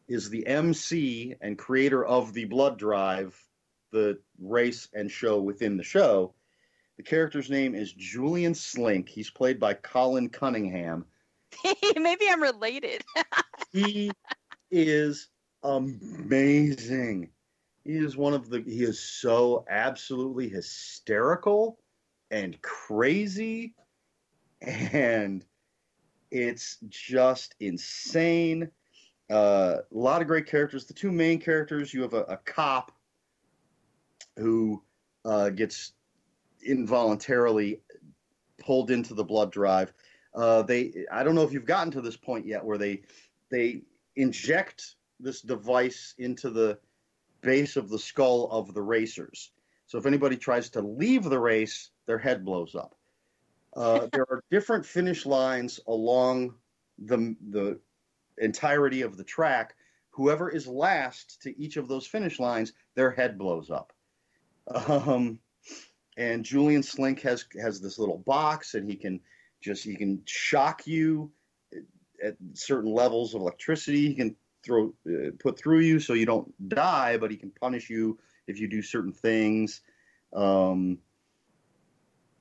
[0.09, 3.39] is the MC and creator of the Blood Drive,
[3.93, 6.35] the race and show within the show.
[7.03, 9.09] The character's name is Julian Slink.
[9.09, 11.05] He's played by Colin Cunningham.
[11.97, 13.03] Maybe I'm related.
[13.73, 14.13] He
[14.71, 15.29] is
[15.65, 17.31] amazing.
[17.85, 21.81] He is one of the he is so absolutely hysterical
[22.31, 23.75] and crazy
[24.61, 25.45] and
[26.31, 28.71] it's just insane.
[29.29, 30.85] Uh, a lot of great characters.
[30.85, 32.93] The two main characters, you have a, a cop
[34.37, 34.83] who
[35.25, 35.95] uh, gets
[36.65, 37.81] involuntarily
[38.59, 39.93] pulled into the blood drive.
[40.35, 43.03] Uh, they, I don't know if you've gotten to this point yet, where they
[43.51, 43.83] they
[44.17, 46.79] inject this device into the
[47.43, 49.53] base of the skull of the racers.
[49.87, 52.95] So if anybody tries to leave the race, their head blows up.
[53.77, 56.55] Uh, there are different finish lines along
[56.99, 57.79] the the
[58.39, 59.75] entirety of the track.
[60.11, 63.93] Whoever is last to each of those finish lines, their head blows up.
[64.89, 65.39] Um,
[66.17, 69.21] and Julian Slink has has this little box, and he can
[69.61, 71.31] just he can shock you
[72.23, 74.09] at certain levels of electricity.
[74.09, 77.91] He can throw uh, put through you so you don't die, but he can punish
[77.91, 79.81] you if you do certain things.
[80.33, 80.99] Um,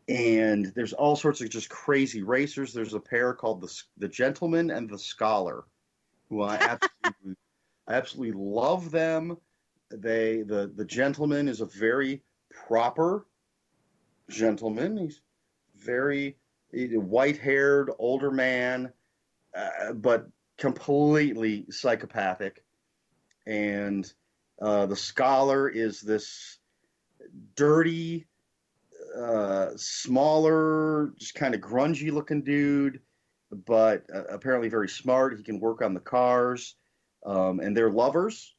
[0.07, 2.74] and there's all sorts of just crazy racers.
[2.74, 5.63] There's a pair called the the Gentleman and the Scholar,
[6.30, 7.36] who I absolutely,
[7.88, 9.38] I absolutely love them.
[9.89, 12.22] They the the gentleman is a very
[12.67, 13.26] proper
[14.30, 14.97] gentleman.
[14.97, 15.22] He's
[15.76, 16.38] very
[16.74, 18.91] white haired older man,
[19.55, 22.63] uh, but completely psychopathic.
[23.45, 24.11] And
[24.61, 26.59] uh, the scholar is this
[27.55, 28.28] dirty,
[29.17, 33.01] uh, smaller, just kind of grungy looking dude,
[33.65, 35.36] but uh, apparently very smart.
[35.36, 36.76] He can work on the cars,
[37.26, 38.55] um, and they're lovers.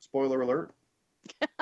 [0.00, 0.72] Spoiler alert.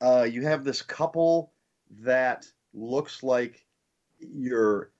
[0.00, 1.52] uh, you have this couple
[2.00, 3.64] that looks like
[4.18, 4.90] your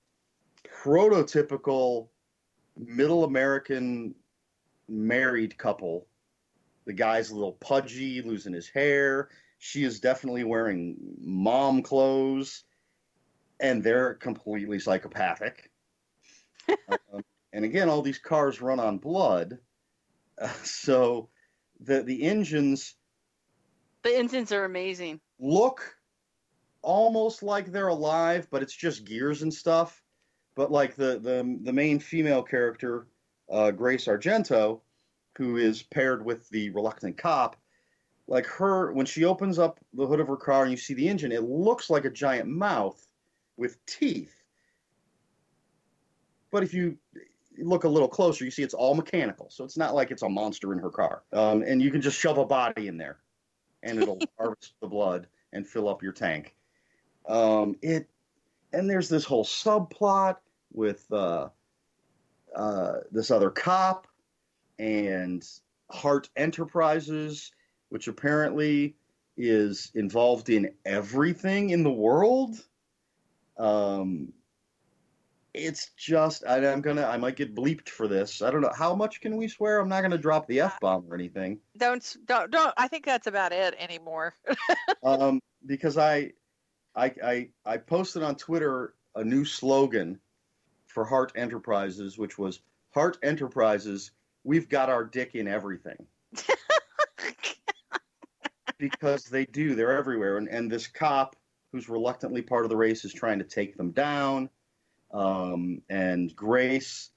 [0.83, 2.07] prototypical
[2.77, 4.15] middle American
[4.87, 6.07] married couple.
[6.85, 9.29] The guy's a little pudgy, losing his hair.
[9.57, 12.63] She is definitely wearing mom clothes,
[13.59, 15.71] and they're completely psychopathic.
[16.69, 17.23] um,
[17.53, 19.57] and again, all these cars run on blood,
[20.39, 21.29] uh, so
[21.79, 22.95] the the engines.
[24.03, 25.19] The engines are amazing.
[25.39, 25.95] Look
[26.85, 30.01] almost like they're alive, but it's just gears and stuff.
[30.55, 33.07] But like the the the main female character,
[33.51, 34.79] uh, Grace Argento,
[35.37, 37.57] who is paired with the reluctant cop,
[38.27, 41.09] like her when she opens up the hood of her car and you see the
[41.09, 43.05] engine, it looks like a giant mouth
[43.57, 44.33] with teeth.
[46.51, 46.97] But if you
[47.57, 50.29] look a little closer, you see it's all mechanical, so it's not like it's a
[50.29, 51.23] monster in her car.
[51.33, 53.17] Um, and you can just shove a body in there,
[53.83, 56.54] and it'll harvest the blood and fill up your tank.
[57.27, 58.07] Um, it
[58.73, 60.37] and there's this whole subplot
[60.73, 61.49] with uh,
[62.55, 64.07] uh, this other cop
[64.77, 65.43] and
[65.89, 67.51] Heart Enterprises,
[67.89, 68.95] which apparently
[69.37, 72.55] is involved in everything in the world.
[73.57, 74.33] Um,
[75.53, 78.41] it's just I, am gonna I might get bleeped for this.
[78.41, 79.79] I don't know how much can we swear.
[79.79, 81.59] I'm not gonna drop the f bomb or anything.
[81.77, 82.73] Don't don't don't.
[82.75, 84.33] I think that's about it anymore.
[85.03, 86.31] um, because I,
[86.95, 90.19] I I I posted on Twitter a new slogan
[90.87, 92.61] for Heart Enterprises, which was
[92.93, 94.11] Heart Enterprises.
[94.43, 96.05] We've got our dick in everything.
[98.77, 99.75] because they do.
[99.75, 101.35] They're everywhere, and and this cop
[101.71, 104.49] who's reluctantly part of the race is trying to take them down
[105.15, 107.09] um, and Grace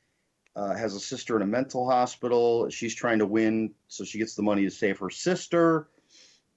[0.54, 2.68] uh, has a sister in a mental hospital.
[2.70, 5.88] She's trying to win, so she gets the money to save her sister.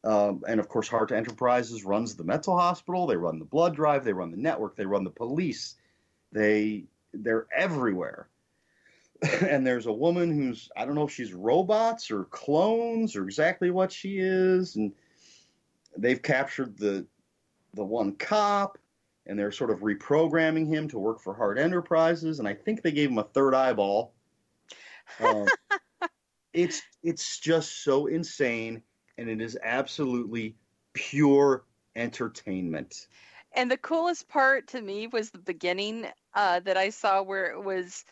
[0.04, 3.06] Um, and of course, Heart Enterprises runs the mental hospital.
[3.06, 4.04] They run the blood drive.
[4.04, 4.76] They run the network.
[4.76, 5.76] They run the police.
[6.32, 8.28] They they're everywhere.
[9.42, 13.70] and there's a woman who's I don't know if she's robots or clones or exactly
[13.70, 14.92] what she is, and
[15.98, 17.06] they've captured the
[17.74, 18.78] the one cop
[19.28, 22.92] and they're sort of reprogramming him to work for Heart Enterprises, and I think they
[22.92, 24.14] gave him a third eyeball.
[25.20, 25.46] Um,
[26.54, 28.82] it's it's just so insane,
[29.18, 30.56] and it is absolutely
[30.94, 33.08] pure entertainment.
[33.54, 37.64] And the coolest part to me was the beginning uh, that I saw where it
[37.64, 38.06] was.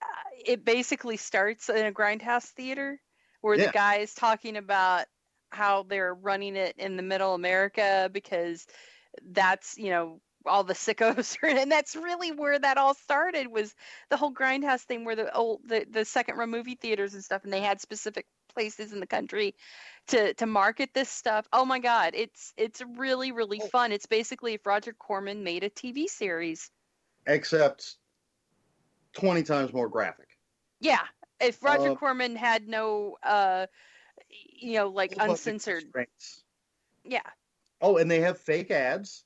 [0.00, 0.06] Uh,
[0.46, 3.00] it basically starts in a grindhouse theater
[3.40, 3.66] where Yeah.
[3.66, 5.06] the guy is talking about
[5.50, 8.66] how they're running it in the middle America because
[9.32, 13.74] that's you know all the sickos are and that's really where that all started was
[14.10, 17.44] the whole grindhouse thing where the old the, the second row movie theaters and stuff
[17.44, 19.54] and they had specific places in the country
[20.08, 23.68] to to market this stuff oh my god it's it's really really Oh.
[23.68, 26.70] fun it's basically if roger corman made a tv series
[27.26, 27.96] Except
[29.12, 30.28] twenty times more graphic.
[30.80, 31.02] yeah
[31.40, 33.66] if roger Um, corman had no uh
[34.28, 35.84] you know like uncensored
[37.04, 37.20] yeah
[37.80, 39.24] Oh, and they have fake ads.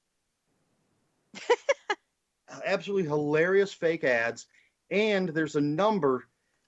[2.65, 4.47] Absolutely hilarious fake ads.
[4.91, 6.25] And there's a number,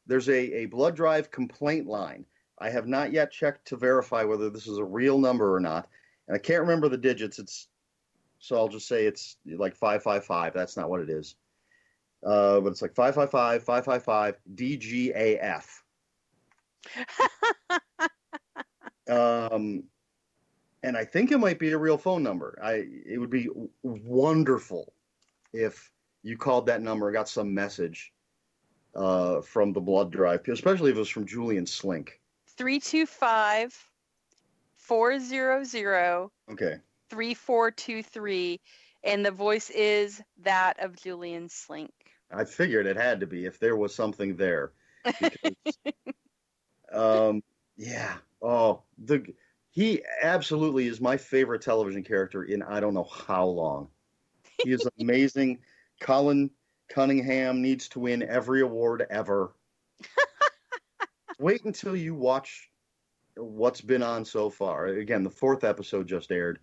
[0.07, 2.27] there's a, a blood drive complaint line.
[2.61, 5.89] I have not yet checked to verify whether this is a real number or not.
[6.27, 7.39] And I can't remember the digits.
[7.39, 7.69] It's
[8.39, 10.55] so I'll just say it's like 555.
[10.55, 11.35] That's not what it is.
[12.25, 15.67] Uh, but it's like 555 555 DGAF.
[19.53, 19.85] um,
[20.83, 22.59] and I think it might be a real phone number.
[22.63, 23.49] I it would be
[23.83, 24.93] wonderful
[25.53, 25.91] if
[26.23, 28.13] you called that number and got some message
[28.95, 32.21] uh, from the blood drive, especially if it was from Julian Slink.
[32.59, 33.89] 325
[34.77, 36.79] 400 Okay.
[37.11, 38.61] 3423
[39.05, 41.93] and the voice is that of Julian Slink.
[42.33, 44.73] I figured it had to be if there was something there.
[45.21, 45.79] Because,
[46.93, 47.43] um,
[47.77, 48.17] yeah.
[48.43, 49.25] Oh, the
[49.71, 53.89] he absolutely is my favorite television character in I don't know how long.
[54.65, 55.59] He is amazing.
[56.01, 56.51] Colin
[56.89, 59.53] Cunningham needs to win every award ever.
[61.39, 62.69] Wait until you watch
[63.37, 64.87] what's been on so far.
[64.87, 66.59] Again, the fourth episode just aired.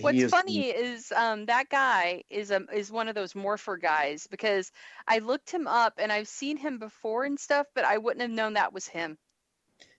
[0.00, 4.26] What's is- funny is um, that guy is a is one of those morpher guys
[4.26, 4.72] because
[5.06, 8.30] I looked him up and I've seen him before and stuff, but I wouldn't have
[8.30, 9.16] known that was him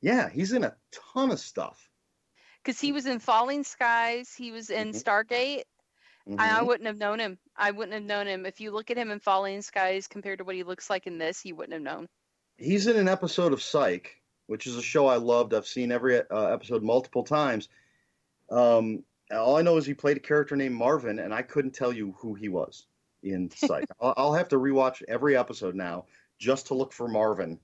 [0.01, 0.75] Yeah, he's in a
[1.13, 1.89] ton of stuff.
[2.61, 5.01] because he was in Falling Skies, he was in Mhm.
[5.01, 5.63] Stargate.
[6.27, 6.65] and I Mhm.
[6.67, 7.37] wouldn't have known him.
[7.55, 10.43] I wouldn't have known him if you look at him in Falling Skies compared to
[10.43, 11.45] what he looks like in this.
[11.45, 12.09] You wouldn't have known.
[12.57, 15.53] He's in an episode of Psych, which is a show I loved.
[15.53, 17.69] I've seen every uh, episode multiple times.
[18.49, 21.91] Um, all I know is he played a character named Marvin, and I couldn't tell
[21.91, 22.85] you who he was
[23.23, 23.85] in Psych.
[23.99, 26.05] I'll, I'll have to rewatch every episode now
[26.37, 27.59] just to look for Marvin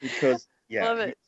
[0.00, 1.18] because yeah, Love it.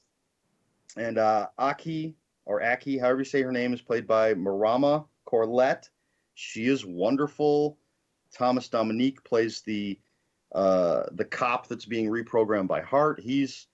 [0.97, 2.15] and uh, Aki
[2.45, 5.89] or Aki, however you say her name, is played by Marama Corlett.
[6.35, 7.79] She is wonderful.
[8.33, 9.99] Thomas Dominique plays the
[10.55, 13.21] uh, the cop that's being reprogrammed by Heart.
[13.21, 13.67] He's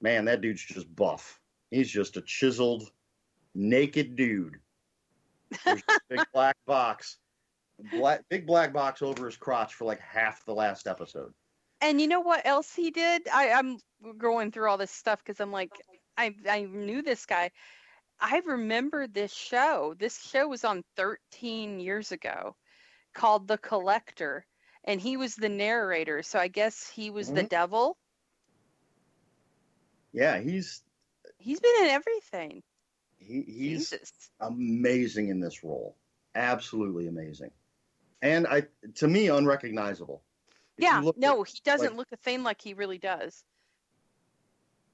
[0.00, 1.40] man, that dude's just buff.
[1.70, 2.90] He's just a chiseled,
[3.54, 4.58] naked dude.
[5.64, 5.82] Big
[6.32, 7.18] black box,
[7.90, 11.32] black big black box over his crotch for like half the last episode.
[11.80, 13.28] And you know what else he did?
[13.32, 13.78] I, I'm
[14.16, 15.72] going through all this stuff because I'm like,
[16.16, 17.50] I I knew this guy.
[18.20, 19.94] I remember this show.
[19.98, 22.54] This show was on 13 years ago,
[23.12, 24.46] called The Collector,
[24.84, 26.22] and he was the narrator.
[26.22, 27.48] So I guess he was the Mhm.
[27.48, 27.96] devil.
[30.12, 30.82] Yeah, he's
[31.38, 32.62] He's been in everything.
[33.18, 34.30] he, he's Jesus.
[34.40, 35.96] amazing in this role.
[36.34, 37.50] Absolutely amazing.
[38.22, 38.66] And I
[38.96, 40.22] to me unrecognizable.
[40.76, 43.44] If Yeah, no, he doesn't like- look a thing like he really does.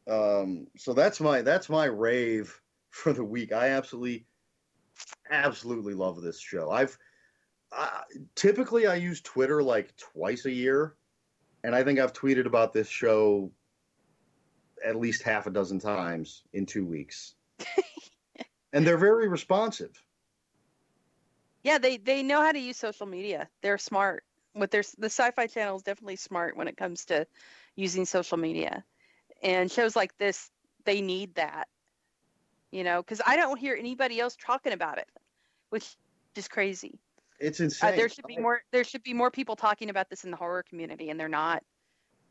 [0.07, 2.61] um so that's my that's my rave
[2.91, 3.53] for the week.
[3.53, 4.27] I absolutely
[5.31, 6.71] absolutely love this show.
[6.71, 6.99] I've
[8.35, 10.97] typically I use Twitter like twice a year
[11.63, 13.51] and I think I've tweeted about this show
[14.85, 17.35] at least half a dozen times in 2 weeks.
[18.73, 20.03] and they're very responsive.
[21.63, 23.49] Yeah, they they know how to use social media.
[23.63, 24.25] They're smart.
[24.55, 27.27] With their the Sci-Fi Channel is definitely smart when it comes to
[27.77, 28.83] using social media,
[29.43, 30.51] and shows like this
[30.85, 31.69] they need that.
[32.71, 35.09] You know, because I don't hear anybody else talking about it,
[35.69, 35.97] which
[36.35, 36.99] is crazy.
[37.41, 37.97] It's Uh, insane.
[37.97, 38.63] there should be more.
[38.71, 41.65] There should be more people talking about this in the horror community, and they're not.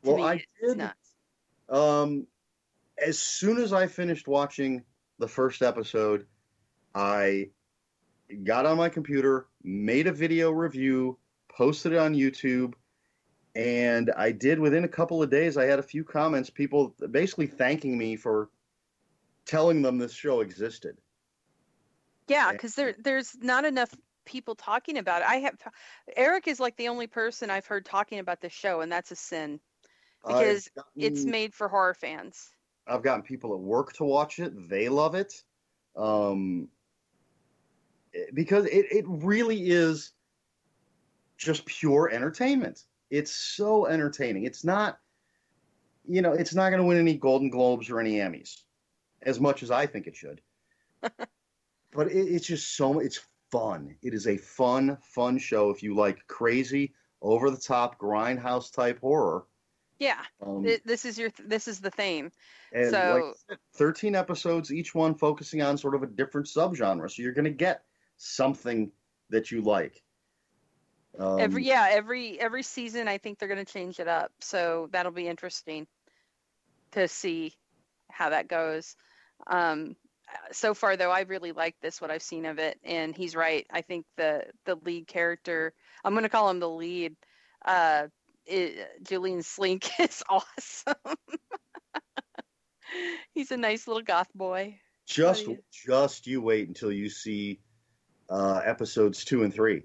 [0.03, 0.81] Well, me, I did.
[1.67, 2.27] Um,
[2.97, 4.83] as soon as I finished watching
[5.17, 6.27] the first episode,
[6.93, 7.49] I
[8.43, 11.17] got on my computer, made a video review,
[11.49, 12.73] posted it on YouTube,
[13.55, 15.57] and I did within a couple of days.
[15.57, 18.49] I had a few comments, people basically thanking me for
[19.45, 20.97] telling them this show existed.
[22.27, 22.51] Yeah, Yeah.
[22.53, 23.89] because there there's not enough
[24.25, 25.27] people talking about it.
[25.27, 25.57] I have
[26.15, 29.15] Eric is like the only person I've heard talking about this show, and that's a
[29.15, 29.59] sin.
[30.25, 32.49] Because I've It's made for horror fans.
[32.87, 34.69] I've gotten people at work to watch it.
[34.69, 35.33] They love it.
[35.95, 36.67] Um,
[38.33, 40.13] because it, it really is
[41.37, 42.83] just pure entertainment.
[43.09, 44.45] It's so entertaining.
[44.45, 44.99] It's not,
[46.07, 48.61] you know, it's not going to win any Golden Globes or any Emmys
[49.21, 50.41] as much as I think it should.
[51.01, 53.95] but it, it's just so, it's fun.
[54.01, 58.99] It is a fun, fun show if you like crazy, over the top, grindhouse type
[59.01, 59.45] horror.
[59.99, 62.31] Yeah, Um, th- this is your this is the theme.
[62.71, 67.11] and So- like said, 13 episodes, each one focusing on sort of a different subgenre.
[67.11, 67.83] So you're going to get
[68.17, 68.91] something
[69.29, 70.01] that you like.
[71.17, 74.31] Um, every yeah, every every season I think they're going to change it up.
[74.39, 75.85] So that'll be interesting
[76.91, 77.53] to see
[78.09, 78.95] how that goes.
[79.47, 79.95] Um
[80.51, 83.65] so far though I really like this what I've seen of it and he's right.
[83.71, 85.73] I think the the lead character,
[86.03, 87.15] I'm going to call him the lead
[87.65, 88.07] uh
[88.51, 90.95] i Julian Slink is awesome.
[93.33, 94.79] he's a nice little goth boy.
[95.05, 97.59] just, just you wait until you see
[98.29, 99.83] uh, episodes two and three.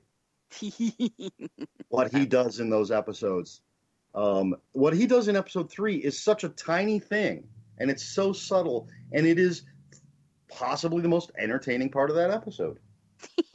[1.88, 3.60] What he does in those episodes.
[4.16, 7.46] Um, what he does in episode three is such a tiny thing,
[7.78, 9.62] and it's so subtle, and it is
[10.54, 12.78] possibly the most entertaining part of that episode.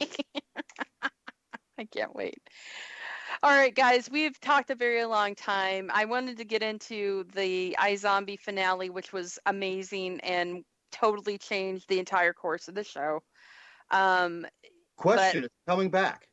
[1.78, 2.38] I can't wait.
[3.42, 5.90] All right, guys, we've talked a very long time.
[5.94, 11.98] I wanted to get into the iZombie finale, which was amazing and totally changed the
[11.98, 13.22] entire course of the show.
[13.90, 14.46] Um,
[14.96, 16.28] Question: It's coming back.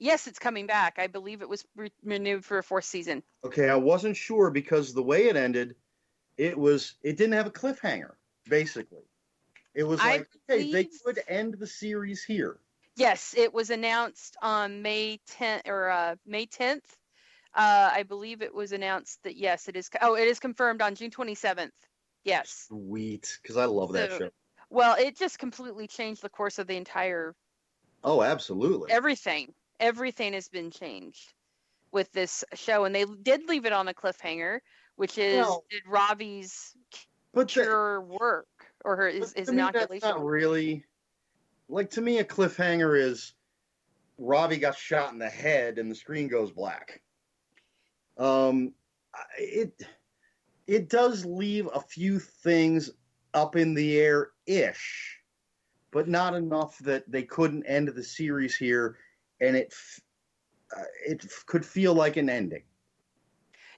[0.00, 0.98] yes, it's coming back.
[0.98, 3.22] I believe it was re- renewed for a fourth season.
[3.44, 5.76] Okay, I wasn't sure because the way it ended,
[6.36, 8.12] it was it didn't have a cliffhanger.
[8.48, 9.04] Basically,
[9.74, 12.58] it was I like okay, they could end the series here.
[12.96, 16.82] Yes, it was announced on May 10th or uh, May 10th.
[17.54, 19.88] Uh, I believe it was announced that yes, it is.
[20.02, 21.70] Oh, it is confirmed on June 27th.
[22.24, 22.66] Yes.
[22.68, 24.30] Sweet, because I love that show.
[24.70, 27.34] Well, it just completely changed the course of the entire
[28.04, 28.90] Oh, absolutely.
[28.92, 29.54] everything.
[29.80, 31.32] Everything has been changed
[31.92, 34.58] with this show, and they did leave it on a cliffhanger,
[34.96, 36.74] which is Well- did Ravi's
[37.32, 38.48] but cure work
[38.84, 40.08] or her his, but his to me, that's inoculation?
[40.08, 40.84] not really
[41.68, 43.34] like to me a cliffhanger is
[44.18, 47.02] Ravi got shot in the head and the screen goes black.
[48.16, 48.74] Um,
[49.38, 49.80] it
[50.66, 52.90] it does leave a few things
[53.34, 55.18] up in the air ish,
[55.90, 58.98] but not enough that they couldn't end the series here,
[59.40, 60.00] and it f-
[60.76, 62.62] uh, it f- could feel like an ending.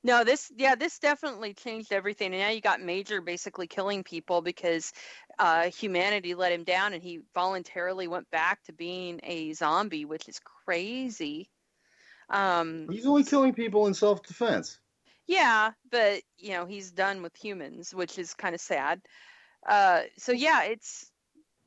[0.03, 2.33] No, this yeah, this definitely changed everything.
[2.33, 4.93] And now you got Major basically killing people because
[5.39, 10.29] uh, humanity let him down, and he voluntarily went back to being a zombie, which
[10.29, 11.51] is crazy.
[12.31, 14.79] Um, He's only killing people in self defense.
[15.27, 19.01] yeah, but you know he's done with humans, which is kind of sad.
[19.69, 21.11] Uh, so yeah, it's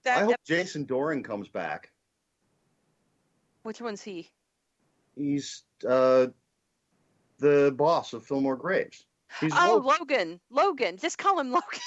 [0.06, 0.20] that.
[0.20, 1.92] I hope ep- Jason Dohring comes back.
[3.64, 4.32] which one's he?
[5.16, 6.28] He's uh,
[7.40, 9.06] the boss of Fillmore Graves.
[9.40, 9.90] He's Oh, Logan.
[10.00, 10.40] Logan.
[10.50, 10.98] Logan.
[10.98, 11.80] Just call him Logan.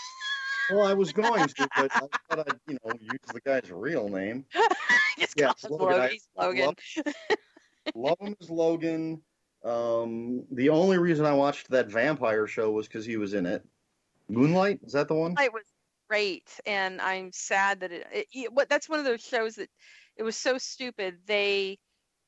[0.70, 4.08] well, I was going to, but I thought I'd you know use the guy's real
[4.08, 4.44] name.
[5.18, 6.18] Just Yeah, call him Logan.
[6.36, 6.60] Logan.
[6.60, 7.14] I Logan.
[7.94, 9.22] Love him as Logan.
[9.64, 13.64] Um, the only reason I watched that vampire show was because he was in it.
[14.28, 15.34] Moonlight is that the one?
[15.40, 15.64] It was
[16.08, 18.52] great, and I'm sad that it, it, it.
[18.52, 19.68] What that's one of those shows that
[20.16, 21.18] it was so stupid.
[21.26, 21.78] They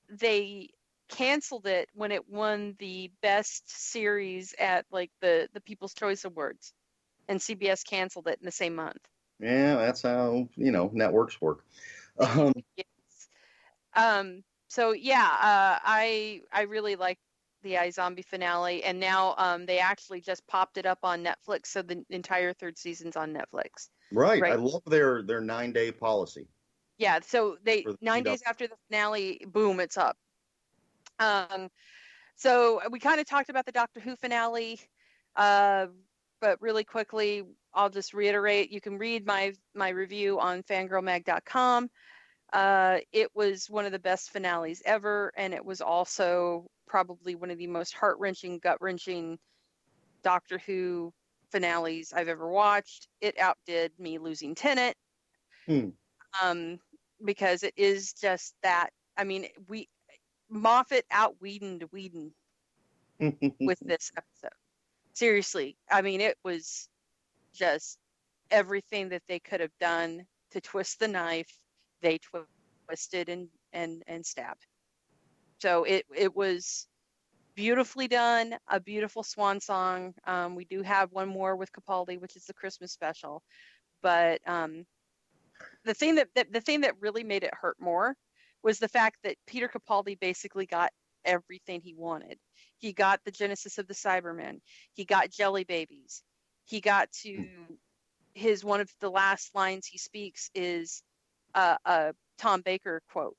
[0.08, 0.70] they
[1.08, 6.72] canceled it when it won the best series at like the the People's Choice Awards,
[7.28, 9.02] and CBS canceled it in the same month.
[9.40, 11.64] Yeah, that's how you know networks work.
[12.20, 13.28] Um, Yes.
[13.94, 14.42] Um.
[14.68, 17.18] So yeah, uh, I I really like
[17.62, 21.82] the iZombie finale, and now um they actually just popped it up on Netflix, so
[21.82, 23.90] the entire third season's on Netflix.
[24.10, 26.48] right, I love their their nine day policy.
[26.98, 30.18] Yeah, so they the nine days after the finale, boom, it's up.
[31.18, 31.68] Um,
[32.36, 34.80] so we kind of talked about the Doctor Who finale,
[35.36, 35.86] uh,
[36.40, 37.42] but really quickly,
[37.74, 41.90] I'll just reiterate: you can read my my review on fangirlmag.com.
[42.52, 47.50] Uh, it was one of the best finales ever, and it was also probably one
[47.50, 49.38] of the most heart wrenching, gut wrenching
[50.22, 51.12] Doctor Who
[51.50, 53.08] finales I've ever watched.
[53.20, 54.96] It outdid me losing Tennant.
[55.66, 55.88] Hmm.
[56.42, 56.78] Um,
[57.24, 58.90] because it is just that.
[59.16, 59.88] I mean, we
[60.50, 62.32] Moffat out Whedon to Whedon
[63.20, 64.56] with this episode.
[65.14, 66.88] Seriously, I mean, it was
[67.54, 67.98] just
[68.50, 71.50] everything that they could have done to twist the knife.
[72.02, 72.42] They twi-
[72.86, 74.66] twisted and and and stabbed.
[75.58, 76.86] So it it was
[77.56, 80.14] beautifully done, a beautiful swan song.
[80.26, 83.42] Um, we do have one more with Capaldi, which is the Christmas special,
[84.00, 84.84] but um,
[85.84, 88.14] the thing that, that the thing that really made it hurt more
[88.62, 90.90] was the fact that Peter Capaldi basically got
[91.24, 92.38] everything he wanted.
[92.78, 94.60] He got the genesis of the Cybermen.
[94.94, 96.22] He got Jelly Babies.
[96.64, 97.46] He got to
[98.34, 101.02] his one of the last lines he speaks is
[101.54, 103.36] a, a Tom Baker quote.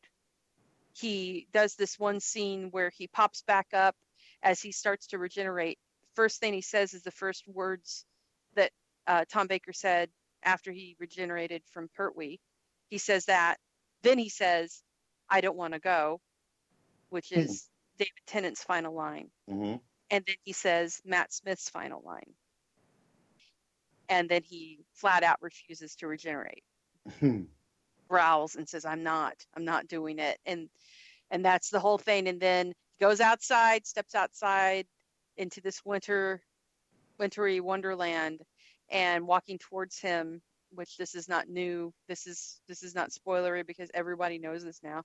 [0.93, 3.95] He does this one scene where he pops back up
[4.43, 5.77] as he starts to regenerate.
[6.15, 8.05] First thing he says is the first words
[8.55, 8.71] that
[9.07, 10.09] uh, Tom Baker said
[10.43, 12.37] after he regenerated from Pertwee.
[12.89, 13.57] He says that.
[14.03, 14.81] Then he says,
[15.29, 16.21] I don't want to go,
[17.09, 17.41] which Hmm.
[17.41, 19.31] is David Tennant's final line.
[19.47, 19.79] hmm
[20.11, 22.35] And then he says Matt Smith's final line.
[24.09, 26.65] And then he flat out refuses to regenerate,
[28.09, 30.39] growls and says, I'm not, I'm not doing it.
[30.45, 30.69] And
[31.31, 32.27] and that's the whole thing.
[32.27, 34.87] And then he goes outside, steps outside
[35.37, 36.41] into this winter
[37.19, 38.41] wintry wonderland
[38.89, 40.41] and walking towards him,
[40.73, 41.93] which this is not new.
[42.07, 45.03] This is this is not spoilery because everybody knows this now.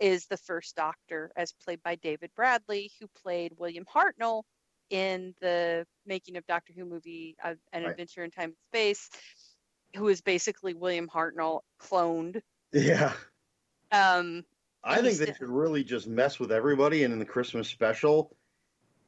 [0.00, 4.44] Is the first Doctor, as played by David Bradley, who played William Hartnell
[4.88, 7.90] in the making of Doctor Who movie uh, An Right.
[7.90, 9.10] Adventure in Time and Space.
[9.96, 12.40] who is basically William Hartnell cloned.
[12.72, 13.12] Yeah.
[13.92, 14.44] Um,
[14.84, 18.34] I think they should really just mess with everybody, and in the Christmas special,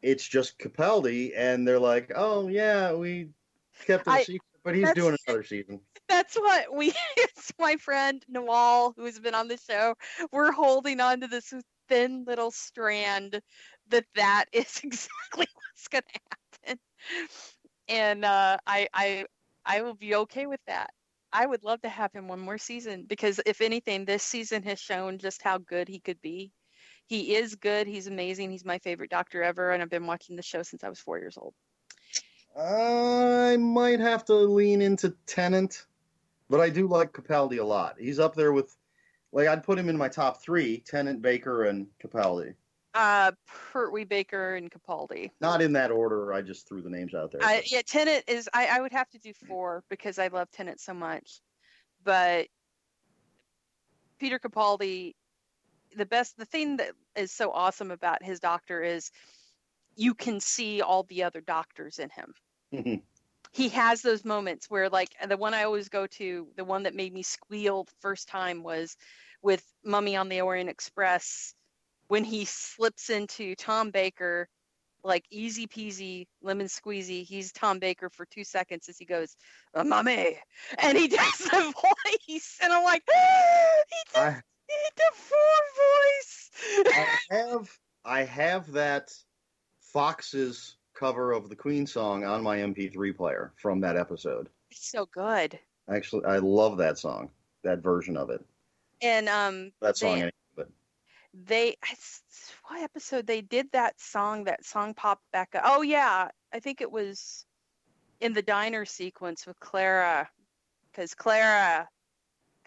[0.02, 3.28] it's just Capaldi, and they're like, "Oh yeah, we
[3.86, 6.92] kept it I- secret, but he's that's- doing another season." that's what we.
[7.16, 9.94] It's my friend Nawal, who has been on the show.
[10.30, 11.52] We're holding on to this
[11.88, 13.40] thin little strand
[13.88, 16.20] that that is exactly what's going to
[16.66, 16.78] happen,
[17.88, 19.24] and uh, I I
[19.64, 20.90] I will be okay with that.
[21.32, 24.78] I would love to have him one more season because if anything, this season has
[24.78, 26.52] shown just how good he could be.
[27.06, 27.86] He is good.
[27.86, 28.50] He's amazing.
[28.50, 31.18] He's my favorite doctor ever, and I've been watching the show since I was four
[31.18, 31.54] years old.
[32.56, 35.86] I might have to lean into Tennant,
[36.50, 37.96] but I do like Capaldi a lot.
[37.98, 38.76] He's up there with,
[39.32, 42.54] like, I'd put him in my top three: Tennant, Baker, and Capaldi.
[42.94, 43.32] Uh,
[43.72, 45.30] Pertwee Baker and Capaldi.
[45.40, 46.34] Not in that order.
[46.34, 47.42] I just threw the names out there.
[47.42, 48.50] I, yeah, Tennant is.
[48.52, 51.40] I, I would have to do four because I love Tennant so much.
[52.04, 52.48] But
[54.18, 55.14] Peter Capaldi,
[55.96, 59.10] the best, the thing that is so awesome about his doctor is
[59.96, 62.34] you can see all the other doctors in him.
[63.54, 66.94] He has those moments where, like, the one I always go to, the one that
[66.94, 68.96] made me squeal the first time was
[69.42, 71.54] with Mummy on the Orient Express
[72.08, 74.48] when he slips into Tom Baker
[75.04, 77.24] like easy peasy lemon squeezy.
[77.24, 79.36] He's Tom Baker for two seconds as he goes,
[79.74, 80.38] "Uh, "Mommy,"
[80.78, 81.72] and he does the
[82.28, 86.50] voice, and I'm like, "He did, I, he the Ford voice."
[86.94, 89.12] I have I have that
[89.80, 94.48] Foxes' cover of the Queen song on my MP3 player from that episode.
[94.70, 95.58] it's so good.
[95.88, 97.28] Actually, I love that song,
[97.64, 98.40] that version of it.
[99.02, 100.68] And um, That song, They- anyway, but
[101.34, 101.76] they
[102.68, 104.44] what episode they did that song?
[104.44, 105.62] That song popped back up.
[105.66, 107.46] Oh yeah, I think it was
[108.20, 110.30] in the diner sequence with Clara,
[110.92, 111.88] because Clara,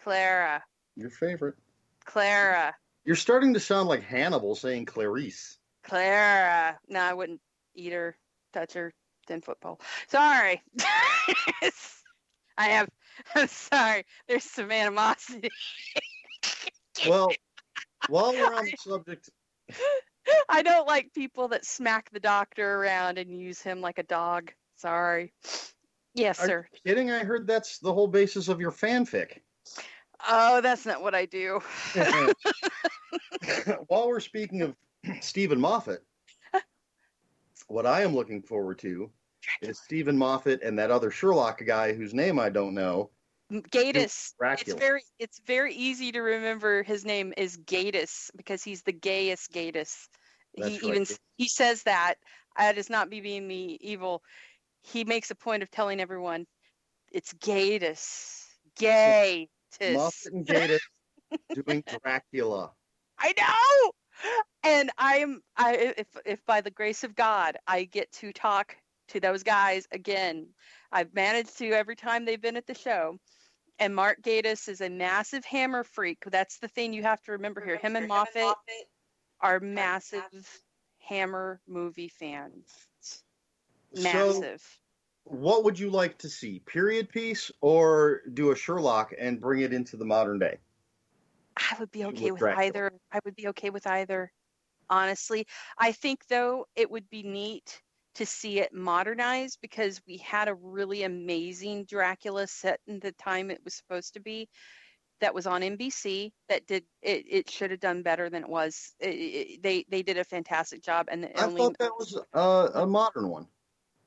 [0.04, 0.62] Clara,
[0.98, 1.56] your favorite.
[2.04, 2.76] Clara.
[3.06, 5.58] You're starting to sound like Hannibal saying Clarice.
[5.84, 6.78] Clara.
[6.90, 7.40] No, I wouldn't
[7.76, 8.18] eat her,
[8.56, 8.94] touch her,
[9.28, 9.80] ten foot pole.
[10.08, 10.62] Sorry.
[12.58, 12.90] I have.
[13.36, 14.06] I'm sorry.
[14.28, 15.50] There's some animosity.
[17.06, 17.30] Well,
[18.08, 19.30] while we're on the subject,
[20.50, 24.54] I don't like people that smack the doctor around and use him like a dog.
[24.78, 25.34] Sorry.
[26.14, 26.68] Yes, are sir.
[26.88, 27.12] kidding?
[27.12, 29.40] I heard that's the whole basis of your fanfic.
[30.28, 31.60] Oh, that's not what I do.
[33.88, 34.76] while we're speaking of
[35.20, 36.02] Steven Moffat,
[37.68, 39.12] what I am looking forward to
[39.62, 43.10] is Steven Moffat and that other Sherlock guy whose name I don't know.
[43.52, 44.34] Gatiss.
[44.42, 49.52] It's very it's very easy to remember his name is Gatiss because he's the gayest
[49.52, 50.08] Gatiss.
[50.58, 50.84] That's he right.
[50.84, 51.06] even
[51.38, 52.16] he says that.
[52.58, 54.24] That is not me being me evil.
[54.82, 56.48] He makes a point of telling everyone
[57.12, 58.46] it's Gatiss.
[58.78, 59.48] Gay.
[59.82, 60.80] Moffat and Gatiss
[61.54, 62.72] doing Dracula.
[63.20, 63.92] I know.
[64.64, 68.76] And I'm I if if by the grace of God I get to talk
[69.10, 70.48] to those guys again.
[70.92, 73.18] I've managed to every time they've been at the show.
[73.78, 76.24] And Mark Gatiss is a massive hammer freak.
[76.26, 77.78] That's the thing you have to remember here.
[77.78, 78.56] Him and Moffat
[79.42, 80.24] are massive
[81.00, 82.88] hammer movie fans.
[83.94, 84.80] So, Massive.
[85.26, 86.60] what would you like to see?
[86.60, 90.58] Period piece or do a Sherlock and bring it into the modern day?
[91.58, 92.66] I would be okay with Dracula.
[92.66, 92.92] either.
[93.12, 94.32] I would be okay with either.
[94.90, 95.48] Honestly,
[95.80, 97.82] I think though it would be neat
[98.16, 103.52] to see it modernized because we had a really amazing Dracula set in the time
[103.52, 104.48] it was supposed to be.
[105.22, 106.32] That was on NBC.
[106.50, 107.26] That did it.
[107.28, 108.94] It should have done better than it was.
[109.00, 111.08] It, it, they they did a fantastic job.
[111.10, 113.48] And the I only thought that was a modern one.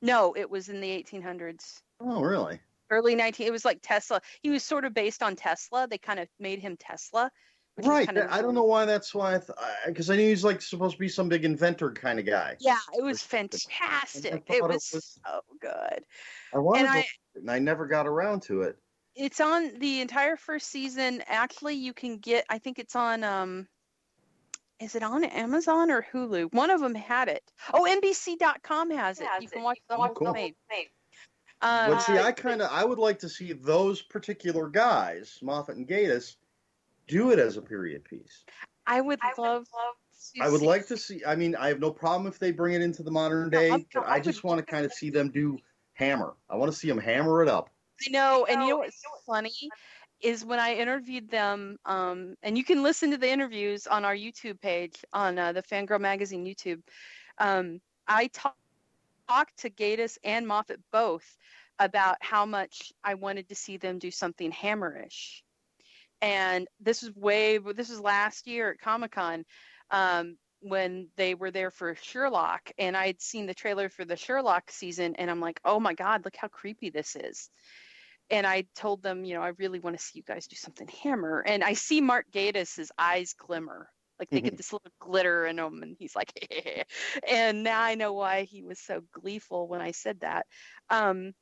[0.01, 1.81] no, it was in the 1800s.
[1.99, 2.59] Oh, really?
[2.89, 6.19] Early 19 it was like tesla he was sort of based on tesla they kind
[6.19, 7.31] of made him tesla
[7.81, 8.05] Right.
[8.05, 9.41] kind of I don't know why that's why I
[9.87, 12.57] because I knew he's like supposed to be some big inventor kind of guy.
[12.59, 16.03] yeah it was fantastic thought it it was, was- so good
[16.53, 17.05] I wanted And to I- it,
[17.35, 18.75] and I never got around to it.
[19.15, 23.67] it's on the entire first season actually you can get i think it's on um
[24.81, 27.43] is it on amazon or hulu one of them had it
[27.73, 30.33] oh nbc.com has it you can watch the Oh, whole cool.
[30.33, 30.53] thing
[31.61, 35.77] um, But see, I kind of I would like to see those particular guys, Moffat
[35.77, 36.35] and Gatiss,
[37.07, 38.45] do it as a period piece.
[38.87, 41.21] i would love to I would see- like to see.
[41.25, 43.85] I mean, I have no problem if they bring it into the modern day, I'm-
[43.93, 45.57] but I I just want to kind of see them do
[45.93, 46.35] hammer.
[46.49, 47.69] I want to see them hammer it up.
[48.07, 49.51] I know, and you know what's funny
[50.21, 54.15] is when I interviewed them, um, and you can listen to the interviews on our
[54.15, 56.81] YouTube page on uh, the Fangirl Magazine YouTube.
[57.37, 58.53] Um, I ta-
[59.29, 61.25] talked to Gatiss and Moffat both
[61.77, 65.41] about how much I wanted to see them do something hammerish.
[66.21, 69.45] And this was way, this was last year at Comic Con
[69.91, 74.71] um, when they were there for Sherlock, and I'd seen the trailer for the Sherlock
[74.71, 77.49] season, and I'm like, oh my God, look how creepy this is.
[78.29, 80.87] And I told them, you know, I really want to see you guys do something
[81.01, 81.41] hammer.
[81.47, 83.89] And I see Mark Gatiss' eyes glimmer.
[84.19, 86.31] Like they get this little glitter in them, and he's like,
[87.27, 90.45] and now I know why he was so gleeful when I said that.
[90.89, 91.33] Um,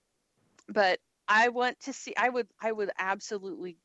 [0.69, 2.13] but I want to see.
[2.15, 2.47] I would.
[2.61, 3.77] I would absolutely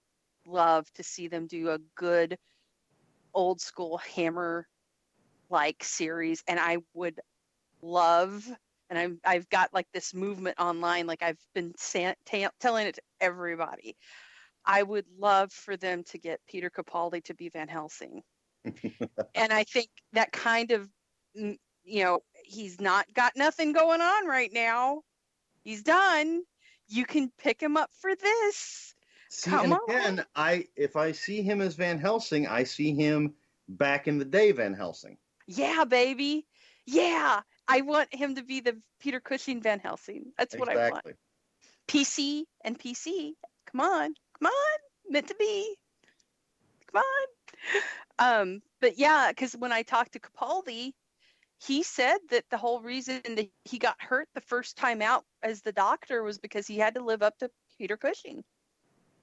[0.47, 2.36] love to see them do a good
[3.35, 4.66] old school hammer
[5.51, 7.20] like series and I would
[7.82, 8.47] love
[8.90, 12.97] and I'm, I've got like this movement online like I've been sa- ta- telling it
[12.97, 13.97] to everybody
[14.64, 18.23] I would love for them to get Peter Capaldi to be Van Helsing
[18.64, 20.89] and I think that kind of
[21.34, 21.59] you
[22.05, 25.02] know he's not got nothing going on right now
[25.64, 26.43] he's done
[26.89, 28.94] you can pick him up for this
[29.32, 29.80] See, Come and on.
[29.89, 33.32] again, I if I see him as Van Helsing, I see him
[33.66, 35.16] back in the day Van Helsing.
[35.47, 36.47] Yeah, baby.
[36.84, 37.40] Yeah.
[37.66, 40.32] I want him to be the Peter Cushing Van Helsing.
[40.36, 41.06] That's what I want.
[41.89, 43.32] PC and PC.
[43.70, 44.14] Come on.
[44.39, 44.78] Come on.
[45.09, 45.76] Meant to be.
[46.93, 47.26] Come on.
[48.18, 50.93] Um, but yeah, because when I talked to Capaldi,
[51.66, 55.62] he said that the whole reason that he got hurt the first time out as
[55.62, 58.44] the doctor was because he had to live up to Peter Cushing.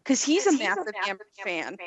[0.04, 1.78] Because he's a massive Hammer fan.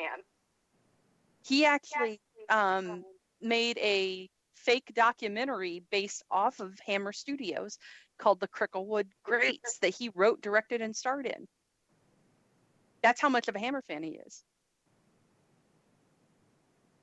[1.45, 3.03] He actually um,
[3.41, 7.77] made a fake documentary based off of Hammer Studios
[8.17, 11.47] called The Cricklewood Greats that he wrote, directed, and starred in.
[13.01, 14.43] That's how much of a Hammer fan he is.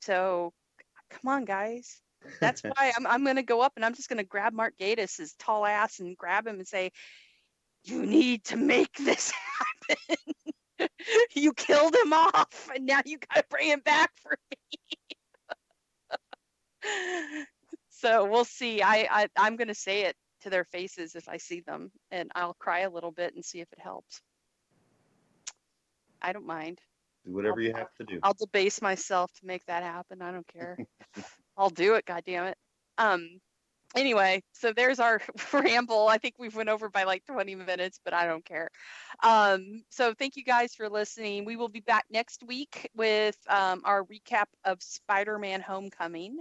[0.00, 0.52] So,
[1.10, 2.00] come on, guys.
[2.40, 4.74] That's why I'm, I'm going to go up and I'm just going to grab Mark
[4.80, 6.90] Gatiss' tall ass and grab him and say,
[7.84, 9.32] You need to make this
[9.88, 10.16] happen.
[11.34, 14.76] you killed him off and now you got to bring him back for me.
[17.90, 18.82] so we'll see.
[18.82, 22.30] I, I I'm going to say it to their faces if I see them and
[22.34, 24.20] I'll cry a little bit and see if it helps.
[26.22, 26.80] I don't mind.
[27.26, 28.18] Do whatever you have to do.
[28.22, 30.22] I'll debase myself to make that happen.
[30.22, 30.78] I don't care.
[31.56, 32.04] I'll do it.
[32.06, 32.56] God damn it.
[32.98, 33.40] Um.
[33.96, 35.20] Anyway, so there's our
[35.52, 36.06] ramble.
[36.06, 38.68] I think we've went over by like 20 minutes, but I don't care.
[39.22, 39.82] Um.
[39.90, 41.44] So thank you guys for listening.
[41.44, 46.38] We will be back next week with um, our recap of Spider-Man: Homecoming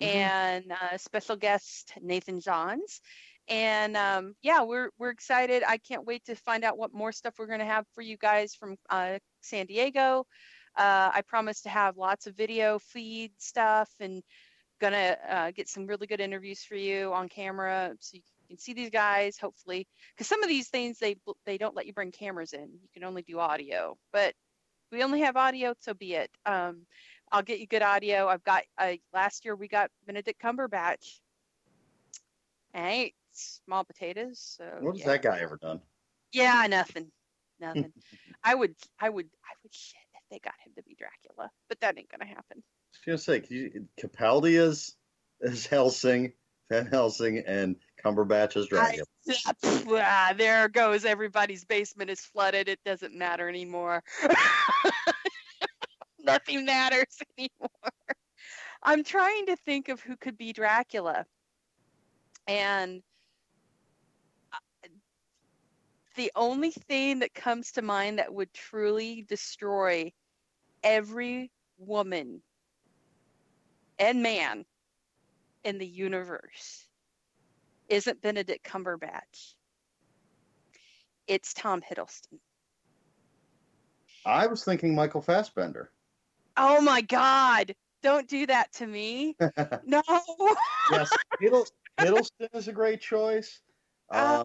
[0.00, 3.00] and uh, special guest Nathan Johns.
[3.48, 5.62] And um, yeah, we're we're excited.
[5.66, 8.16] I can't wait to find out what more stuff we're going to have for you
[8.16, 10.26] guys from uh, San Diego.
[10.76, 14.22] Uh, I promise to have lots of video feed stuff and
[14.80, 18.74] gonna uh, get some really good interviews for you on camera so you can see
[18.74, 21.16] these guys hopefully because some of these things they
[21.46, 24.34] they don't let you bring cameras in you can only do audio but
[24.92, 26.82] we only have audio so be it um,
[27.32, 31.20] i'll get you good audio i've got uh, last year we got benedict cumberbatch
[32.74, 35.12] ain't small potatoes so What has yeah.
[35.12, 35.80] that guy ever done?
[36.32, 37.10] Yeah, nothing.
[37.60, 37.92] Nothing.
[38.44, 41.80] I would I would I would shit if they got him to be Dracula, but
[41.80, 42.62] that ain't gonna happen.
[42.62, 44.96] I was gonna say you- Capaldi is
[45.40, 46.32] is Helsing,
[46.70, 49.04] Van Helsing, and Cumberbatch is Dracula.
[49.28, 49.52] I-
[49.90, 52.68] ah, there goes everybody's basement is flooded.
[52.68, 54.02] It doesn't matter anymore.
[56.18, 57.70] Nothing matters anymore.
[58.82, 61.24] I'm trying to think of who could be Dracula.
[62.46, 63.02] And
[64.52, 64.88] uh,
[66.16, 70.12] the only thing that comes to mind that would truly destroy
[70.82, 72.42] every woman
[73.98, 74.64] and man
[75.64, 76.88] in the universe
[77.88, 79.54] isn't Benedict Cumberbatch.
[81.26, 82.38] It's Tom Hiddleston.
[84.24, 85.90] I was thinking Michael Fassbender.
[86.56, 87.74] Oh my God.
[88.02, 89.36] Don't do that to me.
[89.84, 90.02] No.
[90.90, 91.66] yes, Hiddle,
[92.00, 93.60] Hiddleston is a great choice.
[94.08, 94.44] Uh, Uh,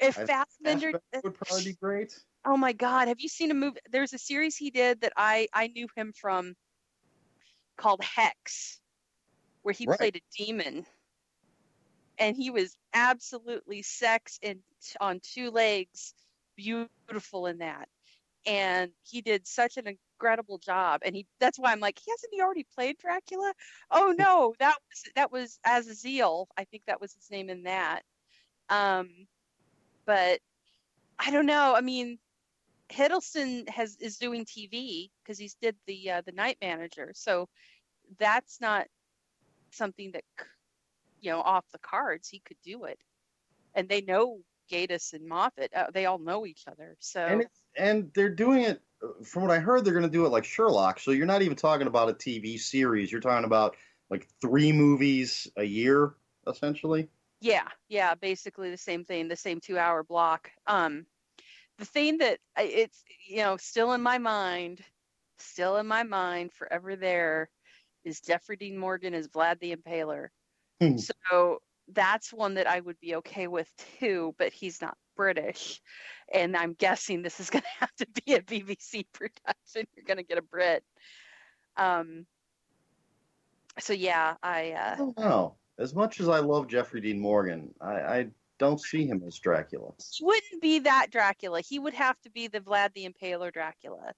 [0.00, 2.18] if Fassbender, Fassbender would probably be great.
[2.44, 3.80] oh my God, have you seen a movie?
[3.90, 6.54] There's a series he did that I, I knew him from
[7.76, 8.80] called Hex,
[9.62, 9.98] where he Right.
[9.98, 10.86] played a demon.
[12.18, 14.60] And he was absolutely sex and
[15.00, 16.14] on two legs,
[16.56, 17.88] beautiful in that.
[18.46, 21.02] And he did such an incredible job.
[21.04, 23.52] And he that's why I'm like, he hasn't he already played Dracula?
[23.90, 26.48] Oh no, that was that was Azazel.
[26.56, 28.02] I think that was his name in that.
[28.70, 29.26] Um
[30.06, 30.40] but
[31.18, 31.74] I don't know.
[31.76, 32.18] I mean,
[32.90, 37.48] Hiddleston has is doing TV because he's did the uh, the Night Manager, so
[38.18, 38.86] that's not
[39.70, 40.24] something that
[41.20, 42.28] you know off the cards.
[42.28, 42.98] He could do it,
[43.74, 46.96] and they know Gatiss and Moffat, uh, they all know each other.
[46.98, 47.46] So And
[47.76, 48.82] and they're doing it.
[49.24, 50.98] From what I heard, they're going to do it like Sherlock.
[50.98, 53.12] So you're not even talking about a TV series.
[53.12, 53.76] You're talking about
[54.10, 56.14] like three movies a year,
[56.46, 57.08] essentially.
[57.40, 60.50] Yeah, yeah, basically the same thing, the same two hour block.
[60.66, 61.06] Um,
[61.78, 64.82] the thing that I- it's you know still in my mind,
[65.38, 67.50] still in my mind, forever there,
[68.04, 70.28] is Jeffrey Dean Morgan as Vlad the Impaler.
[70.80, 70.96] Hmm.
[70.96, 75.80] So that's one that I would be okay with too, but he's not British,
[76.32, 79.86] and I'm guessing this is going to have to be a BBC production.
[79.94, 80.84] You're going to get a Brit.
[81.76, 82.26] Um.
[83.78, 84.72] So yeah, I.
[84.72, 85.56] Uh, don't know.
[85.78, 88.26] As much as I love Jeffrey Dean Morgan, I, I
[88.58, 89.92] don't see him as Dracula.
[90.12, 91.60] He wouldn't be that Dracula.
[91.60, 94.12] He would have to be the Vlad the Impaler Dracula.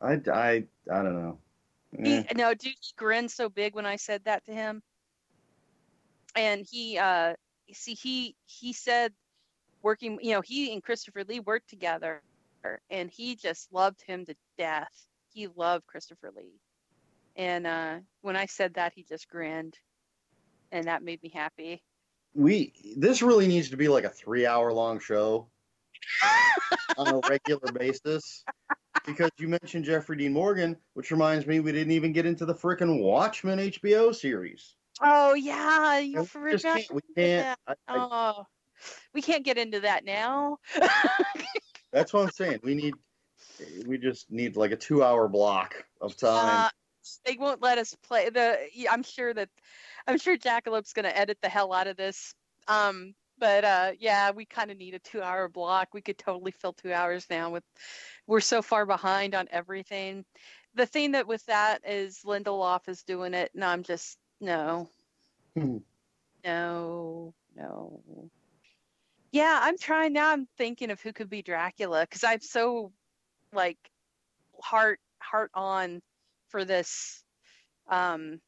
[0.00, 1.38] I, I, I don't know.
[2.02, 2.24] He, Eh.
[2.34, 4.82] no, dude, he grinned so big when I said that to him.
[6.34, 7.34] And he, uh,
[7.72, 9.12] see, he he said
[9.82, 12.22] working, you know, he and Christopher Lee worked together,
[12.88, 15.06] and he just loved him to death.
[15.34, 16.58] He loved Christopher Lee,
[17.36, 19.76] and uh, when I said that, he just grinned,
[20.72, 21.82] and that made me happy.
[22.34, 25.48] we this really needs to be like a three hour long show
[26.98, 28.44] on a regular basis
[29.06, 32.54] because you mentioned Jeffrey Dean Morgan, which reminds me we didn't even get into the
[32.54, 34.74] frickin' Watchmen HBO series.
[35.00, 36.62] Oh yeah, you we forgot.
[36.62, 37.58] can't, we can't.
[37.66, 38.44] I, I, Oh,
[39.14, 40.58] we can't get into that now.
[41.92, 42.60] that's what I'm saying.
[42.62, 42.94] We need,
[43.86, 46.66] we just need like a two hour block of time.
[46.66, 46.68] Uh,
[47.24, 48.58] they won't let us play the.
[48.90, 49.48] I'm sure that,
[50.06, 52.34] I'm sure Jackalope's gonna edit the hell out of this.
[52.68, 55.88] Um, but uh, yeah, we kind of need a two-hour block.
[55.92, 57.50] We could totally fill two hours now.
[57.50, 57.64] With
[58.26, 60.24] we're so far behind on everything.
[60.74, 64.88] The thing that with that is Lindelof is doing it, and I'm just no,
[65.56, 65.78] Hmm.
[66.44, 68.30] no, no.
[69.32, 70.30] Yeah, I'm trying now.
[70.30, 72.92] I'm thinking of who could be Dracula because I'm so
[73.52, 73.78] like
[74.62, 76.00] heart heart on
[76.48, 77.24] for this.
[77.88, 78.40] Um,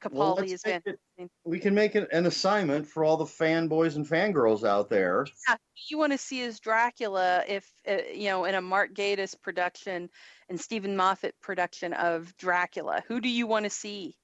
[0.00, 1.00] Capaldi is make fantastic.
[1.18, 5.26] it- we can make it an assignment for all the fanboys and fangirls out there.
[5.48, 5.56] Yeah,
[5.88, 10.10] You want to see as Dracula if uh, you know in a Mark Gatiss production
[10.48, 13.02] and Steven Moffat production of Dracula.
[13.08, 14.16] Who do you want to see?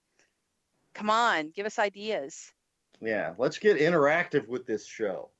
[0.95, 2.53] Come on, give us ideas.
[3.01, 5.31] Yeah, let's get interactive with this show.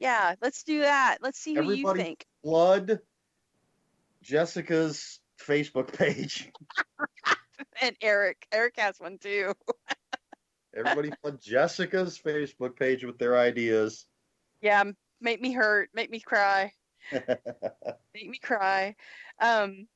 [0.00, 1.18] Yeah, let's do that.
[1.22, 2.26] Let's see who you think.
[2.42, 2.98] Flood
[4.22, 6.50] Jessica's Facebook page.
[7.82, 9.54] And Eric, Eric has one too.
[10.74, 14.06] Everybody flood Jessica's Facebook page with their ideas.
[14.60, 14.84] Yeah,
[15.20, 16.72] make me hurt, make me cry.
[17.12, 18.94] make me cry.
[19.40, 19.86] Um,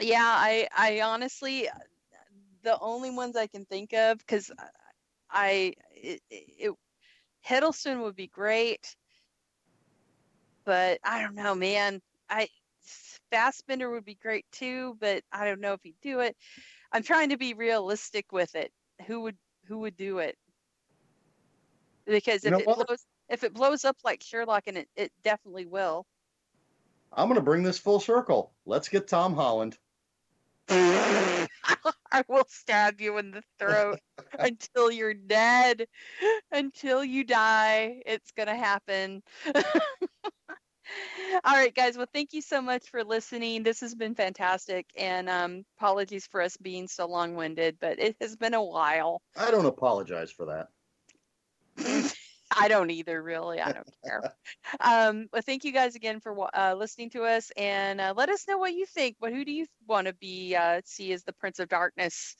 [0.00, 1.68] yeah, I I honestly
[2.62, 4.50] the only ones I can think of because
[5.30, 6.74] I it, it
[7.46, 8.96] Hiddleston would be great,
[10.64, 12.00] but I don't know, man.
[12.28, 12.48] I
[13.30, 16.36] Fassbender would be great too, but I don't know if he'd do it.
[16.92, 18.72] I'm trying to be realistic with it.
[19.06, 19.36] Who would
[19.66, 20.36] who would do it?
[22.06, 22.86] Because You if know it what?
[22.86, 26.06] blows if it blows up like Sherlock, and it, it definitely will.
[27.12, 28.52] I'm going to bring this full circle.
[28.66, 29.78] Let's get Tom Holland.
[30.70, 33.98] I will stab you in the throat
[34.38, 35.86] until you're dead,
[36.52, 38.02] until you die.
[38.06, 39.22] It's gonna happen.
[41.44, 41.96] All right, guys.
[41.96, 43.62] Well, thank you so much for listening.
[43.62, 48.36] This has been fantastic, and um, apologies for us being so long-winded, but it has
[48.36, 49.22] been a while.
[49.36, 50.68] I don't apologize for that.
[52.56, 53.60] I don't either, really.
[53.60, 54.22] I don't care.
[54.80, 58.46] Um, but thank you guys again for uh, listening to us, and uh, let us
[58.46, 59.16] know what you think.
[59.20, 62.36] But who do you want to be uh, see as the Prince of Darkness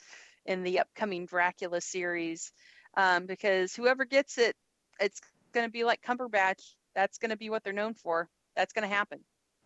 [0.46, 2.52] in the upcoming Dracula series?
[2.96, 4.54] Um, because whoever gets it,
[5.00, 5.20] it's
[5.52, 6.74] going to be like Cumberbatch.
[6.94, 8.28] That's going to be what they're known for.
[8.60, 9.20] That's going to happen.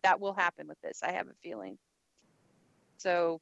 [0.04, 1.02] That will happen with this.
[1.02, 1.78] I have a feeling.
[2.98, 3.40] So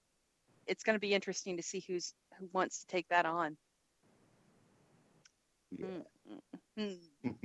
[0.67, 3.59] it's going to be interesting to see who's who wants to take that on.
[5.73, 5.87] Yeah.
[5.87, 6.41] Mm,
[6.79, 7.37] mm, mm.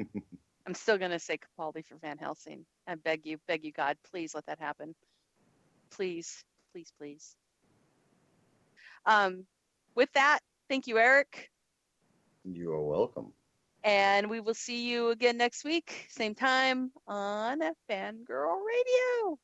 [0.68, 2.66] I'm still gonna say Capaldi for Van Helsing.
[2.88, 4.96] I beg you, beg you, God, please let that happen.
[5.92, 6.44] Please,
[6.74, 7.36] please, please.
[9.06, 9.46] Um,
[9.96, 10.40] with that,
[10.70, 11.50] thank you, Eric,
[12.46, 13.34] You are welcome.
[13.88, 19.40] And we will see you again next week, same time on Fangirl Radio.